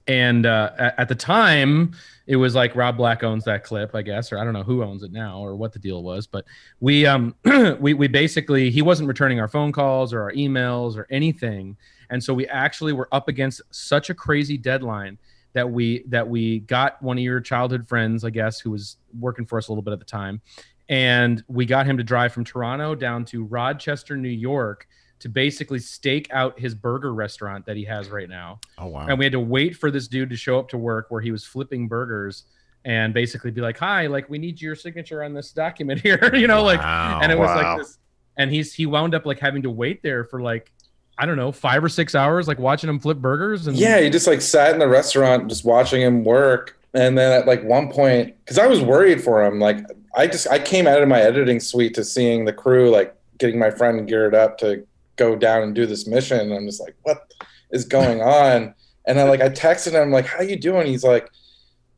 and 0.07 0.45
uh, 0.45 0.71
at, 0.77 0.99
at 0.99 1.09
the 1.09 1.15
time 1.15 1.93
it 2.27 2.35
was 2.35 2.55
like 2.55 2.75
Rob 2.75 2.97
Black 2.97 3.23
owns 3.23 3.45
that 3.45 3.63
clip, 3.63 3.95
I 3.95 4.01
guess, 4.01 4.31
or 4.31 4.37
I 4.37 4.43
don't 4.43 4.53
know 4.53 4.63
who 4.63 4.83
owns 4.83 5.01
it 5.03 5.13
now 5.13 5.39
or 5.39 5.55
what 5.55 5.71
the 5.71 5.79
deal 5.79 6.03
was, 6.03 6.27
but 6.27 6.45
we 6.79 7.05
um 7.05 7.35
we 7.79 7.93
we 7.93 8.07
basically 8.07 8.69
he 8.69 8.81
wasn't 8.81 9.07
returning 9.07 9.39
our 9.39 9.47
phone 9.47 9.71
calls 9.71 10.13
or 10.13 10.21
our 10.21 10.31
emails 10.31 10.95
or 10.95 11.07
anything, 11.09 11.75
and 12.09 12.23
so 12.23 12.33
we 12.33 12.47
actually 12.47 12.93
were 12.93 13.09
up 13.11 13.27
against 13.27 13.61
such 13.71 14.09
a 14.09 14.13
crazy 14.13 14.57
deadline 14.57 15.17
that 15.53 15.69
we 15.69 16.03
that 16.07 16.27
we 16.27 16.59
got 16.59 17.01
one 17.01 17.17
of 17.17 17.23
your 17.23 17.39
childhood 17.41 17.87
friends, 17.87 18.23
I 18.23 18.29
guess, 18.29 18.59
who 18.59 18.71
was 18.71 18.97
working 19.19 19.45
for 19.45 19.57
us 19.57 19.67
a 19.67 19.71
little 19.71 19.81
bit 19.81 19.91
at 19.93 19.99
the 19.99 20.05
time, 20.05 20.41
and 20.89 21.43
we 21.47 21.65
got 21.65 21.85
him 21.85 21.97
to 21.97 22.03
drive 22.03 22.33
from 22.33 22.43
Toronto 22.43 22.95
down 22.95 23.25
to 23.25 23.43
Rochester, 23.43 24.15
New 24.17 24.29
York, 24.29 24.87
to 25.19 25.29
basically 25.29 25.79
stake 25.79 26.27
out 26.31 26.59
his 26.59 26.75
burger 26.75 27.13
restaurant 27.13 27.65
that 27.65 27.75
he 27.75 27.83
has 27.85 28.09
right 28.09 28.29
now. 28.29 28.59
Oh 28.77 28.87
wow. 28.87 29.07
And 29.07 29.17
we 29.17 29.25
had 29.25 29.31
to 29.33 29.39
wait 29.39 29.75
for 29.75 29.89
this 29.89 30.07
dude 30.07 30.29
to 30.29 30.35
show 30.35 30.59
up 30.59 30.69
to 30.69 30.77
work 30.77 31.07
where 31.09 31.21
he 31.21 31.31
was 31.31 31.43
flipping 31.43 31.87
burgers 31.87 32.43
and 32.85 33.13
basically 33.13 33.51
be 33.51 33.59
like, 33.61 33.77
"Hi, 33.79 34.07
like 34.07 34.29
we 34.29 34.37
need 34.37 34.61
your 34.61 34.75
signature 34.75 35.23
on 35.23 35.33
this 35.33 35.51
document 35.51 35.99
here," 36.07 36.29
you 36.35 36.47
know, 36.47 36.63
like, 36.63 36.79
Wow. 36.79 37.19
and 37.23 37.31
it 37.31 37.37
was 37.37 37.47
Wow. 37.47 37.55
like 37.55 37.77
this, 37.79 37.97
and 38.37 38.51
he's 38.51 38.73
he 38.73 38.85
wound 38.85 39.15
up 39.15 39.25
like 39.25 39.39
having 39.39 39.63
to 39.63 39.69
wait 39.71 40.03
there 40.03 40.23
for 40.23 40.41
like. 40.41 40.71
I 41.17 41.25
don't 41.25 41.37
know, 41.37 41.51
five 41.51 41.83
or 41.83 41.89
six 41.89 42.13
hours, 42.15 42.47
like 42.47 42.59
watching 42.59 42.89
him 42.89 42.99
flip 42.99 43.17
burgers, 43.17 43.67
and 43.67 43.75
Yeah, 43.75 43.99
he 43.99 44.09
just 44.09 44.27
like 44.27 44.41
sat 44.41 44.73
in 44.73 44.79
the 44.79 44.87
restaurant 44.87 45.47
just 45.49 45.65
watching 45.65 46.01
him 46.01 46.23
work. 46.23 46.77
And 46.93 47.17
then 47.17 47.31
at 47.31 47.47
like 47.47 47.63
one 47.63 47.91
point, 47.91 48.35
because 48.43 48.57
I 48.57 48.67
was 48.67 48.81
worried 48.81 49.23
for 49.23 49.43
him, 49.43 49.59
like 49.59 49.77
I 50.15 50.27
just 50.27 50.47
I 50.47 50.59
came 50.59 50.87
out 50.87 51.01
of 51.01 51.07
my 51.07 51.19
editing 51.19 51.59
suite 51.59 51.93
to 51.95 52.03
seeing 52.03 52.45
the 52.45 52.53
crew 52.53 52.89
like 52.89 53.15
getting 53.37 53.59
my 53.59 53.69
friend 53.69 54.07
geared 54.07 54.33
up 54.33 54.57
to 54.59 54.85
go 55.15 55.35
down 55.35 55.63
and 55.63 55.75
do 55.75 55.85
this 55.85 56.07
mission. 56.07 56.39
And 56.39 56.53
I'm 56.53 56.65
just 56.65 56.81
like, 56.81 56.95
what 57.03 57.33
is 57.71 57.85
going 57.85 58.21
on? 58.21 58.73
And 59.05 59.19
I 59.19 59.23
like 59.23 59.41
I 59.41 59.49
texted 59.49 59.93
him 59.93 60.11
like, 60.11 60.25
how 60.25 60.41
you 60.41 60.55
doing? 60.55 60.87
He's 60.87 61.03
like, 61.03 61.29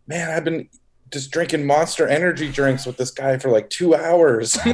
man, 0.07 0.29
I've 0.31 0.43
been 0.43 0.69
just 1.11 1.31
drinking 1.31 1.65
Monster 1.65 2.07
Energy 2.07 2.51
drinks 2.51 2.85
with 2.85 2.97
this 2.97 3.11
guy 3.11 3.37
for 3.37 3.49
like 3.49 3.69
two 3.69 3.95
hours. 3.95 4.53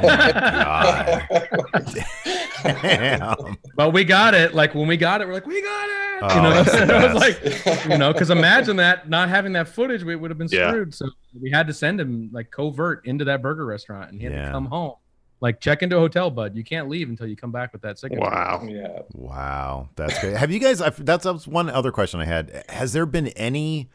Damn. 2.62 3.56
but 3.76 3.90
we 3.92 4.04
got 4.04 4.34
it. 4.34 4.54
Like 4.54 4.74
when 4.74 4.86
we 4.88 4.96
got 4.96 5.20
it, 5.20 5.26
we're 5.28 5.34
like, 5.34 5.46
we 5.46 5.62
got 5.62 5.88
it. 5.88 5.92
Oh, 6.22 6.34
you 6.34 6.42
know, 6.42 6.48
I 6.98 7.12
was 7.12 7.14
like, 7.14 7.84
you 7.86 7.98
know, 7.98 8.12
because 8.12 8.30
imagine 8.30 8.76
that 8.76 9.08
not 9.08 9.28
having 9.28 9.52
that 9.52 9.68
footage, 9.68 10.02
we 10.02 10.16
would 10.16 10.30
have 10.30 10.38
been 10.38 10.48
Yeah. 10.50 10.70
screwed. 10.70 10.94
So 10.94 11.10
we 11.40 11.50
had 11.50 11.66
to 11.66 11.74
send 11.74 12.00
him 12.00 12.30
like 12.32 12.50
covert 12.50 13.06
into 13.06 13.24
that 13.26 13.42
burger 13.42 13.66
restaurant, 13.66 14.10
and 14.12 14.20
he 14.20 14.24
had 14.26 14.32
Yeah. 14.34 14.46
to 14.46 14.52
come 14.52 14.66
home. 14.66 14.94
Like 15.42 15.60
check 15.60 15.82
into 15.82 15.96
a 15.96 16.00
hotel, 16.00 16.30
bud. 16.30 16.56
You 16.56 16.64
can't 16.64 16.88
leave 16.88 17.10
until 17.10 17.26
you 17.26 17.36
come 17.36 17.52
back 17.52 17.74
with 17.74 17.82
that 17.82 17.98
signature. 17.98 18.22
Wow. 18.22 18.64
yeah. 18.66 19.00
Wow, 19.12 19.90
that's 19.94 20.18
great. 20.18 20.34
Have 20.36 20.50
you 20.50 20.58
guys? 20.58 20.80
I- 20.80 20.88
That's, 20.90 21.24
that's 21.24 21.46
one 21.46 21.68
other 21.68 21.92
question 21.92 22.20
I 22.20 22.24
had. 22.24 22.64
Has 22.70 22.94
there 22.94 23.04
been 23.04 23.28
any 23.28 23.90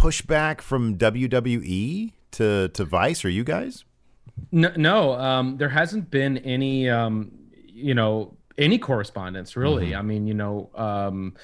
pushback 0.00 0.60
from 0.62 0.96
WWE 0.96 2.12
to 2.32 2.68
to 2.68 2.84
Vice 2.84 3.24
or 3.24 3.28
you 3.28 3.44
guys? 3.44 3.84
No, 4.52 4.72
no 4.76 5.12
um, 5.14 5.58
there 5.58 5.68
hasn't 5.68 6.10
been 6.10 6.38
any, 6.38 6.88
um, 6.88 7.30
you 7.68 7.94
know, 7.94 8.34
any 8.56 8.78
correspondence 8.78 9.56
really. 9.56 9.94
I 9.94 10.02
mean, 10.02 10.26
you 10.26 10.34
know, 10.34 10.70
um, 10.74 11.34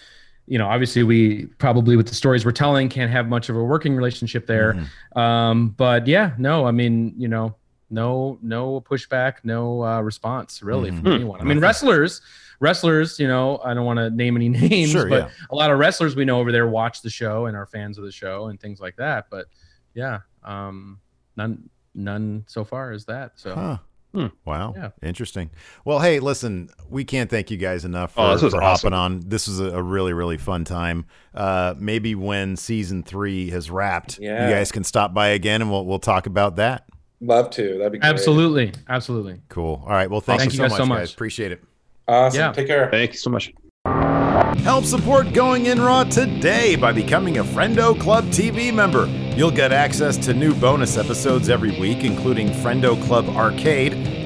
you 0.46 0.58
know, 0.58 0.66
obviously 0.68 1.02
we 1.02 1.46
probably 1.58 1.96
with 1.96 2.08
the 2.08 2.14
stories 2.14 2.44
we're 2.46 2.52
telling 2.52 2.88
can't 2.88 3.10
have 3.10 3.28
much 3.28 3.48
of 3.50 3.56
a 3.56 3.62
working 3.62 3.94
relationship 3.96 4.46
there. 4.46 4.86
Um, 5.14 5.70
but 5.76 6.06
yeah, 6.06 6.32
no, 6.38 6.66
I 6.66 6.70
mean, 6.70 7.14
you 7.18 7.28
know, 7.28 7.54
no, 7.90 8.38
no 8.42 8.80
pushback, 8.80 9.34
no 9.44 9.84
uh, 9.84 10.00
response 10.00 10.62
really 10.62 10.90
from 10.90 11.02
Mhm. 11.04 11.14
anyone. 11.14 11.40
I 11.40 11.44
mean, 11.44 11.60
wrestlers, 11.60 12.20
wrestlers, 12.60 13.18
you 13.18 13.28
know, 13.28 13.60
I 13.64 13.74
don't 13.74 13.84
want 13.84 13.98
to 13.98 14.10
name 14.10 14.36
any 14.36 14.48
names, 14.50 14.90
Sure, 14.90 15.08
but 15.08 15.24
yeah. 15.28 15.30
a 15.50 15.54
lot 15.54 15.70
of 15.70 15.78
wrestlers 15.78 16.16
we 16.16 16.24
know 16.24 16.38
over 16.40 16.52
there 16.52 16.68
watch 16.68 17.02
the 17.02 17.10
show 17.10 17.46
and 17.46 17.56
are 17.56 17.66
fans 17.66 17.98
of 17.98 18.04
the 18.04 18.12
show 18.12 18.46
and 18.48 18.60
things 18.60 18.80
like 18.80 18.96
that. 18.96 19.26
But 19.30 19.46
yeah, 19.94 20.20
um, 20.44 21.00
none, 21.36 21.68
none 21.94 22.44
so 22.46 22.64
far 22.64 22.92
is 22.92 23.04
that. 23.06 23.32
So. 23.36 23.54
Huh. 23.54 23.78
Hmm. 24.14 24.26
Wow. 24.46 24.72
Yeah. 24.74 24.90
Interesting. 25.02 25.50
Well, 25.84 25.98
hey, 25.98 26.20
listen, 26.20 26.70
we 26.88 27.04
can't 27.04 27.28
thank 27.28 27.50
you 27.50 27.58
guys 27.58 27.84
enough 27.84 28.14
for, 28.14 28.20
Oh, 28.22 28.32
this 28.32 28.40
was 28.42 28.54
for 28.54 28.62
awesome. 28.62 28.92
hopping 28.92 28.98
on. 28.98 29.28
This 29.28 29.46
was 29.46 29.60
a, 29.60 29.76
a 29.76 29.82
really, 29.82 30.14
really 30.14 30.38
fun 30.38 30.64
time. 30.64 31.04
Uh, 31.34 31.74
maybe 31.78 32.14
when 32.14 32.56
season 32.56 33.02
three 33.02 33.50
has 33.50 33.70
wrapped, 33.70 34.18
Yeah. 34.18 34.48
you 34.48 34.54
guys 34.54 34.72
can 34.72 34.84
stop 34.84 35.12
by 35.12 35.28
again 35.28 35.60
and 35.60 35.70
we'll 35.70 35.84
we'll 35.84 35.98
talk 35.98 36.24
about 36.26 36.56
that. 36.56 36.86
Love 37.20 37.50
to. 37.50 37.76
That'd 37.76 37.92
be 37.92 37.98
great. 37.98 38.08
Absolutely, 38.08 38.72
absolutely. 38.88 39.40
Cool. 39.50 39.82
All 39.84 39.90
right. 39.92 40.08
Well, 40.10 40.22
thank, 40.22 40.40
Thank 40.40 40.54
you, 40.54 40.62
you 40.62 40.64
so, 40.64 40.68
guys 40.70 40.76
so 40.78 40.86
much, 40.86 40.88
much. 40.88 40.98
guys. 41.00 41.12
Appreciate 41.12 41.52
it. 41.52 41.62
Awesome. 42.08 42.40
Yeah. 42.40 42.52
Take 42.52 42.66
care. 42.66 42.90
Thank 42.90 43.12
you 43.12 43.18
so 43.18 43.30
much. 43.30 43.52
Help 44.62 44.84
support 44.84 45.32
Going 45.32 45.66
In 45.66 45.80
Raw 45.80 46.04
today 46.04 46.74
by 46.76 46.92
becoming 46.92 47.38
a 47.38 47.44
Friendo 47.44 47.98
Club 48.00 48.24
TV 48.26 48.74
member. 48.74 49.06
You'll 49.36 49.52
get 49.52 49.72
access 49.72 50.16
to 50.18 50.34
new 50.34 50.54
bonus 50.54 50.96
episodes 50.96 51.48
every 51.48 51.78
week, 51.78 52.02
including 52.04 52.48
Friendo 52.48 53.00
Club 53.06 53.28
Arcade, 53.28 53.94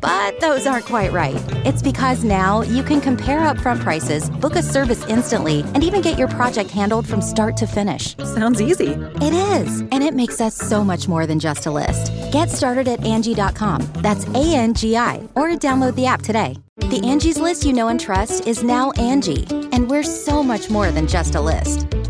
But 0.00 0.40
those 0.40 0.66
aren't 0.66 0.84
quite 0.84 1.12
right. 1.12 1.42
It's 1.66 1.82
because 1.82 2.24
now 2.24 2.62
you 2.62 2.82
can 2.82 3.00
compare 3.00 3.40
upfront 3.40 3.80
prices, 3.80 4.30
book 4.30 4.56
a 4.56 4.62
service 4.62 5.04
instantly, 5.06 5.60
and 5.74 5.82
even 5.82 6.00
get 6.02 6.18
your 6.18 6.28
project 6.28 6.70
handled 6.70 7.06
from 7.06 7.20
start 7.20 7.56
to 7.58 7.66
finish. 7.66 8.16
Sounds 8.18 8.60
easy. 8.60 8.92
It 9.20 9.32
is, 9.32 9.80
and 9.80 10.02
it 10.02 10.14
makes 10.14 10.40
us 10.40 10.54
so 10.54 10.84
much 10.84 11.08
more 11.08 11.26
than 11.26 11.40
just 11.40 11.66
a 11.66 11.70
list. 11.70 12.12
Get 12.32 12.50
started 12.50 12.88
at 12.88 13.00
Angi.com. 13.00 13.88
That's 13.96 14.26
A 14.28 14.54
N 14.54 14.74
G 14.74 14.96
I, 14.96 15.28
or 15.34 15.48
download 15.50 15.94
the 15.94 16.06
app 16.06 16.22
today. 16.22 16.56
The 16.76 17.00
Angie's 17.04 17.38
list 17.38 17.64
you 17.64 17.72
know 17.72 17.88
and 17.88 18.00
trust 18.00 18.46
is 18.46 18.62
now 18.62 18.92
Angi, 18.92 19.68
and 19.72 19.90
we're 19.90 20.04
so 20.04 20.42
much 20.42 20.70
more 20.70 20.90
than 20.90 21.06
just 21.08 21.34
a 21.34 21.40
list. 21.40 21.86